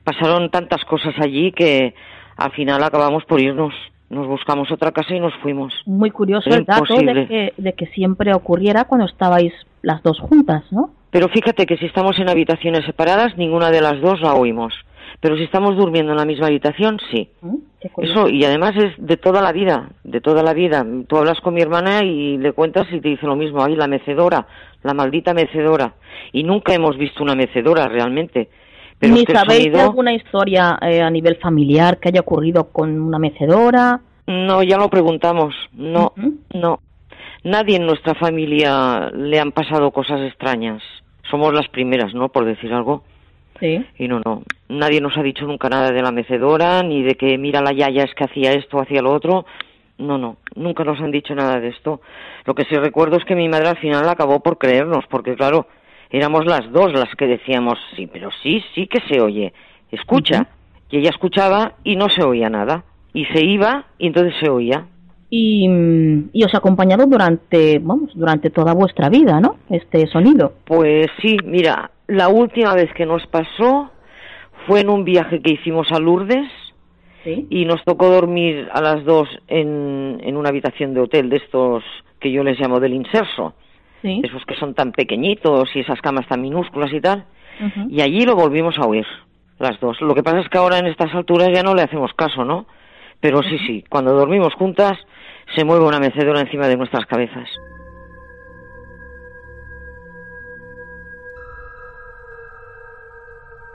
pasaron 0.05 0.51
tantas 0.51 0.85
cosas 0.85 1.15
allí 1.19 1.51
que 1.51 1.95
al 2.37 2.53
final 2.53 2.85
acabamos 2.85 3.25
por 3.25 3.41
irnos, 3.41 3.73
nos 4.11 4.27
buscamos 4.27 4.71
otra 4.73 4.93
casa 4.93 5.15
y 5.15 5.21
nos 5.21 5.33
fuimos. 5.37 5.73
Muy 5.87 6.11
curioso 6.11 6.51
Era 6.51 6.59
el 6.59 6.67
dato 6.67 6.99
de 6.99 7.27
que, 7.27 7.55
de 7.57 7.73
que 7.73 7.87
siempre 7.87 8.35
ocurriera 8.35 8.85
cuando 8.85 9.07
estabais 9.07 9.55
las 9.81 10.03
dos 10.03 10.21
juntas, 10.21 10.71
¿no? 10.71 10.91
Pero 11.15 11.29
fíjate 11.29 11.65
que 11.65 11.77
si 11.77 11.87
estamos 11.87 12.19
en 12.19 12.29
habitaciones 12.29 12.85
separadas, 12.87 13.37
ninguna 13.37 13.71
de 13.71 13.81
las 13.81 14.01
dos 14.01 14.21
la 14.21 14.35
oímos. 14.35 14.75
Pero 15.21 15.37
si 15.37 15.45
estamos 15.45 15.77
durmiendo 15.77 16.11
en 16.11 16.19
la 16.19 16.25
misma 16.25 16.49
habitación, 16.49 16.99
sí. 17.13 17.31
¿Mm? 17.41 17.55
Eso, 17.99 18.29
y 18.29 18.45
además 18.45 18.73
es 18.75 18.95
de 18.99 19.17
toda 19.17 19.41
la 19.41 19.53
vida, 19.53 19.91
de 20.03 20.21
toda 20.21 20.43
la 20.43 20.53
vida. 20.53 20.85
Tú 21.07 21.17
hablas 21.17 21.41
con 21.41 21.55
mi 21.55 21.61
hermana 21.61 22.03
y 22.03 22.37
le 22.39 22.51
cuentas 22.51 22.89
y 22.91 23.01
te 23.01 23.11
dice 23.11 23.27
lo 23.27 23.37
mismo. 23.37 23.63
Ay, 23.63 23.77
la 23.77 23.87
mecedora, 23.87 24.45
la 24.83 24.93
maldita 24.93 25.35
mecedora. 25.35 25.95
Y 26.33 26.43
nunca 26.43 26.75
hemos 26.75 26.99
visto 26.99 27.23
una 27.23 27.37
mecedora 27.37 27.87
realmente. 27.87 28.49
Pero 28.99 29.15
Ni 29.15 29.21
es 29.21 29.27
que 29.27 29.33
el 29.35 29.39
sabéis 29.39 29.73
de 29.73 29.83
alguna 29.83 30.15
historia 30.15 30.81
eh, 30.83 31.01
a 31.01 31.11
nivel 31.11 31.37
familiar 31.37 32.01
que 32.01 32.09
haya 32.09 32.23
ocurrido 32.23 32.73
con 32.73 33.01
una 33.01 33.21
mecedora. 33.21 34.01
No, 34.27 34.65
ya 34.65 34.79
lo 34.79 34.91
preguntamos. 34.91 35.55
No, 35.75 36.13
no. 36.53 36.81
Nadie 37.45 37.77
en 37.77 37.87
nuestra 37.87 38.17
familia 38.17 39.13
le 39.15 39.39
han 39.39 39.53
pasado 39.53 39.93
cosas 39.93 40.21
extrañas. 40.23 40.83
Somos 41.31 41.53
las 41.55 41.69
primeras, 41.69 42.15
¿no? 42.15 42.29
Por 42.29 42.45
decir 42.45 42.73
algo. 42.73 43.05
Sí. 43.61 43.85
Y 43.99 44.09
no, 44.09 44.21
no. 44.25 44.43
Nadie 44.69 45.01
nos 45.01 45.17
ha 45.17 45.23
dicho 45.23 45.47
nunca 45.47 45.69
nada 45.69 45.91
de 45.91 46.03
la 46.03 46.11
mecedora, 46.11 46.83
ni 46.83 47.03
de 47.03 47.15
que 47.15 47.39
mira 47.39 47.61
la 47.61 47.73
yaya 47.73 48.05
es 48.05 48.15
que 48.15 48.25
hacía 48.25 48.53
esto, 48.53 48.81
hacía 48.81 49.03
lo 49.03 49.13
otro. 49.13 49.47
No, 49.99 50.19
no. 50.19 50.37
Nunca 50.57 50.85
nos 50.85 51.01
han 51.01 51.11
dicho 51.11 51.35
nada 51.35 51.61
de 51.61 51.69
esto. 51.69 52.01
Lo 52.45 52.55
que 52.55 52.65
sí 52.65 52.77
recuerdo 52.77 53.17
es 53.17 53.25
que 53.25 53.37
mi 53.37 53.49
madre 53.49 53.69
al 53.69 53.79
final 53.79 54.09
acabó 54.09 54.41
por 54.41 54.59
creernos, 54.59 55.05
porque 55.09 55.37
claro, 55.37 55.69
éramos 56.11 56.47
las 56.47 56.71
dos 56.73 56.93
las 56.93 57.15
que 57.17 57.27
decíamos, 57.27 57.79
sí, 57.97 58.07
pero 58.07 58.31
sí, 58.43 58.63
sí 58.75 58.87
que 58.87 59.01
se 59.09 59.21
oye. 59.21 59.53
Escucha. 59.91 60.49
Y 60.91 60.99
ella 60.99 61.11
escuchaba 61.11 61.75
y 61.85 61.97
no 61.97 62.09
se 62.09 62.23
oía 62.23 62.51
nada. 62.51 62.85
Y 63.13 63.25
se 63.27 63.45
iba 63.45 63.87
y 63.99 64.09
entonces 64.09 64.35
se 64.41 64.51
oía. 64.51 64.87
Y, 65.37 65.67
y 66.33 66.45
os 66.45 66.55
ha 66.55 66.59
acompañado 66.59 67.07
durante, 67.07 67.81
vamos, 67.81 68.11
durante 68.15 68.51
toda 68.51 68.73
vuestra 68.73 69.09
vida, 69.09 69.41
¿no? 69.41 69.57
Este 69.69 70.07
sonido. 70.07 70.53
Pues 70.65 71.09
sí, 71.21 71.37
mira, 71.45 71.91
la 72.07 72.29
última 72.29 72.73
vez 72.75 72.93
que 72.95 73.05
nos 73.05 73.27
pasó 73.27 73.91
fue 74.69 74.81
en 74.83 74.91
un 74.91 75.05
viaje 75.05 75.41
que 75.43 75.55
hicimos 75.55 75.91
a 75.91 75.99
Lourdes 75.99 76.47
Sí. 77.25 77.47
y 77.51 77.65
nos 77.65 77.83
tocó 77.85 78.11
dormir 78.11 78.69
a 78.73 78.81
las 78.83 79.03
dos 79.05 79.27
en, 79.49 80.21
en 80.23 80.37
una 80.37 80.51
habitación 80.51 80.93
de 80.95 81.01
hotel 81.01 81.31
de 81.31 81.39
estos 81.39 81.83
que 82.21 82.31
yo 82.31 82.45
les 82.45 82.61
llamo 82.61 82.79
del 82.79 82.93
inserso, 82.95 83.55
Sí. 84.03 84.21
esos 84.23 84.45
que 84.45 84.55
son 84.57 84.75
tan 84.75 84.93
pequeñitos 84.93 85.71
y 85.75 85.81
esas 85.81 86.01
camas 86.03 86.29
tan 86.29 86.43
minúsculas 86.43 86.93
y 86.93 87.01
tal, 87.01 87.25
y 87.89 88.03
allí 88.03 88.25
lo 88.27 88.37
volvimos 88.37 88.79
a 88.79 88.87
oír, 88.87 89.07
las 89.59 89.81
dos. 89.81 90.01
Lo 90.03 90.15
que 90.15 90.23
pasa 90.23 90.41
es 90.41 90.49
que 90.51 90.59
ahora 90.59 90.79
en 90.79 90.87
estas 90.87 91.15
alturas 91.15 91.49
ya 91.55 91.63
no 91.63 91.75
le 91.75 91.81
hacemos 91.83 92.13
caso, 92.15 92.45
¿no? 92.45 92.67
Pero 93.21 93.43
sí, 93.43 93.57
sí, 93.67 93.83
cuando 93.89 94.13
dormimos 94.13 94.53
juntas 94.55 94.99
se 95.55 95.65
mueve 95.65 95.85
una 95.85 96.01
mecedora 96.01 96.41
encima 96.41 96.69
de 96.69 96.77
nuestras 96.77 97.07
cabezas. 97.07 97.49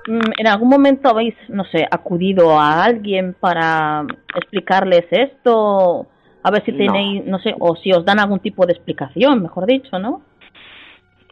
Mm, 0.08 0.32
¿En 0.40 0.48
algún 0.48 0.70
momento 0.70 1.10
habéis, 1.10 1.36
no 1.50 1.64
sé, 1.66 1.86
acudido 1.90 2.60
a 2.60 2.84
alguien 2.84 3.36
para 3.40 4.06
explicarles 4.36 5.06
esto? 5.12 6.08
A 6.42 6.52
ver 6.52 6.64
si 6.66 6.72
tenéis, 6.72 7.26
no 7.26 7.38
sé, 7.40 7.54
o 7.60 7.76
si 7.76 7.92
os 7.92 8.04
dan 8.06 8.20
algún 8.20 8.40
tipo 8.40 8.66
de 8.66 8.74
explicación, 8.74 9.44
mejor 9.44 9.68
dicho, 9.68 10.00
¿no? 10.00 10.22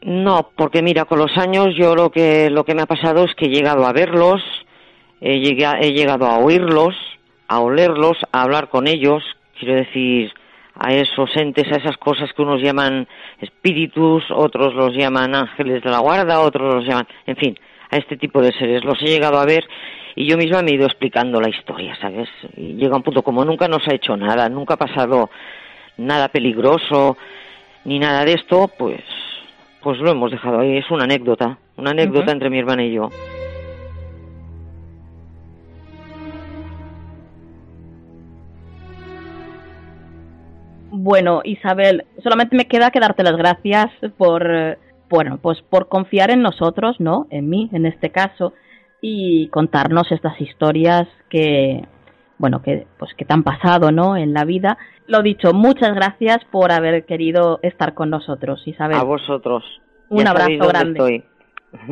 No, 0.03 0.51
porque 0.55 0.83
mira, 0.83 1.05
con 1.05 1.17
los 1.17 1.35
años 1.37 1.75
yo 1.75 1.95
lo 1.95 2.11
que 2.11 2.51
lo 2.51 2.65
que 2.65 2.75
me 2.75 2.83
ha 2.83 2.85
pasado 2.85 3.23
es 3.23 3.33
que 3.33 3.45
he 3.45 3.49
llegado 3.49 3.85
a 3.85 3.93
verlos, 3.93 4.43
he, 5.21 5.33
he 5.33 5.93
llegado 5.93 6.27
a 6.27 6.37
oírlos, 6.37 6.93
a 7.47 7.61
olerlos, 7.61 8.17
a 8.31 8.43
hablar 8.43 8.69
con 8.69 8.85
ellos, 8.85 9.23
quiero 9.59 9.75
decir, 9.75 10.33
a 10.79 10.93
esos 10.93 11.35
entes, 11.35 11.71
a 11.71 11.77
esas 11.77 11.97
cosas 11.97 12.31
que 12.33 12.41
unos 12.41 12.61
llaman 12.61 13.07
espíritus, 13.39 14.23
otros 14.31 14.73
los 14.73 14.93
llaman 14.95 15.35
ángeles 15.35 15.83
de 15.83 15.89
la 15.89 15.99
guarda, 15.99 16.39
otros 16.39 16.75
los 16.75 16.85
llaman, 16.85 17.07
en 17.25 17.35
fin, 17.35 17.59
a 17.89 17.97
este 17.97 18.17
tipo 18.17 18.41
de 18.41 18.51
seres 18.53 18.83
los 18.83 19.01
he 19.01 19.07
llegado 19.07 19.39
a 19.39 19.45
ver 19.45 19.65
y 20.15 20.25
yo 20.25 20.37
misma 20.37 20.61
me 20.61 20.71
he 20.71 20.75
ido 20.75 20.85
explicando 20.85 21.39
la 21.39 21.49
historia, 21.49 21.95
¿sabes? 22.01 22.29
Y 22.55 22.73
llega 22.73 22.95
un 22.95 23.03
punto 23.03 23.21
como 23.21 23.45
nunca 23.45 23.67
nos 23.67 23.87
ha 23.87 23.95
hecho 23.95 24.17
nada, 24.17 24.49
nunca 24.49 24.75
ha 24.75 24.77
pasado 24.77 25.29
nada 25.97 26.27
peligroso 26.29 27.17
ni 27.85 27.99
nada 27.99 28.25
de 28.25 28.33
esto, 28.33 28.69
pues 28.77 29.01
pues 29.81 29.99
lo 29.99 30.11
hemos 30.11 30.31
dejado 30.31 30.59
ahí, 30.59 30.77
es 30.77 30.91
una 30.91 31.05
anécdota, 31.05 31.59
una 31.77 31.91
anécdota 31.91 32.31
entre 32.31 32.49
mi 32.49 32.59
hermana 32.59 32.83
y 32.83 32.93
yo. 32.93 33.09
Bueno, 41.07 41.39
Isabel, 41.45 42.03
solamente 42.21 42.57
me 42.57 42.67
queda 42.67 42.91
que 42.91 42.99
darte 42.99 43.23
las 43.23 43.37
gracias 43.37 43.89
por, 44.17 44.77
bueno, 45.09 45.39
pues 45.41 45.61
por 45.61 45.87
confiar 45.87 46.31
en 46.31 46.41
nosotros, 46.41 46.97
¿no? 46.99 47.27
En 47.29 47.47
mí, 47.47 47.69
en 47.71 47.85
este 47.85 48.09
caso, 48.11 48.51
y 48.99 49.47
contarnos 49.47 50.11
estas 50.11 50.41
historias 50.41 51.07
que, 51.29 51.87
bueno, 52.37 52.61
que, 52.61 52.87
pues 52.99 53.13
que 53.13 53.23
te 53.23 53.33
han 53.33 53.43
pasado, 53.43 53.93
¿no? 53.93 54.17
En 54.17 54.33
la 54.33 54.43
vida. 54.43 54.77
Lo 55.07 55.21
dicho, 55.21 55.53
muchas 55.53 55.95
gracias 55.95 56.39
por 56.51 56.73
haber 56.73 57.05
querido 57.05 57.59
estar 57.61 57.93
con 57.93 58.09
nosotros, 58.09 58.61
Isabel. 58.65 58.97
A 58.97 59.03
vosotros. 59.03 59.63
Un 60.09 60.25
Ya 60.25 60.31
abrazo 60.31 60.67
grande. 60.67 60.99
estoy. 60.99 61.23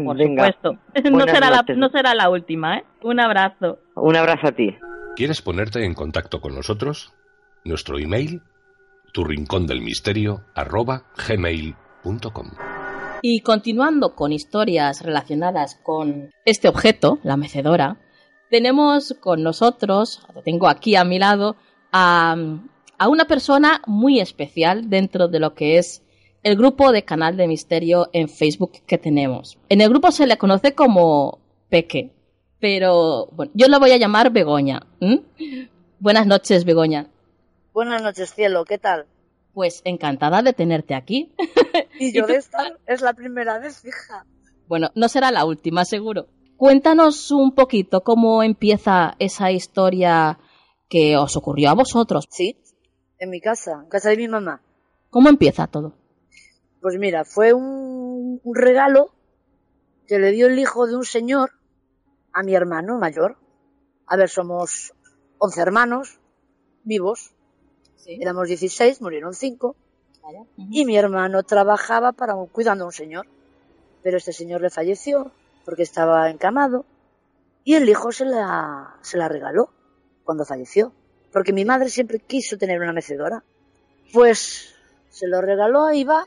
Por 0.03 0.17
Venga, 0.17 0.51
supuesto. 0.51 0.77
No 1.09 1.25
será, 1.25 1.51
la, 1.51 1.63
no 1.73 1.87
será 1.87 2.15
la 2.15 2.29
última, 2.29 2.79
¿eh? 2.79 2.83
Un 3.01 3.21
abrazo. 3.21 3.79
Un 3.95 4.17
abrazo 4.17 4.47
a 4.47 4.51
ti. 4.51 4.75
¿Quieres 5.15 5.41
ponerte 5.41 5.85
en 5.85 5.93
contacto 5.93 6.41
con 6.41 6.53
nosotros? 6.53 7.13
Nuestro 7.63 7.97
email, 7.97 8.41
tu 9.15 9.23
rincón 9.23 9.65
del 9.65 9.81
misterio, 9.81 10.43
gmail.com. 11.27 12.51
Y 13.21 13.39
continuando 13.39 14.13
con 14.13 14.33
historias 14.33 15.01
relacionadas 15.01 15.79
con 15.81 16.31
este 16.43 16.67
objeto, 16.67 17.19
la 17.23 17.37
mecedora, 17.37 17.97
tenemos 18.51 19.15
con 19.21 19.41
nosotros, 19.41 20.19
tengo 20.43 20.67
aquí 20.67 20.97
a 20.97 21.05
mi 21.05 21.17
lado, 21.17 21.55
a, 21.93 22.35
a 22.97 23.07
una 23.07 23.23
persona 23.23 23.81
muy 23.87 24.19
especial 24.19 24.89
dentro 24.89 25.29
de 25.29 25.39
lo 25.39 25.55
que 25.55 25.77
es 25.77 26.03
el 26.43 26.57
grupo 26.57 26.91
de 26.91 27.05
Canal 27.05 27.37
de 27.37 27.47
Misterio 27.47 28.09
en 28.11 28.27
Facebook 28.27 28.73
que 28.85 28.97
tenemos. 28.97 29.57
En 29.69 29.79
el 29.79 29.87
grupo 29.87 30.11
se 30.11 30.27
le 30.27 30.37
conoce 30.37 30.75
como 30.75 31.39
Peque, 31.69 32.11
pero 32.59 33.29
yo 33.53 33.69
la 33.69 33.79
voy 33.79 33.91
a 33.91 33.97
llamar 33.97 34.33
Begoña. 34.33 34.85
Buenas 35.99 36.27
noches, 36.27 36.65
Begoña. 36.65 37.07
Buenas 37.75 38.01
noches, 38.01 38.33
cielo, 38.33 38.63
¿qué 38.63 38.77
tal? 38.77 39.05
Pues 39.51 39.81
encantada 39.83 40.41
de 40.41 40.53
tenerte 40.53 40.95
aquí. 40.95 41.35
Y 41.99 42.13
yo 42.13 42.25
de 42.25 42.37
estar 42.37 42.79
es 42.87 43.01
la 43.01 43.13
primera 43.13 43.59
vez, 43.59 43.81
fija. 43.81 44.25
Bueno, 44.65 44.91
no 44.95 45.09
será 45.09 45.29
la 45.29 45.43
última, 45.43 45.83
seguro. 45.83 46.27
Cuéntanos 46.55 47.31
un 47.31 47.53
poquito 47.53 48.01
cómo 48.01 48.43
empieza 48.43 49.15
esa 49.19 49.51
historia 49.51 50.39
que 50.87 51.17
os 51.17 51.35
ocurrió 51.35 51.69
a 51.69 51.73
vosotros. 51.73 52.27
Sí, 52.29 52.57
en 53.19 53.29
mi 53.29 53.41
casa, 53.41 53.81
en 53.83 53.89
casa 53.89 54.09
de 54.11 54.17
mi 54.17 54.29
mamá. 54.29 54.61
¿Cómo 55.09 55.27
empieza 55.27 55.67
todo? 55.67 55.97
Pues 56.79 56.97
mira, 56.97 57.25
fue 57.25 57.51
un, 57.51 58.39
un 58.41 58.55
regalo 58.55 59.13
que 60.07 60.17
le 60.17 60.31
dio 60.31 60.47
el 60.47 60.57
hijo 60.57 60.87
de 60.87 60.95
un 60.95 61.03
señor 61.03 61.51
a 62.31 62.41
mi 62.41 62.55
hermano 62.55 62.97
mayor. 62.97 63.37
A 64.07 64.15
ver, 64.15 64.29
somos 64.29 64.93
11 65.39 65.61
hermanos 65.61 66.19
vivos. 66.85 67.34
Éramos 68.07 68.47
16, 68.47 69.01
murieron 69.01 69.33
5. 69.33 69.75
Y 70.57 70.85
mi 70.85 70.97
hermano 70.97 71.43
trabajaba 71.43 72.11
para 72.11 72.35
un- 72.35 72.47
cuidando 72.47 72.83
a 72.83 72.87
un 72.87 72.93
señor. 72.93 73.27
Pero 74.03 74.17
este 74.17 74.33
señor 74.33 74.61
le 74.61 74.69
falleció 74.69 75.31
porque 75.65 75.83
estaba 75.83 76.29
encamado. 76.29 76.85
Y 77.63 77.75
el 77.75 77.87
hijo 77.89 78.11
se 78.11 78.25
la, 78.25 78.95
se 79.01 79.17
la 79.17 79.27
regaló 79.27 79.69
cuando 80.23 80.45
falleció. 80.45 80.91
Porque 81.31 81.53
mi 81.53 81.65
madre 81.65 81.89
siempre 81.89 82.19
quiso 82.19 82.57
tener 82.57 82.79
una 82.79 82.93
mecedora. 82.93 83.43
Pues 84.13 84.73
se 85.09 85.27
lo 85.27 85.41
regaló 85.41 85.85
a 85.85 85.95
Iva 85.95 86.25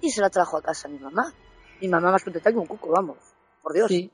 y 0.00 0.10
se 0.10 0.20
la 0.20 0.30
trajo 0.30 0.56
a 0.58 0.62
casa 0.62 0.88
a 0.88 0.90
mi 0.90 0.98
mamá. 0.98 1.32
Mi 1.80 1.88
mamá 1.88 2.10
más 2.12 2.22
contenta 2.22 2.52
que 2.52 2.58
un 2.58 2.66
cuco, 2.66 2.90
vamos, 2.90 3.16
por 3.62 3.72
Dios. 3.72 3.88
Sí. 3.88 4.10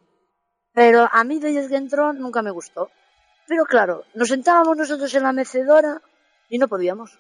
Pero 0.72 1.09
a 1.11 1.24
mí 1.24 1.39
desde 1.41 1.68
que 1.68 1.76
entró 1.76 2.12
nunca 2.12 2.41
me 2.43 2.51
gustó. 2.51 2.89
Pero 3.47 3.64
claro, 3.64 4.05
nos 4.14 4.29
sentábamos 4.29 4.76
nosotros 4.76 5.12
en 5.14 5.22
la 5.24 5.33
mecedora 5.33 6.01
y 6.49 6.59
no 6.59 6.68
podíamos. 6.68 7.18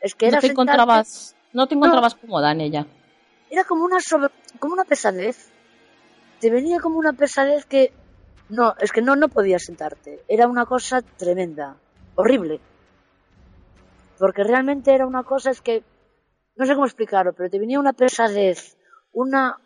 Es 0.00 0.14
que 0.14 0.26
era 0.26 0.36
no 0.36 0.40
te 0.40 0.46
sentarte- 0.48 0.52
encontrabas, 0.52 1.36
no 1.52 1.66
te 1.66 1.74
encontrabas 1.74 2.14
cómoda 2.16 2.52
en 2.52 2.60
ella. 2.60 2.86
era 3.50 3.64
como 3.64 3.84
una 3.84 4.00
sobre- 4.00 4.32
como 4.58 4.74
una 4.74 4.84
pesadez. 4.84 5.50
Te 6.40 6.50
venía 6.50 6.80
como 6.80 6.98
una 6.98 7.12
pesadez 7.12 7.66
que 7.66 7.92
no, 8.48 8.74
es 8.80 8.90
que 8.92 9.02
no 9.02 9.14
no 9.14 9.28
podías 9.28 9.62
sentarte. 9.64 10.22
Era 10.28 10.48
una 10.48 10.66
cosa 10.66 11.02
tremenda, 11.02 11.76
horrible. 12.16 12.60
Porque 14.18 14.42
realmente 14.44 14.94
era 14.94 15.06
una 15.06 15.22
cosa 15.24 15.50
es 15.50 15.60
que 15.60 15.82
no 16.56 16.66
sé 16.66 16.74
cómo 16.74 16.86
explicarlo, 16.86 17.32
pero 17.32 17.48
te 17.50 17.58
venía 17.58 17.78
una 17.80 17.92
pesadez, 17.92 18.76
una 19.12 19.58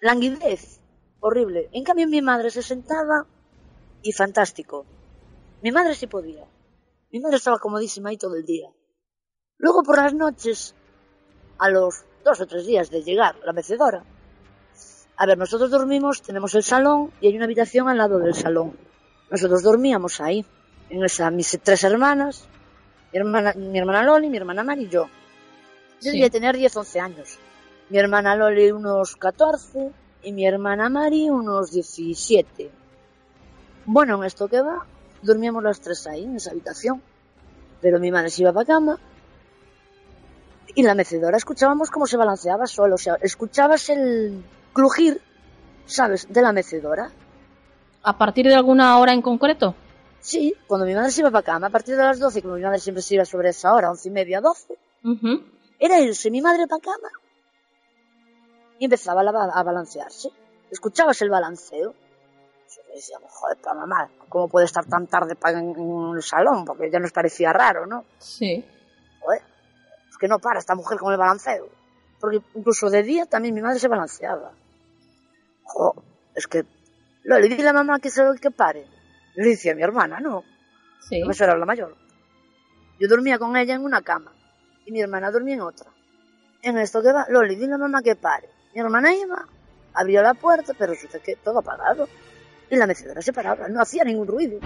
languidez 0.00 0.80
horrible. 1.20 1.68
En 1.72 1.84
cambio 1.84 2.06
mi 2.06 2.22
madre 2.22 2.50
se 2.50 2.62
sentaba 2.62 3.26
y 4.02 4.12
fantástico. 4.12 4.86
Mi 5.62 5.72
madre 5.72 5.94
sí 5.94 6.06
podía. 6.06 6.44
Mi 7.12 7.20
madre 7.20 7.36
estaba 7.36 7.58
comodísima 7.58 8.10
ahí 8.10 8.16
todo 8.18 8.36
el 8.36 8.44
día. 8.44 8.68
Luego 9.58 9.82
por 9.82 9.96
las 9.96 10.14
noches, 10.14 10.74
a 11.58 11.70
los 11.70 12.04
dos 12.24 12.40
o 12.40 12.46
tres 12.46 12.66
días 12.66 12.90
de 12.90 13.02
llegar 13.02 13.36
la 13.44 13.52
mecedora. 13.52 14.04
A 15.16 15.26
ver, 15.26 15.38
nosotros 15.38 15.70
dormimos, 15.70 16.20
tenemos 16.22 16.54
el 16.54 16.62
salón 16.62 17.10
y 17.20 17.28
hay 17.28 17.36
una 17.36 17.46
habitación 17.46 17.88
al 17.88 17.96
lado 17.98 18.18
del 18.18 18.34
salón. 18.34 18.76
Nosotros 19.30 19.62
dormíamos 19.62 20.20
ahí, 20.20 20.44
en 20.90 21.04
esa, 21.04 21.30
mis 21.30 21.58
tres 21.62 21.84
hermanas, 21.84 22.46
mi 23.12 23.18
hermana, 23.18 23.54
mi 23.56 23.78
hermana 23.78 24.02
Loli, 24.02 24.28
mi 24.28 24.36
hermana 24.36 24.62
Mari 24.62 24.84
y 24.84 24.88
yo. 24.88 25.04
Yo 25.06 25.10
Sí. 25.98 26.10
debía 26.10 26.28
tener 26.28 26.56
10, 26.56 26.76
11 26.76 27.00
años. 27.00 27.38
Mi 27.88 27.98
hermana 27.98 28.36
Loli 28.36 28.70
unos 28.72 29.16
14 29.16 29.90
y 30.22 30.32
mi 30.32 30.46
hermana 30.46 30.90
Mari 30.90 31.30
unos 31.30 31.70
17. 31.72 32.70
Bueno, 33.86 34.16
en 34.18 34.24
esto 34.24 34.48
que 34.48 34.60
va, 34.60 34.86
dormíamos 35.22 35.62
las 35.62 35.80
tres 35.80 36.06
ahí, 36.06 36.24
en 36.24 36.36
esa 36.36 36.50
habitación. 36.50 37.02
Pero 37.80 37.98
mi 37.98 38.10
madre 38.10 38.30
se 38.30 38.42
iba 38.42 38.52
para 38.52 38.66
cama 38.66 38.98
y 40.74 40.82
la 40.82 40.94
mecedora 40.94 41.36
escuchábamos 41.36 41.90
cómo 41.90 42.06
se 42.06 42.16
balanceaba 42.16 42.66
solo. 42.66 42.94
O 42.96 42.98
sea, 42.98 43.16
escuchabas 43.20 43.88
el 43.90 44.44
crujir, 44.72 45.20
¿sabes?, 45.86 46.26
de 46.32 46.42
la 46.42 46.52
mecedora. 46.52 47.10
¿A 48.02 48.18
partir 48.18 48.46
de 48.46 48.54
alguna 48.54 48.98
hora 48.98 49.12
en 49.12 49.22
concreto? 49.22 49.74
Sí, 50.20 50.54
cuando 50.66 50.86
mi 50.86 50.94
madre 50.94 51.10
se 51.10 51.20
iba 51.20 51.30
para 51.30 51.44
cama, 51.44 51.68
a 51.68 51.70
partir 51.70 51.96
de 51.96 52.02
las 52.02 52.18
12, 52.18 52.42
como 52.42 52.54
mi 52.54 52.62
madre 52.62 52.78
siempre 52.78 53.02
se 53.02 53.14
iba 53.14 53.24
sobre 53.24 53.50
esa 53.50 53.72
hora, 53.74 53.90
once 53.90 54.08
y 54.08 54.12
media, 54.12 54.40
12, 54.40 54.76
Ujú. 55.04 55.44
era 55.78 56.00
irse 56.00 56.30
mi 56.30 56.40
madre 56.40 56.66
para 56.66 56.82
cama 56.82 57.08
y 58.78 58.84
empezaba 58.84 59.20
a 59.22 59.62
balancearse. 59.62 60.30
Escuchabas 60.70 61.22
el 61.22 61.30
balanceo. 61.30 61.94
Decíamos, 62.94 63.30
joder, 63.30 63.58
pa 63.58 63.74
mamá, 63.74 64.08
¿cómo 64.28 64.48
puede 64.48 64.66
estar 64.66 64.84
tan 64.86 65.06
tarde 65.06 65.36
en, 65.48 66.14
el 66.16 66.22
salón? 66.22 66.64
Porque 66.64 66.90
ya 66.90 66.98
nos 66.98 67.12
parecía 67.12 67.52
raro, 67.52 67.86
¿no? 67.86 68.04
Sí. 68.18 68.64
Joder, 69.20 69.42
es 70.08 70.16
que 70.16 70.28
no 70.28 70.38
para 70.38 70.58
esta 70.58 70.74
mujer 70.74 70.98
con 70.98 71.12
el 71.12 71.18
balanceo. 71.18 71.68
Porque 72.18 72.40
incluso 72.54 72.88
de 72.88 73.02
día 73.02 73.26
también 73.26 73.54
mi 73.54 73.60
madre 73.60 73.78
se 73.78 73.88
balanceaba. 73.88 74.52
Jo, 75.64 75.94
es 76.34 76.46
que, 76.46 76.64
Loli, 77.24 77.48
dile 77.48 77.68
a 77.68 77.72
la 77.72 77.72
mamá 77.74 77.98
que 78.00 78.08
se 78.08 78.22
que 78.40 78.50
pare. 78.50 78.86
Le 79.34 79.50
decía 79.50 79.72
a 79.72 79.74
mi 79.74 79.82
hermana, 79.82 80.20
no, 80.20 80.42
Sí. 81.08 81.22
Esa 81.30 81.44
era 81.44 81.56
la 81.56 81.66
mayor. 81.66 81.94
Yo 82.98 83.08
dormía 83.08 83.38
con 83.38 83.56
ella 83.56 83.74
en 83.74 83.84
una 83.84 84.02
cama 84.02 84.32
y 84.84 84.92
mi 84.92 85.00
hermana 85.00 85.30
dormía 85.30 85.54
en 85.54 85.60
otra. 85.60 85.90
En 86.62 86.78
esto 86.78 87.02
que 87.02 87.12
va, 87.12 87.26
Loli, 87.28 87.54
dile 87.54 87.74
a 87.74 87.78
mamá 87.78 88.02
que 88.02 88.16
pare. 88.16 88.48
Mi 88.74 88.80
hermana 88.80 89.14
iba, 89.14 89.46
abrió 89.94 90.22
la 90.22 90.34
puerta, 90.34 90.72
pero 90.76 90.92
resulta 90.92 91.20
que 91.20 91.36
todo 91.36 91.60
apagado. 91.60 92.08
Y 92.70 92.76
la 92.76 92.86
mecedora 92.86 93.22
se 93.22 93.32
paraba, 93.32 93.68
no 93.68 93.80
hacía 93.80 94.04
ningún 94.04 94.26
ruido. 94.26 94.58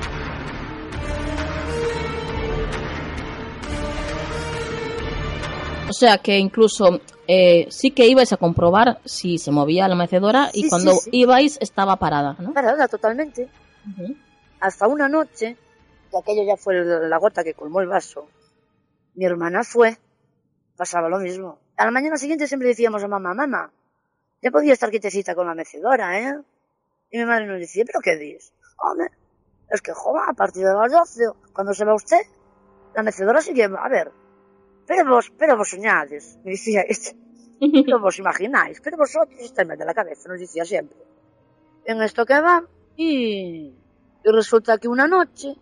O 5.88 5.92
sea 5.92 6.18
que 6.18 6.38
incluso 6.38 7.00
eh, 7.26 7.66
sí 7.68 7.90
que 7.90 8.06
ibais 8.06 8.32
a 8.32 8.36
comprobar 8.36 9.00
si 9.04 9.38
se 9.38 9.50
movía 9.50 9.88
la 9.88 9.96
mecedora 9.96 10.48
y 10.52 10.68
cuando 10.68 10.92
sí, 10.92 11.10
sí. 11.10 11.10
ibais 11.12 11.58
estaba 11.60 11.96
parada, 11.96 12.36
¿no? 12.38 12.52
Parada 12.54 12.86
totalmente. 12.86 13.48
Ujú. 13.88 14.14
Hasta 14.60 14.86
una 14.86 15.08
noche, 15.08 15.56
que 16.10 16.18
aquello 16.18 16.44
ya 16.44 16.56
fue 16.56 16.74
la 16.84 17.18
gota 17.18 17.42
que 17.42 17.54
colmó 17.54 17.80
el 17.80 17.88
vaso, 17.88 18.28
mi 19.14 19.24
hermana 19.24 19.64
fue, 19.64 19.98
pasaba 20.76 21.08
lo 21.08 21.18
mismo. 21.18 21.58
A 21.76 21.84
la 21.84 21.90
mañana 21.90 22.16
siguiente 22.16 22.46
siempre 22.46 22.68
decíamos 22.68 23.02
a 23.02 23.08
mamá, 23.08 23.34
mamá, 23.34 23.72
ya 24.40 24.50
podía 24.50 24.72
estar 24.72 24.90
quietecita 24.90 25.34
con 25.34 25.46
la 25.46 25.54
mecedora, 25.54 26.20
¿eh? 26.20 26.38
Y 27.10 27.18
mi 27.18 27.24
madre 27.24 27.46
nos 27.46 27.58
decía, 27.58 27.84
¿pero 27.86 28.00
qué 28.00 28.16
dices? 28.16 28.52
Hombre, 28.78 29.10
es 29.68 29.82
que, 29.82 29.92
joder, 29.92 30.22
a 30.28 30.32
partir 30.32 30.64
de 30.64 30.74
las 30.74 30.90
12, 30.90 31.24
cuando 31.52 31.74
se 31.74 31.84
va 31.84 31.94
usted, 31.94 32.20
la 32.94 33.02
mecedora 33.02 33.40
sigue, 33.40 33.64
a 33.64 33.88
ver, 33.88 34.10
pero 34.86 35.08
vos, 35.08 35.32
pero 35.38 35.56
vos 35.56 35.70
soñades, 35.70 36.38
me 36.44 36.52
decía 36.52 36.82
este, 36.82 37.16
pero 37.84 38.00
vos 38.00 38.18
imagináis, 38.18 38.80
pero 38.80 38.96
vosotros 38.96 39.38
estáis 39.40 39.68
mal 39.68 39.78
de 39.78 39.84
la 39.84 39.94
cabeza, 39.94 40.28
nos 40.28 40.40
decía 40.40 40.64
siempre. 40.64 40.98
En 41.84 42.02
esto 42.02 42.24
que 42.26 42.40
va, 42.40 42.64
y, 42.96 43.74
y 44.24 44.30
resulta 44.32 44.78
que 44.78 44.88
una 44.88 45.06
noche, 45.06 45.54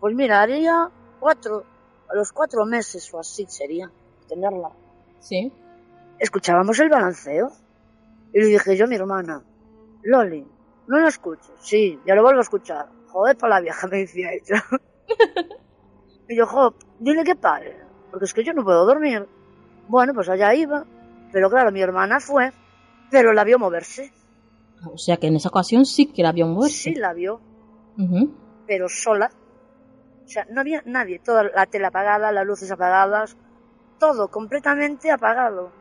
pues 0.00 0.14
mira, 0.14 0.40
haría 0.40 0.90
cuatro, 1.20 1.64
a 2.08 2.14
los 2.14 2.32
cuatro 2.32 2.64
meses 2.64 3.12
o 3.12 3.20
así 3.20 3.46
sería, 3.48 3.90
tenerla. 4.28 4.70
Sí. 5.20 5.52
Escuchábamos 6.18 6.78
el 6.80 6.88
balanceo. 6.88 7.50
Y 8.32 8.40
le 8.40 8.46
dije 8.46 8.76
yo 8.76 8.86
a 8.86 8.88
mi 8.88 8.96
hermana, 8.96 9.42
Loli, 10.02 10.46
¿no 10.92 11.00
lo 11.00 11.08
escuchas? 11.08 11.50
Sí, 11.58 11.98
ya 12.06 12.14
lo 12.14 12.22
vuelvo 12.22 12.40
a 12.40 12.42
escuchar. 12.42 12.86
Joder, 13.08 13.34
para 13.38 13.54
la 13.54 13.60
vieja, 13.62 13.86
me 13.86 13.98
decía 13.98 14.28
ella. 14.30 14.62
y 16.28 16.36
yo, 16.36 16.46
jo, 16.46 16.74
dile 16.98 17.24
que 17.24 17.34
pare, 17.34 17.78
porque 18.10 18.26
es 18.26 18.34
que 18.34 18.44
yo 18.44 18.52
no 18.52 18.62
puedo 18.62 18.84
dormir. 18.84 19.26
Bueno, 19.88 20.12
pues 20.12 20.28
allá 20.28 20.54
iba. 20.54 20.84
Pero 21.32 21.48
claro, 21.48 21.72
mi 21.72 21.80
hermana 21.80 22.20
fue, 22.20 22.52
pero 23.10 23.32
la 23.32 23.42
vio 23.42 23.58
moverse. 23.58 24.12
O 24.84 24.98
sea 24.98 25.16
que 25.16 25.28
en 25.28 25.36
esa 25.36 25.48
ocasión 25.48 25.86
sí 25.86 26.12
que 26.12 26.22
la 26.22 26.28
había 26.28 26.44
muerto. 26.44 26.74
Sí 26.74 26.94
la 26.94 27.14
vio, 27.14 27.40
pero 28.66 28.86
sola. 28.90 29.30
O 30.26 30.28
sea, 30.28 30.46
no 30.50 30.60
había 30.60 30.82
nadie, 30.84 31.20
toda 31.20 31.44
la 31.44 31.64
tele 31.64 31.86
apagada, 31.86 32.32
las 32.32 32.46
luces 32.46 32.70
apagadas, 32.70 33.34
todo 33.98 34.28
completamente 34.28 35.10
apagado. 35.10 35.72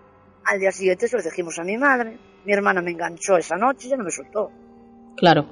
Al 0.46 0.60
día 0.60 0.72
siguiente 0.72 1.10
se 1.10 1.18
lo 1.18 1.24
dijimos 1.24 1.60
a 1.60 1.64
mi 1.64 1.78
madre. 1.78 2.18
Mi 2.46 2.54
hermana 2.54 2.82
me 2.82 2.92
enganchó 2.92 3.36
esa 3.36 3.58
noche 3.58 3.88
y 3.88 3.90
ya 3.90 3.98
no 3.98 4.06
me 4.06 4.12
soltó. 4.12 4.52
Claro. 5.18 5.46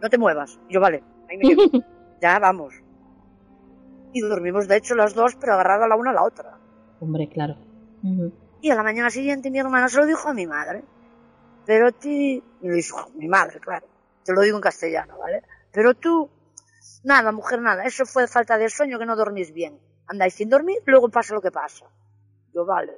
No 0.00 0.08
te 0.08 0.18
muevas. 0.18 0.58
Yo, 0.68 0.80
vale, 0.80 1.02
ahí 1.28 1.38
me 1.38 1.48
quedo. 1.48 1.84
ya 2.20 2.38
vamos. 2.38 2.74
Y 4.12 4.20
dormimos, 4.20 4.68
de 4.68 4.76
hecho, 4.76 4.94
las 4.94 5.14
dos, 5.14 5.36
pero 5.36 5.54
agarradas 5.54 5.88
la 5.88 5.96
una 5.96 6.10
a 6.10 6.14
la 6.14 6.24
otra. 6.24 6.58
Hombre, 7.00 7.28
claro. 7.28 7.56
Y 8.60 8.70
a 8.70 8.74
la 8.74 8.82
mañana 8.82 9.10
siguiente 9.10 9.50
mi 9.50 9.58
hermana 9.58 9.88
se 9.88 9.98
lo 9.98 10.06
dijo 10.06 10.28
a 10.28 10.34
mi 10.34 10.46
madre. 10.46 10.82
Pero 11.66 11.92
ti, 11.92 12.42
me 12.60 12.70
lo 12.70 12.74
dijo 12.74 13.10
mi 13.14 13.28
madre, 13.28 13.60
claro. 13.60 13.86
Te 14.24 14.32
lo 14.32 14.40
digo 14.40 14.56
en 14.56 14.62
castellano, 14.62 15.18
¿vale? 15.18 15.42
Pero 15.72 15.94
tú, 15.94 16.28
nada, 17.04 17.30
mujer, 17.32 17.60
nada. 17.60 17.84
Eso 17.84 18.06
fue 18.06 18.26
falta 18.26 18.56
de 18.56 18.68
sueño, 18.68 18.98
que 18.98 19.06
no 19.06 19.16
dormís 19.16 19.52
bien. 19.52 19.78
Andáis 20.06 20.34
sin 20.34 20.48
dormir, 20.48 20.78
luego 20.86 21.10
pasa 21.10 21.34
lo 21.34 21.42
que 21.42 21.50
pasa. 21.50 21.84
Yo, 22.54 22.64
vale. 22.64 22.92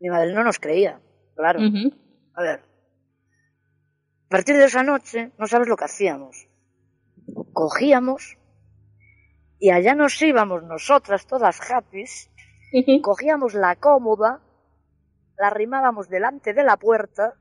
Mi 0.00 0.10
madre 0.10 0.32
no 0.34 0.44
nos 0.44 0.58
creía, 0.58 1.00
claro. 1.34 1.60
A 2.34 2.42
ver. 2.42 2.73
A 4.34 4.36
partir 4.38 4.56
de 4.56 4.64
esa 4.64 4.82
noche, 4.82 5.30
no 5.38 5.46
sabes 5.46 5.68
lo 5.68 5.76
que 5.76 5.84
hacíamos. 5.84 6.48
Cogíamos 7.52 8.36
y 9.60 9.70
allá 9.70 9.94
nos 9.94 10.20
íbamos 10.20 10.64
nosotras, 10.64 11.24
todas 11.28 11.60
happy, 11.70 12.02
cogíamos 13.00 13.54
la 13.54 13.76
cómoda, 13.76 14.40
la 15.38 15.46
arrimábamos 15.46 16.08
delante 16.08 16.52
de 16.52 16.64
la 16.64 16.76
puerta 16.76 17.34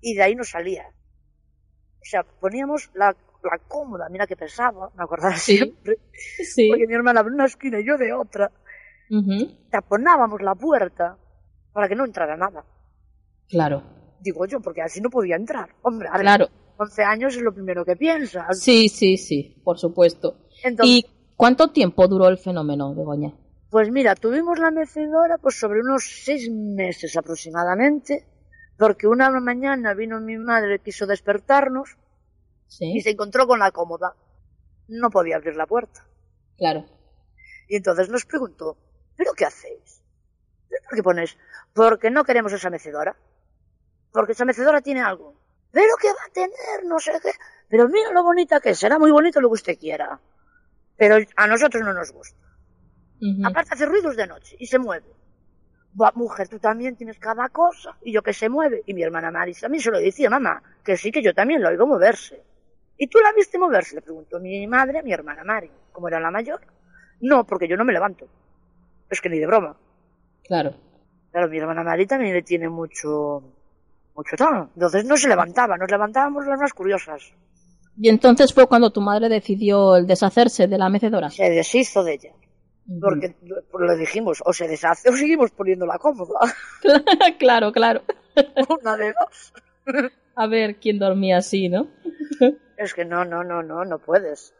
y 0.00 0.14
de 0.14 0.22
ahí 0.22 0.34
nos 0.34 0.48
salía. 0.48 0.86
O 0.88 2.04
sea, 2.04 2.22
poníamos 2.22 2.90
la, 2.94 3.14
la 3.42 3.58
cómoda, 3.68 4.08
mira 4.08 4.26
que 4.26 4.36
pesaba, 4.36 4.90
me 4.96 5.04
acordaba 5.04 5.36
Sí. 5.36 5.58
siempre, 5.58 5.98
Sí. 6.14 6.68
porque 6.70 6.86
mi 6.86 6.94
hermana 6.94 7.22
de 7.22 7.28
una 7.28 7.44
esquina 7.44 7.78
y 7.78 7.84
yo 7.86 7.98
de 7.98 8.10
otra. 8.14 8.50
Ujú. 9.10 9.68
Taponábamos 9.70 10.40
la 10.40 10.54
puerta 10.54 11.18
para 11.74 11.90
que 11.90 11.94
no 11.94 12.06
entrara 12.06 12.38
nada. 12.38 12.64
Claro. 13.50 13.82
Digo 14.24 14.46
yo, 14.46 14.60
porque 14.60 14.80
así 14.82 15.00
no 15.02 15.10
podía 15.10 15.36
entrar. 15.36 15.68
Hombre, 15.82 16.08
a 16.08 16.12
ver, 16.12 16.22
Claro. 16.22 16.48
11 16.78 17.02
años 17.04 17.36
es 17.36 17.42
lo 17.42 17.52
primero 17.52 17.84
que 17.84 17.94
piensas. 17.94 18.58
Sí, 18.58 18.88
sí, 18.88 19.16
sí, 19.18 19.60
por 19.62 19.78
supuesto. 19.78 20.48
Entonces, 20.64 20.96
¿Y 20.96 21.06
cuánto 21.36 21.70
tiempo 21.70 22.08
duró 22.08 22.28
el 22.28 22.38
fenómeno, 22.38 22.94
Begoña? 22.94 23.32
pues 23.70 23.90
mira, 23.90 24.14
tuvimos 24.14 24.58
la 24.58 24.70
mecedora 24.70 25.36
pues 25.38 25.58
sobre 25.58 25.80
unos 25.80 26.04
seis 26.04 26.48
meses 26.50 27.16
aproximadamente, 27.16 28.24
porque 28.78 29.06
una 29.06 29.28
mañana 29.40 29.94
vino 29.94 30.20
mi 30.20 30.38
madre, 30.38 30.78
quiso 30.80 31.06
despertarnos 31.06 31.96
Sí. 32.66 32.92
y 32.96 33.00
se 33.02 33.10
encontró 33.10 33.46
con 33.46 33.58
la 33.58 33.70
cómoda. 33.72 34.14
No 34.88 35.10
podía 35.10 35.36
abrir 35.36 35.56
la 35.56 35.66
puerta. 35.66 36.06
Claro. 36.56 36.86
Y 37.68 37.76
entonces 37.76 38.08
nos 38.08 38.24
preguntó, 38.24 38.76
¿pero 39.16 39.32
qué 39.36 39.44
hacéis? 39.44 40.02
¿Por 40.88 40.96
qué 40.96 41.02
pones? 41.02 41.36
Porque 41.74 42.10
no 42.10 42.24
queremos 42.24 42.52
esa 42.52 42.70
mecedora. 42.70 43.16
Porque 44.14 44.32
esa 44.32 44.44
mecedora 44.44 44.80
tiene 44.80 45.02
algo. 45.02 45.34
¿Pero 45.72 45.96
qué 46.00 46.06
va 46.06 46.24
a 46.24 46.32
tener? 46.32 46.84
No 46.84 47.00
sé 47.00 47.10
qué. 47.20 47.32
Pero 47.68 47.88
mira 47.88 48.12
lo 48.12 48.22
bonita 48.22 48.60
que 48.60 48.70
es. 48.70 48.78
Será 48.78 48.96
muy 48.96 49.10
bonito 49.10 49.40
lo 49.40 49.48
que 49.48 49.54
usted 49.54 49.76
quiera. 49.76 50.20
Pero 50.96 51.16
a 51.34 51.46
nosotros 51.48 51.82
no 51.82 51.92
nos 51.92 52.12
gusta. 52.12 52.38
Aparte 53.44 53.74
hace 53.74 53.86
ruidos 53.86 54.16
de 54.16 54.28
noche 54.28 54.54
y 54.60 54.66
se 54.66 54.78
mueve. 54.78 55.08
Va, 56.00 56.12
mujer, 56.14 56.46
tú 56.46 56.60
también 56.60 56.94
tienes 56.94 57.18
cada 57.18 57.48
cosa. 57.48 57.96
Y 58.02 58.12
yo 58.12 58.22
que 58.22 58.32
se 58.32 58.48
mueve. 58.48 58.84
Y 58.86 58.94
mi 58.94 59.02
hermana 59.02 59.32
Marisa 59.32 59.66
a 59.66 59.68
mí 59.68 59.80
se 59.80 59.90
lo 59.90 59.98
decía, 59.98 60.30
mamá, 60.30 60.62
que 60.84 60.96
sí, 60.96 61.10
que 61.10 61.20
yo 61.22 61.34
también 61.34 61.60
lo 61.60 61.68
oigo 61.68 61.84
moverse. 61.84 62.40
¿Y 62.96 63.08
tú 63.08 63.18
la 63.18 63.32
viste 63.32 63.58
moverse? 63.58 63.96
Le 63.96 64.02
preguntó 64.02 64.38
mi 64.38 64.64
madre 64.68 65.00
a 65.00 65.02
mi 65.02 65.12
hermana 65.12 65.42
Mari, 65.42 65.72
como 65.90 66.06
era 66.06 66.20
la 66.20 66.30
mayor. 66.30 66.60
No, 67.20 67.44
porque 67.44 67.66
yo 67.66 67.76
no 67.76 67.84
me 67.84 67.92
levanto. 67.92 68.28
Es 69.10 69.20
que 69.20 69.28
ni 69.28 69.40
de 69.40 69.46
broma. 69.48 69.76
Claro. 70.44 70.74
Claro, 71.32 71.48
mi 71.48 71.58
hermana 71.58 71.82
Mari 71.82 72.06
también 72.06 72.32
le 72.32 72.42
tiene 72.42 72.68
mucho, 72.68 73.42
mucho 74.14 74.36
tono. 74.36 74.70
Entonces 74.74 75.04
no 75.04 75.16
se 75.16 75.28
levantaba, 75.28 75.76
nos 75.76 75.90
levantábamos 75.90 76.46
las 76.46 76.58
más 76.58 76.72
curiosas. 76.72 77.32
Y 77.96 78.08
entonces 78.08 78.52
fue 78.52 78.66
cuando 78.66 78.90
tu 78.90 79.00
madre 79.00 79.28
decidió 79.28 79.96
el 79.96 80.06
deshacerse 80.06 80.66
de 80.66 80.78
la 80.78 80.88
mecedora. 80.88 81.30
Se 81.30 81.48
deshizo 81.50 82.02
de 82.02 82.14
ella. 82.14 82.32
Porque 83.00 83.34
pues 83.70 83.84
le 83.88 83.96
dijimos, 83.96 84.42
o 84.44 84.52
se 84.52 84.68
deshace 84.68 85.08
o 85.08 85.12
seguimos 85.16 85.50
poniéndola 85.52 85.98
cómoda. 85.98 86.40
claro, 87.38 87.72
claro. 87.72 88.02
Una 88.80 88.96
de 88.96 89.12
dos. 89.12 89.52
A 90.34 90.46
ver 90.46 90.76
quién 90.76 90.98
dormía 90.98 91.38
así, 91.38 91.68
¿no? 91.68 91.88
es 92.76 92.94
que 92.94 93.04
no, 93.04 93.24
no, 93.24 93.42
no, 93.42 93.62
no, 93.62 93.84
no 93.84 93.98
puedes. 93.98 94.52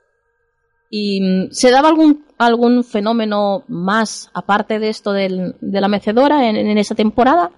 ¿Y 0.88 1.20
mm, 1.20 1.50
se 1.50 1.70
daba 1.70 1.88
algún, 1.88 2.24
algún 2.38 2.84
fenómeno 2.84 3.64
más 3.68 4.30
aparte 4.32 4.78
de 4.78 4.88
esto 4.88 5.12
del, 5.12 5.56
de 5.60 5.80
la 5.80 5.88
mecedora 5.88 6.48
en, 6.48 6.56
en, 6.56 6.78
esa 6.78 6.94
temporada? 6.94 7.50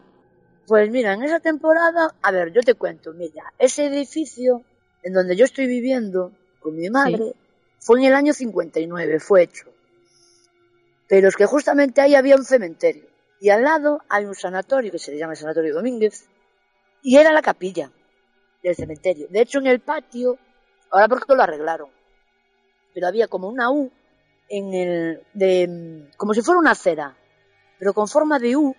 Pues 0.66 0.90
mira, 0.90 1.12
en 1.12 1.22
esa 1.22 1.40
temporada, 1.40 2.14
a 2.22 2.30
ver, 2.32 2.52
yo 2.52 2.60
te 2.62 2.74
cuento, 2.74 3.12
mira, 3.12 3.52
ese 3.58 3.86
edificio 3.86 4.62
en 5.02 5.12
donde 5.12 5.36
yo 5.36 5.44
estoy 5.44 5.66
viviendo 5.66 6.32
con 6.60 6.76
mi 6.76 6.90
madre 6.90 7.18
sí. 7.18 7.34
fue 7.78 8.00
en 8.00 8.06
el 8.06 8.14
año 8.14 8.32
59, 8.32 9.20
fue 9.20 9.42
hecho. 9.42 9.66
Pero 11.08 11.28
es 11.28 11.36
que 11.36 11.46
justamente 11.46 12.00
ahí 12.00 12.16
había 12.16 12.34
un 12.34 12.44
cementerio 12.44 13.04
y 13.40 13.50
al 13.50 13.62
lado 13.62 14.02
hay 14.08 14.24
un 14.24 14.34
sanatorio 14.34 14.90
que 14.90 14.98
se 14.98 15.16
llama 15.16 15.34
el 15.34 15.38
Sanatorio 15.38 15.74
Domínguez 15.74 16.26
y 17.02 17.16
era 17.16 17.32
la 17.32 17.42
capilla 17.42 17.92
del 18.62 18.74
cementerio. 18.74 19.28
De 19.30 19.40
hecho, 19.40 19.58
en 19.58 19.66
el 19.66 19.80
patio, 19.80 20.38
ahora 20.90 21.06
porque 21.06 21.34
lo 21.34 21.42
arreglaron, 21.42 21.90
pero 22.92 23.06
había 23.06 23.28
como 23.28 23.48
una 23.48 23.70
U 23.70 23.92
en 24.48 24.74
el 24.74 25.22
de 25.32 26.10
como 26.16 26.34
si 26.34 26.42
fuera 26.42 26.58
una 26.58 26.72
acera, 26.72 27.16
pero 27.78 27.94
con 27.94 28.08
forma 28.08 28.38
de 28.38 28.56
U. 28.56 28.74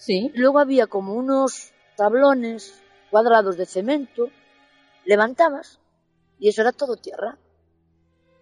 Sí. 0.00 0.32
Luego 0.34 0.58
había 0.58 0.86
como 0.86 1.12
unos 1.12 1.72
tablones 1.94 2.82
cuadrados 3.10 3.58
de 3.58 3.66
cemento, 3.66 4.30
levantabas 5.04 5.78
y 6.38 6.48
eso 6.48 6.62
era 6.62 6.72
todo 6.72 6.96
tierra. 6.96 7.36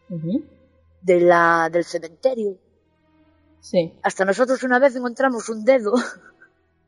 Uh 0.08 0.14
-huh. 0.14 0.44
De 1.02 1.20
la 1.20 1.68
del 1.68 1.84
cementerio. 1.84 2.56
Sí. 3.60 3.98
Hasta 4.04 4.24
nosotros 4.24 4.62
una 4.62 4.78
vez 4.78 4.94
encontramos 4.94 5.48
un 5.48 5.64
dedo. 5.64 5.92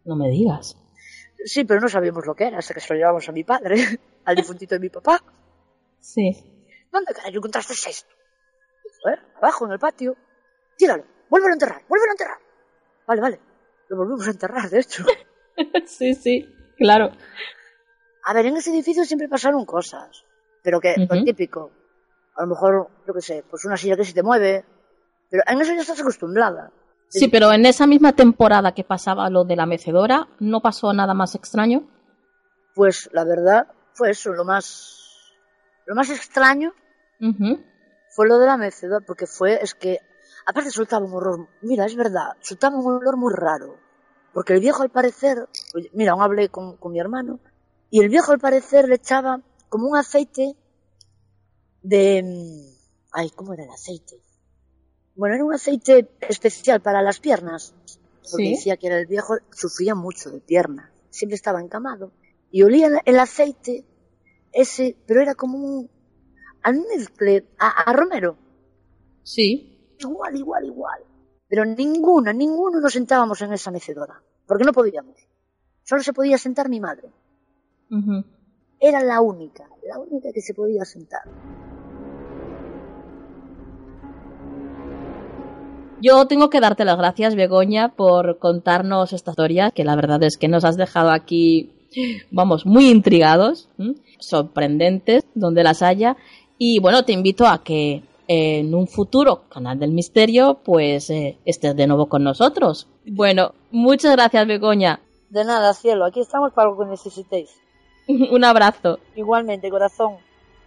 No 0.03 0.17
me 0.17 0.31
digas. 0.31 0.79
Sí, 1.45 1.65
pero 1.65 1.79
no 1.79 1.89
sabíamos 1.89 2.25
lo 2.25 2.35
que 2.35 2.45
era 2.45 2.59
hasta 2.59 2.73
que 2.73 2.81
se 2.81 2.95
lo 2.95 2.99
llevamos 2.99 3.29
a 3.29 3.33
mi 3.33 3.45
padre, 3.45 3.75
al 4.25 4.35
difuntito 4.35 4.75
de 4.75 4.81
mi 4.81 4.89
papá. 4.89 5.23
Sí. 6.01 6.33
¿Dónde 6.91 7.13
carajo 7.13 7.37
encontraste 7.37 7.75
esto? 7.75 8.09
A 9.05 9.11
ver, 9.11 9.19
abajo 9.37 9.67
en 9.67 9.73
el 9.73 9.79
patio. 9.79 10.17
Tíralo, 10.79 11.05
vuélvelo 11.29 11.53
a 11.53 11.57
enterrar, 11.57 11.83
vuélvelo 11.87 12.13
a 12.13 12.15
enterrar. 12.15 12.39
Vale, 13.07 13.21
vale. 13.21 13.41
Lo 13.91 13.97
volvimos 13.97 14.27
a 14.29 14.31
enterrar, 14.31 14.71
de 14.71 14.81
hecho. 14.81 15.05
sí, 15.87 16.15
sí, 16.15 16.49
claro. 16.79 17.11
A 18.25 18.33
ver, 18.33 18.47
en 18.47 18.57
ese 18.57 18.71
edificio 18.71 19.05
siempre 19.05 19.29
pasaron 19.29 19.67
cosas. 19.67 20.25
Pero 20.63 20.81
que, 20.81 20.95
uh 20.97 21.03
-huh. 21.03 21.19
lo 21.19 21.25
típico. 21.25 21.73
A 22.37 22.43
lo 22.43 22.49
mejor, 22.49 22.89
yo 23.07 23.13
qué 23.13 23.21
sé, 23.21 23.45
pues 23.51 23.65
una 23.65 23.77
silla 23.77 23.97
que 23.97 24.05
se 24.05 24.15
te 24.15 24.23
mueve. 24.23 24.65
Pero 25.29 25.43
en 25.47 25.61
eso 25.61 25.75
ya 25.75 25.81
estás 25.81 26.01
acostumbrada. 26.01 26.71
Sí, 27.09 27.27
pero 27.27 27.53
en 27.53 27.67
esa 27.67 27.89
misma 27.89 28.13
temporada 28.13 28.73
que 28.73 28.85
pasaba 28.85 29.29
lo 29.31 29.43
de 29.45 29.57
la 29.57 29.67
mecedora, 29.67 30.29
¿no 30.39 30.61
pasó 30.61 30.93
nada 30.93 31.13
más 31.13 31.35
extraño? 31.35 31.89
Pues 32.75 33.11
la 33.13 33.25
verdad 33.25 33.67
fue 33.95 34.11
eso, 34.11 34.33
lo 34.33 34.45
más, 34.45 35.33
lo 35.87 35.97
más 35.97 36.09
extraño 36.11 36.73
uh 37.21 37.27
-huh. 37.27 37.65
fue 38.11 38.29
lo 38.29 38.39
de 38.39 38.47
la 38.47 38.57
mecedora, 38.57 39.05
porque 39.05 39.27
fue, 39.27 39.59
es 39.61 39.75
que, 39.75 39.99
aparte 40.47 40.71
soltaba 40.71 41.05
un 41.05 41.13
olor, 41.13 41.49
mira, 41.63 41.87
es 41.87 41.97
verdad, 41.97 42.37
soltaba 42.41 42.77
un 42.77 42.87
olor 42.87 43.17
muy 43.17 43.33
raro. 43.35 43.77
Porque 44.33 44.55
el 44.55 44.61
viejo 44.61 44.83
al 44.83 44.91
parecer, 44.91 45.49
mira, 45.93 46.13
aún 46.13 46.23
hablé 46.23 46.49
con, 46.49 46.77
con 46.77 46.93
mi 46.93 47.01
hermano, 47.01 47.41
y 47.91 48.01
el 48.01 48.09
viejo 48.09 48.33
al 48.33 48.39
parecer 48.39 48.89
le 48.89 48.95
echaba 48.97 49.43
como 49.69 49.89
un 49.89 49.97
aceite 49.97 50.57
de, 51.83 52.23
ay, 53.13 53.31
¿cómo 53.31 53.55
era 53.55 53.65
el 53.65 53.71
aceite? 53.71 54.21
Bueno, 55.17 55.35
era 55.35 55.45
un 55.45 55.53
aceite 55.53 56.09
especial 56.21 56.81
para 56.81 57.03
las 57.03 57.21
piernas. 57.21 57.75
Porque 58.31 58.45
¿Sí? 58.45 58.51
decía 58.51 58.77
que 58.77 58.87
era 58.87 58.99
el 58.99 59.07
viejo, 59.07 59.35
sufría 59.51 59.95
mucho 59.95 60.31
de 60.31 60.41
piernas. 60.41 60.91
Siempre 61.11 61.35
estaba 61.35 61.61
encamado. 61.61 62.13
Y 62.53 62.63
olía 62.63 62.89
el 63.05 63.19
aceite 63.19 63.85
ese, 64.53 64.97
pero 65.07 65.21
era 65.21 65.35
como 65.35 65.59
un 65.59 65.91
almizcle, 66.63 67.47
a, 67.59 67.69
a 67.69 67.93
romero. 67.93 68.37
Sí. 69.23 69.70
Igual, 70.01 70.37
igual, 70.37 70.65
igual. 70.65 71.01
Pero 71.49 71.65
ninguna, 71.65 72.33
ninguno 72.33 72.81
nos 72.81 72.93
sentábamos 72.93 73.41
en 73.43 73.53
esa 73.53 73.71
mecedora. 73.71 74.21
Porque 74.47 74.65
no 74.65 74.73
podíamos. 74.73 75.17
Solo 75.85 76.03
se 76.03 76.13
podía 76.13 76.39
sentar 76.39 76.69
mi 76.69 76.81
madre. 76.81 77.09
Uh 77.91 77.97
-huh. 77.97 78.25
Era 78.79 79.03
la 79.03 79.21
única, 79.21 79.69
la 79.87 79.99
única 79.99 80.33
que 80.33 80.41
se 80.41 80.55
podía 80.55 80.85
sentar. 80.85 81.23
Yo 86.03 86.27
tengo 86.27 86.49
que 86.49 86.61
darte 86.61 86.87
las 86.87 86.97
gracias, 86.97 87.35
Begoña, 87.35 87.95
por 87.95 88.39
contarnos 88.39 89.13
esta 89.13 89.33
historia, 89.33 89.71
que 89.71 89.85
la 89.85 89.97
verdad 89.97 90.23
es 90.23 90.39
que 90.39 90.49
nos 90.49 90.65
has 90.65 90.79
dejado 90.79 91.11
aquí, 91.11 91.75
vamos, 92.31 92.65
muy 92.65 92.89
intrigados, 92.89 93.69
sorprendentes, 94.19 95.25
donde 95.35 95.63
las 95.63 95.83
haya. 95.83 96.17
Y 96.57 96.79
bueno, 96.79 97.05
te 97.05 97.13
invito 97.13 97.47
a 97.47 97.63
que 97.63 98.03
en 98.33 98.77
un 98.77 98.87
futuro 98.87 99.49
canal 99.49 99.81
del 99.81 99.91
misterio, 99.91 100.61
pues 100.65 101.11
eh, 101.11 101.41
estés 101.45 101.75
de 101.75 101.89
nuevo 101.89 102.09
con 102.09 102.23
nosotros. 102.23 102.87
Bueno, 103.05 103.55
muchas 103.73 104.13
gracias, 104.13 104.47
Begoña. 104.47 105.01
De 105.31 105.45
nada, 105.45 105.75
cielo, 105.75 106.05
aquí 106.05 106.21
estamos 106.21 106.53
para 106.53 106.71
lo 106.71 106.79
que 106.79 106.85
necesitéis. 106.85 107.51
un 108.09 108.45
abrazo. 108.45 109.01
Igualmente, 109.17 109.69
corazón. 109.69 110.19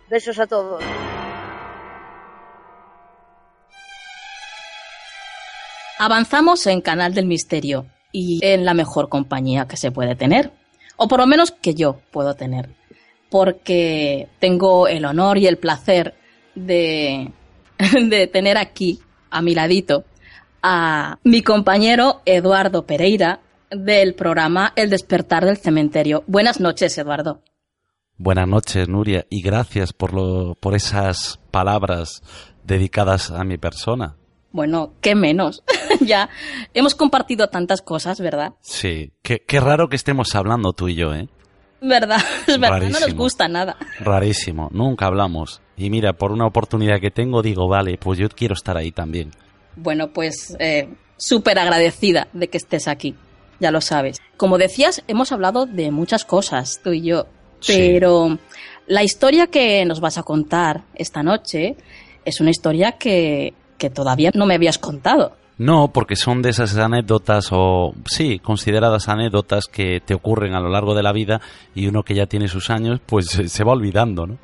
Besos 0.09 0.37
a 0.39 0.47
todos. 0.47 0.83
Avanzamos 5.99 6.67
en 6.67 6.81
Canal 6.81 7.13
del 7.13 7.27
Misterio 7.27 7.85
y 8.11 8.41
en 8.43 8.65
la 8.65 8.73
mejor 8.73 9.07
compañía 9.07 9.69
que 9.69 9.77
se 9.77 9.89
puede 9.89 10.17
tener, 10.17 10.51
o 10.97 11.07
por 11.07 11.21
lo 11.21 11.27
menos 11.27 11.51
que 11.51 11.73
yo 11.75 11.95
puedo 12.11 12.33
tener, 12.33 12.75
porque 13.29 14.27
tengo 14.39 14.89
el 14.89 15.05
honor 15.05 15.37
y 15.37 15.47
el 15.47 15.57
placer 15.57 16.13
de, 16.55 17.31
de 18.09 18.27
tener 18.27 18.57
aquí 18.57 18.99
a 19.29 19.41
mi 19.41 19.55
ladito 19.55 20.05
a 20.63 21.19
mi 21.23 21.41
compañero 21.41 22.21
Eduardo 22.25 22.85
Pereira 22.85 23.41
del 23.69 24.15
programa 24.15 24.71
El 24.75 24.89
despertar 24.89 25.45
del 25.45 25.57
cementerio. 25.57 26.23
Buenas 26.25 26.59
noches, 26.59 26.97
Eduardo. 26.97 27.41
Buenas 28.17 28.47
noches, 28.47 28.87
Nuria, 28.87 29.25
y 29.29 29.41
gracias 29.41 29.91
por, 29.91 30.13
lo, 30.13 30.55
por 30.55 30.75
esas 30.75 31.39
palabras 31.51 32.21
dedicadas 32.63 33.31
a 33.31 33.43
mi 33.43 33.57
persona. 33.57 34.15
Bueno, 34.51 34.93
qué 35.01 35.15
menos. 35.15 35.63
ya 35.99 36.29
hemos 36.73 36.95
compartido 36.95 37.49
tantas 37.49 37.81
cosas, 37.81 38.21
¿verdad? 38.21 38.53
Sí, 38.61 39.11
qué, 39.21 39.43
qué, 39.45 39.59
raro 39.59 39.89
que 39.89 39.95
estemos 39.95 40.35
hablando 40.35 40.73
tú 40.73 40.87
y 40.87 40.95
yo, 40.95 41.13
¿eh? 41.13 41.27
Verdad, 41.83 42.17
es 42.47 42.59
verdad, 42.59 42.79
Rarísimo. 42.79 42.99
no 42.99 43.05
nos 43.05 43.15
gusta 43.15 43.47
nada. 43.47 43.77
Rarísimo, 43.99 44.69
nunca 44.71 45.05
hablamos. 45.07 45.61
Y 45.75 45.89
mira, 45.89 46.13
por 46.13 46.31
una 46.31 46.45
oportunidad 46.45 46.99
que 46.99 47.11
tengo, 47.11 47.41
digo, 47.41 47.67
vale, 47.67 47.97
pues 47.97 48.17
yo 48.17 48.29
quiero 48.29 48.53
estar 48.53 48.77
ahí 48.77 48.91
también. 48.91 49.31
Bueno, 49.75 50.13
pues 50.13 50.55
eh, 50.59 50.87
súper 51.17 51.59
agradecida 51.59 52.27
de 52.31 52.47
que 52.47 52.57
estés 52.57 52.87
aquí, 52.87 53.15
ya 53.59 53.71
lo 53.71 53.81
sabes. 53.81 54.21
Como 54.37 54.57
decías, 54.57 55.03
hemos 55.07 55.31
hablado 55.31 55.65
de 55.65 55.91
muchas 55.91 56.25
cosas, 56.25 56.79
tú 56.83 56.91
y 56.93 57.01
yo, 57.01 57.25
pero 57.67 58.29
sí. 58.29 58.39
la 58.87 59.03
historia 59.03 59.47
que 59.47 59.83
nos 59.85 59.99
vas 59.99 60.17
a 60.17 60.23
contar 60.23 60.83
esta 60.95 61.21
noche 61.21 61.75
es 62.23 62.39
una 62.39 62.51
historia 62.51 62.93
que 62.93 63.53
que 63.83 63.89
todavía 63.89 64.31
no 64.33 64.45
me 64.45 64.55
habías 64.55 64.77
contado. 64.77 65.35
No, 65.57 65.89
porque 65.89 66.15
son 66.15 66.41
de 66.41 66.49
esas 66.49 66.75
anécdotas 66.77 67.49
o 67.51 67.93
sí, 68.05 68.39
consideradas 68.39 69.07
anécdotas 69.07 69.65
que 69.67 69.99
te 69.99 70.15
ocurren 70.15 70.55
a 70.55 70.59
lo 70.59 70.69
largo 70.69 70.95
de 70.95 71.03
la 71.03 71.11
vida 71.11 71.41
y 71.75 71.87
uno 71.87 72.03
que 72.03 72.15
ya 72.15 72.25
tiene 72.25 72.47
sus 72.47 72.69
años 72.69 72.99
pues 73.05 73.27
se 73.27 73.63
va 73.63 73.73
olvidando, 73.73 74.25
¿no? 74.25 74.37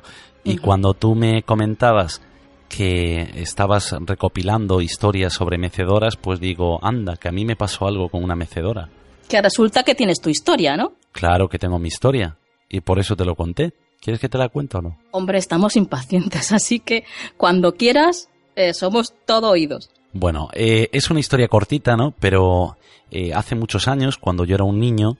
Y 0.44 0.52
uh 0.52 0.54
-huh. 0.54 0.60
cuando 0.60 0.94
tú 0.94 1.14
me 1.14 1.42
comentabas 1.42 2.22
que 2.68 3.28
estabas 3.34 3.94
recopilando 4.00 4.80
historias 4.80 5.32
sobre 5.34 5.58
mecedoras, 5.58 6.16
pues 6.16 6.38
digo, 6.40 6.78
anda, 6.82 7.16
que 7.16 7.28
a 7.28 7.32
mí 7.32 7.44
me 7.44 7.56
pasó 7.56 7.86
algo 7.86 8.08
con 8.08 8.22
una 8.22 8.36
mecedora. 8.36 8.88
Que 9.28 9.42
resulta 9.42 9.82
que 9.82 9.94
tienes 9.94 10.20
tu 10.20 10.30
historia, 10.30 10.76
¿no? 10.76 10.92
Claro 11.12 11.48
que 11.48 11.58
tengo 11.58 11.78
mi 11.78 11.88
historia 11.88 12.36
y 12.68 12.80
por 12.80 13.00
eso 13.00 13.16
te 13.16 13.24
lo 13.24 13.34
conté. 13.34 13.74
¿Quieres 14.00 14.20
que 14.20 14.28
te 14.28 14.38
la 14.38 14.48
cuente 14.48 14.78
o 14.78 14.82
no? 14.82 14.98
Hombre, 15.10 15.38
estamos 15.38 15.76
impacientes, 15.76 16.52
así 16.52 16.78
que 16.80 17.04
cuando 17.36 17.74
quieras, 17.74 18.30
eh, 18.56 18.72
somos 18.72 19.14
todo 19.26 19.50
oídos. 19.50 19.90
Bueno, 20.12 20.48
eh, 20.52 20.88
es 20.92 21.10
una 21.10 21.20
historia 21.20 21.48
cortita, 21.48 21.96
¿no? 21.96 22.12
Pero 22.18 22.76
eh, 23.10 23.32
hace 23.32 23.54
muchos 23.54 23.88
años, 23.88 24.18
cuando 24.18 24.44
yo 24.44 24.54
era 24.54 24.64
un 24.64 24.78
niño, 24.78 25.16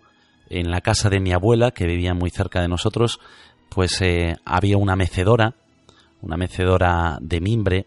en 0.49 0.71
la 0.71 0.81
casa 0.81 1.09
de 1.09 1.21
mi 1.21 1.33
abuela, 1.33 1.71
que 1.71 1.87
vivía 1.87 2.13
muy 2.13 2.31
cerca 2.31 2.61
de 2.61 2.69
nosotros, 2.69 3.21
pues 3.69 4.03
había 4.45 4.77
una 4.77 4.97
mecedora, 4.97 5.55
una 6.23 6.37
mecedora 6.37 7.19
de 7.21 7.41
mimbre, 7.41 7.87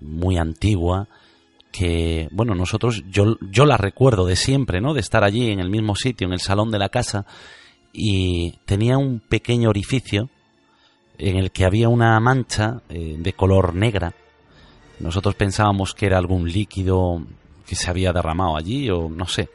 muy 0.00 0.36
antigua, 0.36 1.06
que, 1.70 2.28
bueno, 2.32 2.54
nosotros, 2.54 3.04
yo, 3.10 3.36
yo 3.40 3.64
la 3.64 3.76
recuerdo 3.76 4.26
de 4.26 4.36
siempre, 4.36 4.80
¿no? 4.80 4.94
De 4.94 5.00
estar 5.00 5.24
allí 5.24 5.50
en 5.50 5.60
el 5.60 5.70
mismo 5.70 5.94
sitio, 5.94 6.26
en 6.26 6.32
el 6.32 6.40
salón 6.40 6.70
de 6.70 6.78
la 6.78 6.88
casa, 6.88 7.26
y 7.92 8.52
tenía 8.64 8.98
un 8.98 9.20
pequeño 9.20 9.68
orificio 9.68 10.28
en 11.18 11.36
el 11.36 11.50
que 11.50 11.64
había 11.64 11.88
una 11.88 12.18
mancha 12.20 12.82
eh, 12.88 13.16
de 13.18 13.32
color 13.32 13.74
negra. 13.74 14.14
Nosotros 15.00 15.34
pensábamos 15.34 15.94
que 15.94 16.06
era 16.06 16.18
algún 16.18 16.50
líquido 16.50 17.22
que 17.66 17.76
se 17.76 17.90
había 17.90 18.12
derramado 18.12 18.56
allí 18.56 18.90
o 18.90 19.08
no 19.08 19.26
sé, 19.26 19.48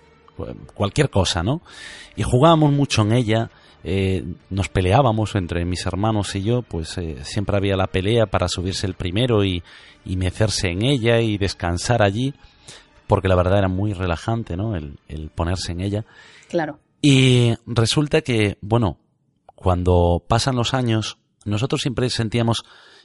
cualquier 0.74 1.10
cosa, 1.10 1.44
¿no? 1.44 1.62
Y 2.16 2.24
jugábamos 2.24 2.72
mucho 2.72 3.02
en 3.04 3.14
ella, 3.14 3.50
eh, 3.84 4.24
nos 4.50 4.70
peleábamos 4.70 5.36
entre 5.36 5.66
mis 5.66 5.86
hermanos 5.86 6.36
y 6.36 6.44
yo, 6.44 6.62
pues 6.62 6.98
eh, 6.98 7.18
siempre 7.24 7.58
había 7.58 7.76
la 7.76 7.88
pelea 7.88 8.26
para 8.26 8.48
subirse 8.48 8.88
el 8.88 8.96
primero 8.96 9.44
y, 9.44 9.64
y 10.06 10.18
mecerse 10.18 10.70
en 10.70 10.84
ella 10.84 11.20
y 11.22 11.38
descansar 11.38 12.02
allí, 12.02 12.34
porque 13.08 13.28
la 13.28 13.36
verdad 13.36 13.60
era 13.60 13.68
muy 13.68 13.94
relajante, 13.94 14.58
¿no? 14.58 14.76
El, 14.76 15.00
el 15.08 15.30
ponerse 15.30 15.72
en 15.74 15.82
ella. 15.82 16.06
Claro. 16.50 16.80
Y 17.02 17.54
resulta 17.68 18.22
que, 18.22 18.58
bueno, 18.62 18.98
cuando 19.54 20.24
pasan 20.28 20.56
los 20.56 20.74
años, 20.74 21.18
nosotros 21.46 21.82
siempre 21.82 22.10
sentíamos, 22.10 22.64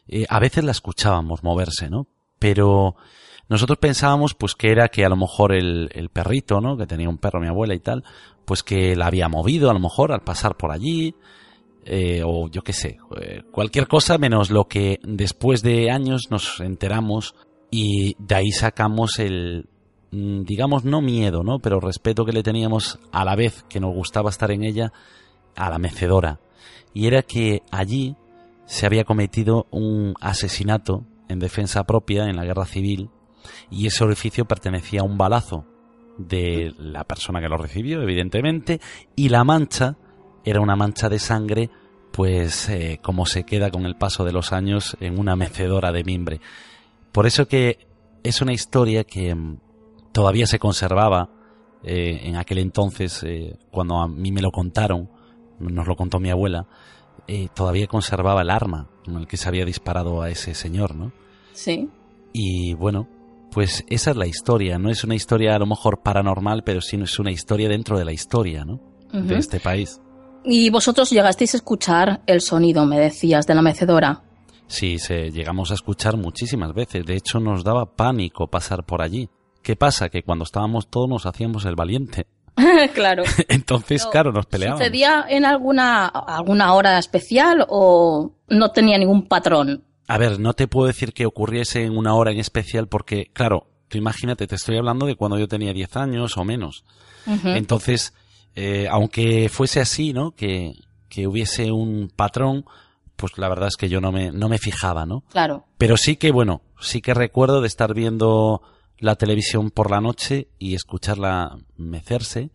eh, 0.09 0.27
a 0.29 0.41
veces 0.41 0.65
la 0.65 0.73
escuchábamos 0.73 1.45
moverse, 1.45 1.91
¿no? 1.91 2.07
Pero 2.41 2.97
nosotros 3.49 3.79
pensábamos 3.79 4.35
pues 4.35 4.57
que 4.57 4.73
era 4.73 4.89
que 4.89 5.05
a 5.05 5.09
lo 5.09 5.17
mejor 5.17 5.53
el, 5.53 5.89
el, 5.93 6.09
perrito, 6.09 6.61
¿no? 6.61 6.77
Que 6.77 6.89
tenía 6.89 7.09
un 7.09 7.19
perro 7.19 7.41
mi 7.41 7.47
abuela 7.47 7.75
y 7.75 7.79
tal, 7.81 8.03
pues 8.45 8.65
que 8.65 8.97
la 8.97 9.07
había 9.07 9.29
movido 9.29 9.71
a 9.71 9.73
lo 9.73 9.79
mejor 9.79 10.11
al 10.11 10.23
pasar 10.23 10.57
por 10.57 10.73
allí, 10.73 11.15
eh, 11.85 12.23
o 12.25 12.49
yo 12.49 12.63
qué 12.63 12.73
sé, 12.73 12.99
eh, 13.21 13.43
cualquier 13.53 13.87
cosa 13.87 14.19
menos 14.19 14.51
lo 14.51 14.67
que 14.67 14.99
después 15.05 15.63
de 15.63 15.93
años 15.93 16.27
nos 16.31 16.59
enteramos 16.59 17.37
y 17.71 18.17
de 18.19 18.35
ahí 18.35 18.51
sacamos 18.51 19.21
el, 19.21 19.69
Mm, 20.13 20.43
digamos, 20.43 20.85
no 20.85 21.01
miedo, 21.01 21.45
¿no? 21.45 21.61
Pero 21.61 21.79
respeto 21.79 22.25
que 22.25 22.33
le 22.33 22.43
teníamos 22.43 22.99
a 23.13 23.25
la 23.25 23.37
vez 23.37 23.65
que 23.69 23.81
nos 23.81 23.95
gustaba 23.95 24.31
estar 24.31 24.51
en 24.51 24.65
ella 24.65 24.93
a 25.57 25.71
la 25.71 25.79
mecedora. 25.79 26.41
Y 26.93 27.07
era 27.07 27.23
que 27.23 27.63
allí 27.71 28.17
se 28.67 28.87
había 28.87 29.05
cometido 29.05 29.67
un 29.71 30.15
asesinato 30.21 31.05
en 31.31 31.39
defensa 31.39 31.85
propia 31.85 32.27
en 32.27 32.37
la 32.37 32.45
guerra 32.45 32.67
civil 32.67 33.11
y 33.71 33.87
ese 33.87 34.05
orificio 34.05 34.45
pertenecía 34.45 35.01
a 35.01 35.05
un 35.05 35.17
balazo 35.17 35.65
de 36.19 36.75
la 36.79 37.05
persona 37.05 37.41
que 37.41 37.49
lo 37.49 37.57
recibió, 37.57 38.03
evidentemente, 38.03 38.81
y 39.17 39.29
la 39.31 39.45
mancha 39.45 39.97
era 40.45 40.61
una 40.61 40.77
mancha 40.77 41.09
de 41.09 41.19
sangre, 41.19 41.71
pues 42.13 42.69
eh, 42.69 42.99
como 43.03 43.27
se 43.27 43.45
queda 43.45 43.71
con 43.71 43.87
el 43.87 43.97
paso 43.97 44.25
de 44.25 44.33
los 44.33 44.53
años 44.53 44.97
en 45.01 45.19
una 45.19 45.37
mecedora 45.37 45.93
de 45.93 46.05
mimbre. 46.05 46.41
Por 47.13 47.27
eso 47.27 47.47
que 47.47 47.87
es 48.23 48.43
una 48.43 48.53
historia 48.53 49.05
que 49.05 49.35
mm, 49.35 49.59
todavía 50.13 50.47
se 50.47 50.59
conservaba 50.59 51.31
eh, 51.83 52.21
en 52.25 52.37
aquel 52.37 52.59
entonces, 52.59 53.23
eh, 53.23 53.57
cuando 53.71 53.99
a 53.99 54.09
mí 54.09 54.33
me 54.33 54.43
lo 54.43 54.51
contaron, 54.51 55.09
nos 55.59 55.87
lo 55.87 55.97
contó 55.97 56.21
mi 56.21 56.31
abuela, 56.31 56.67
eh, 57.27 57.49
todavía 57.55 57.87
conservaba 57.87 58.43
el 58.43 58.51
arma 58.51 58.89
con 59.05 59.17
el 59.17 59.27
que 59.27 59.37
se 59.37 59.49
había 59.49 59.65
disparado 59.65 60.23
a 60.23 60.31
ese 60.31 60.55
señor, 60.55 60.95
¿no? 60.95 61.13
Sí. 61.53 61.89
Y 62.33 62.75
bueno, 62.75 63.09
pues 63.51 63.85
esa 63.89 64.11
es 64.11 64.17
la 64.17 64.27
historia, 64.27 64.79
no 64.79 64.91
es 64.91 65.05
una 65.05 65.15
historia 65.15 65.55
a 65.55 65.59
lo 65.59 65.67
mejor 65.67 66.03
paranormal, 66.03 66.63
pero 66.65 66.81
sí 66.81 66.97
es 67.01 67.19
una 67.19 67.33
historia 67.33 67.69
dentro 67.69 67.99
de 67.99 68.05
la 68.05 68.13
historia, 68.13 68.65
¿no? 68.65 68.81
De 69.13 69.37
este 69.37 69.59
país. 69.59 70.01
Y 70.45 70.71
vosotros 70.71 71.11
llegasteis 71.11 71.55
a 71.55 71.57
escuchar 71.59 72.23
el 72.27 72.41
sonido, 72.41 72.87
me 72.87 72.99
decías, 72.99 73.47
de 73.47 73.55
la 73.55 73.63
mecedora. 73.63 74.23
Sí, 74.69 74.99
se, 74.99 75.31
llegamos 75.31 75.73
a 75.73 75.75
escuchar 75.75 76.17
muchísimas 76.17 76.73
veces. 76.73 77.05
De 77.05 77.17
hecho, 77.17 77.41
nos 77.41 77.65
daba 77.65 77.97
pánico 77.97 78.47
pasar 78.47 78.85
por 78.85 79.03
allí. 79.03 79.29
¿Qué 79.63 79.75
pasa? 79.75 80.09
Que 80.09 80.23
cuando 80.23 80.45
estábamos 80.45 80.89
todos 80.89 81.09
nos 81.09 81.27
hacíamos 81.27 81.65
el 81.65 81.75
valiente. 81.75 82.29
claro. 82.95 83.25
Entonces, 83.49 84.07
claro, 84.07 84.33
nos 84.33 84.47
peleábamos. 84.47 84.81
¿Sucedía 84.81 85.25
en 85.29 85.45
alguna, 85.45 86.07
alguna 86.07 86.75
hora 86.75 86.99
especial 86.99 87.67
o 87.69 88.33
no 88.49 88.71
tenía 88.73 88.99
ningún 88.99 89.27
patrón? 89.27 89.85
A 90.07 90.19
ver, 90.19 90.41
no 90.41 90.55
te 90.55 90.67
puedo 90.67 90.89
decir 90.89 91.13
que 91.13 91.27
ocurriese 91.27 91.85
en 91.85 91.97
una 91.97 92.15
hora 92.15 92.33
en 92.33 92.39
especial 92.39 92.89
porque, 92.89 93.31
claro, 93.33 93.69
tú 93.89 93.99
imagínate, 93.99 94.47
te 94.47 94.57
estoy 94.57 94.77
hablando 94.77 95.07
de 95.07 95.17
cuando 95.17 95.39
yo 95.39 95.47
tenía 95.47 95.73
10 95.73 95.97
años 95.97 96.37
o 96.37 96.45
menos. 96.45 96.85
Entonces, 97.45 98.15
eh, 98.57 98.89
aunque 98.91 99.49
fuese 99.49 99.81
así, 99.81 100.13
¿no? 100.13 100.33
Que, 100.33 100.75
que 101.09 101.27
hubiese 101.27 101.71
un 101.71 102.11
patrón, 102.15 102.65
pues 103.15 103.37
la 103.37 103.49
verdad 103.49 103.69
es 103.69 103.77
que 103.77 103.89
yo 103.89 104.01
no 104.01 104.11
me, 104.11 104.33
no 104.33 104.49
me 104.49 104.59
fijaba, 104.59 105.07
¿no? 105.07 105.23
Claro. 105.31 105.65
Pero 105.79 105.97
sí 105.97 106.17
que, 106.17 106.33
bueno, 106.33 106.63
sí 106.81 107.03
que 107.03 107.15
recuerdo 107.15 107.61
de 107.61 107.69
estar 107.69 107.95
viendo 107.95 108.63
la 109.01 109.17
televisión 109.17 109.71
por 109.71 109.91
la 109.91 110.01
noche 110.01 110.49
y 110.59 110.75
escucharla 110.75 111.57
mecerse 111.77 112.51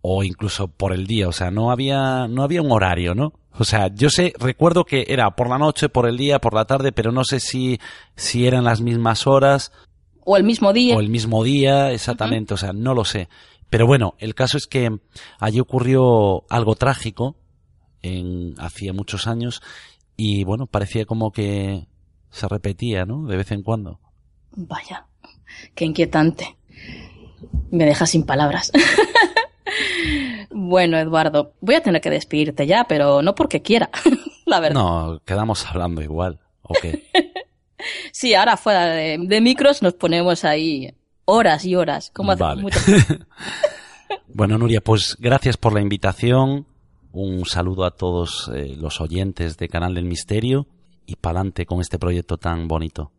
o 0.00 0.22
incluso 0.22 0.68
por 0.68 0.92
el 0.92 1.06
día, 1.06 1.28
o 1.28 1.32
sea, 1.32 1.50
no 1.50 1.70
había 1.70 2.28
no 2.28 2.42
había 2.42 2.62
un 2.62 2.70
horario, 2.70 3.14
¿no? 3.14 3.32
O 3.56 3.64
sea, 3.64 3.88
yo 3.94 4.10
sé, 4.10 4.34
recuerdo 4.38 4.84
que 4.84 5.06
era 5.08 5.30
por 5.34 5.48
la 5.48 5.58
noche, 5.58 5.88
por 5.88 6.06
el 6.06 6.16
día, 6.16 6.40
por 6.40 6.54
la 6.54 6.66
tarde, 6.66 6.92
pero 6.92 7.10
no 7.10 7.24
sé 7.24 7.40
si 7.40 7.80
si 8.14 8.46
eran 8.46 8.64
las 8.64 8.80
mismas 8.80 9.26
horas 9.26 9.72
o 10.24 10.36
el 10.36 10.44
mismo 10.44 10.72
día. 10.72 10.96
O 10.96 11.00
el 11.00 11.08
mismo 11.08 11.42
día, 11.44 11.92
exactamente, 11.92 12.54
o 12.54 12.56
sea, 12.56 12.72
no 12.72 12.94
lo 12.94 13.04
sé. 13.04 13.28
Pero 13.70 13.86
bueno, 13.86 14.14
el 14.18 14.34
caso 14.34 14.56
es 14.56 14.66
que 14.66 14.90
allí 15.38 15.60
ocurrió 15.60 16.44
algo 16.50 16.74
trágico 16.74 17.36
en 18.02 18.54
hacía 18.58 18.92
muchos 18.92 19.26
años 19.26 19.62
y 20.16 20.44
bueno, 20.44 20.66
parecía 20.66 21.06
como 21.06 21.32
que 21.32 21.86
se 22.30 22.48
repetía, 22.48 23.04
¿no? 23.04 23.26
De 23.26 23.36
vez 23.36 23.50
en 23.52 23.62
cuando. 23.62 24.00
Vaya. 24.52 25.06
Qué 25.74 25.84
inquietante. 25.84 26.56
Me 27.70 27.84
deja 27.84 28.06
sin 28.06 28.24
palabras. 28.24 28.72
bueno, 30.50 30.98
Eduardo, 30.98 31.54
voy 31.60 31.74
a 31.74 31.82
tener 31.82 32.00
que 32.00 32.10
despedirte 32.10 32.66
ya, 32.66 32.84
pero 32.84 33.22
no 33.22 33.34
porque 33.34 33.62
quiera, 33.62 33.90
la 34.46 34.60
verdad. 34.60 34.80
No, 34.80 35.20
quedamos 35.24 35.66
hablando 35.66 36.02
igual, 36.02 36.40
¿o 36.62 36.74
qué? 36.80 37.04
sí, 38.12 38.34
ahora 38.34 38.56
fuera 38.56 38.86
de, 38.86 39.40
micros 39.40 39.82
nos 39.82 39.94
ponemos 39.94 40.44
ahí 40.44 40.94
horas 41.24 41.64
y 41.64 41.74
horas, 41.74 42.10
como 42.12 42.32
hace 42.32 42.42
vale. 42.42 42.64
bueno, 44.28 44.58
Nuria, 44.58 44.80
pues 44.80 45.16
gracias 45.18 45.56
por 45.56 45.72
la 45.72 45.80
invitación. 45.80 46.66
Un 47.12 47.46
saludo 47.46 47.84
a 47.84 47.92
todos 47.92 48.50
eh, 48.52 48.74
los 48.76 49.00
oyentes 49.00 49.56
de 49.56 49.68
Canal 49.68 49.94
del 49.94 50.04
Misterio 50.04 50.66
y 51.06 51.16
pa'lante 51.16 51.64
con 51.64 51.80
este 51.80 51.98
proyecto 51.98 52.38
tan 52.38 52.66
bonito. 52.66 53.12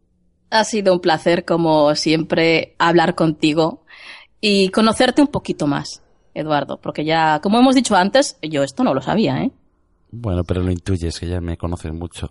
Ha 0.50 0.64
sido 0.64 0.94
un 0.94 1.00
placer, 1.00 1.46
como 1.46 1.96
siempre, 1.96 2.76
hablar 2.78 3.16
contigo 3.16 3.84
y 4.40 4.70
conocerte 4.70 5.22
un 5.22 5.28
poquito 5.28 5.68
más, 5.68 6.04
Eduardo, 6.34 6.80
porque 6.80 7.04
ya, 7.04 7.40
como 7.42 7.60
hemos 7.60 7.76
dicho 7.76 7.96
antes, 7.96 8.38
yo 8.42 8.64
esto 8.64 8.84
no 8.84 8.94
lo 8.94 9.02
sabía, 9.02 9.42
¿eh? 9.42 9.52
Bueno, 10.12 10.44
pero 10.44 10.62
lo 10.62 10.72
intuyes, 10.72 11.20
que 11.20 11.28
ya 11.28 11.42
me 11.42 11.58
conoces 11.58 11.92
mucho. 11.92 12.30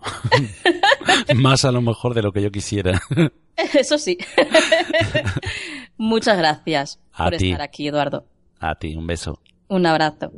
más 1.35 1.65
a 1.65 1.71
lo 1.71 1.81
mejor 1.81 2.13
de 2.13 2.23
lo 2.23 2.31
que 2.31 2.41
yo 2.41 2.51
quisiera. 2.51 2.99
Eso 3.73 3.97
sí. 3.97 4.17
Muchas 5.97 6.37
gracias 6.37 6.99
por 7.15 7.33
estar 7.33 7.61
aquí, 7.61 7.87
Eduardo. 7.87 8.25
A 8.59 8.75
ti, 8.75 8.95
un 8.95 9.07
beso. 9.07 9.39
Un 9.67 9.85
abrazo. 9.85 10.31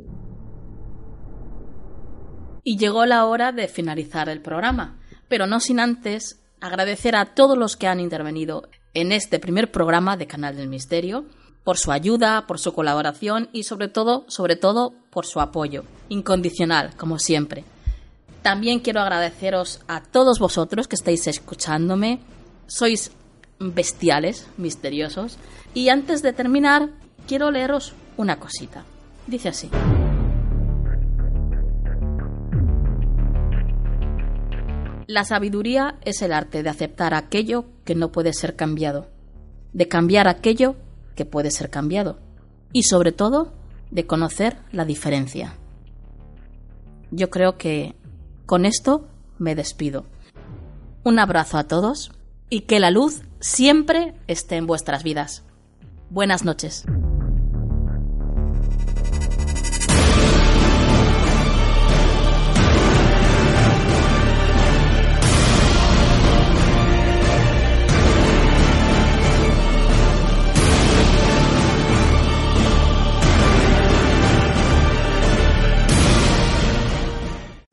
Y 2.64 2.76
llegó 2.76 3.06
la 3.06 3.24
hora 3.24 3.52
de 3.52 3.68
finalizar 3.68 4.28
el 4.28 4.42
programa, 4.42 4.98
pero 5.28 5.46
no 5.46 5.60
sin 5.60 5.80
antes 5.80 6.42
agradecer 6.60 7.16
a 7.16 7.26
todos 7.34 7.56
los 7.56 7.76
que 7.76 7.86
han 7.86 8.00
intervenido 8.00 8.68
en 8.94 9.12
este 9.12 9.38
primer 9.38 9.70
programa 9.70 10.16
de 10.16 10.26
Canal 10.26 10.56
del 10.56 10.68
Misterio 10.68 11.24
por 11.64 11.76
su 11.76 11.92
ayuda, 11.92 12.46
por 12.46 12.58
su 12.58 12.72
colaboración 12.72 13.50
y 13.52 13.64
sobre 13.64 13.88
todo, 13.88 14.24
sobre 14.28 14.56
todo, 14.56 14.94
por 15.10 15.26
su 15.26 15.40
apoyo 15.40 15.84
incondicional, 16.08 16.96
como 16.96 17.18
siempre. 17.18 17.64
También 18.42 18.80
quiero 18.80 19.00
agradeceros 19.00 19.80
a 19.88 20.02
todos 20.02 20.38
vosotros 20.38 20.88
que 20.88 20.96
estáis 20.96 21.26
escuchándome. 21.26 22.20
Sois 22.66 23.10
bestiales, 23.58 24.46
misteriosos. 24.56 25.38
Y 25.74 25.90
antes 25.90 26.22
de 26.22 26.32
terminar, 26.32 26.88
quiero 27.26 27.50
leeros 27.50 27.92
una 28.16 28.38
cosita. 28.38 28.84
Dice 29.26 29.50
así. 29.50 29.68
La 35.08 35.24
sabiduría 35.24 35.96
es 36.04 36.20
el 36.20 36.34
arte 36.34 36.62
de 36.62 36.68
aceptar 36.68 37.14
aquello 37.14 37.64
que 37.86 37.94
no 37.94 38.12
puede 38.12 38.34
ser 38.34 38.56
cambiado, 38.56 39.08
de 39.72 39.88
cambiar 39.88 40.28
aquello 40.28 40.76
que 41.16 41.24
puede 41.24 41.50
ser 41.50 41.70
cambiado 41.70 42.18
y 42.74 42.82
sobre 42.82 43.12
todo 43.12 43.54
de 43.90 44.06
conocer 44.06 44.58
la 44.70 44.84
diferencia. 44.84 45.54
Yo 47.10 47.30
creo 47.30 47.56
que 47.56 47.94
con 48.44 48.66
esto 48.66 49.08
me 49.38 49.54
despido. 49.54 50.04
Un 51.04 51.18
abrazo 51.18 51.56
a 51.56 51.64
todos 51.64 52.12
y 52.50 52.66
que 52.66 52.78
la 52.78 52.90
luz 52.90 53.22
siempre 53.40 54.14
esté 54.26 54.56
en 54.56 54.66
vuestras 54.66 55.04
vidas. 55.04 55.42
Buenas 56.10 56.44
noches. 56.44 56.84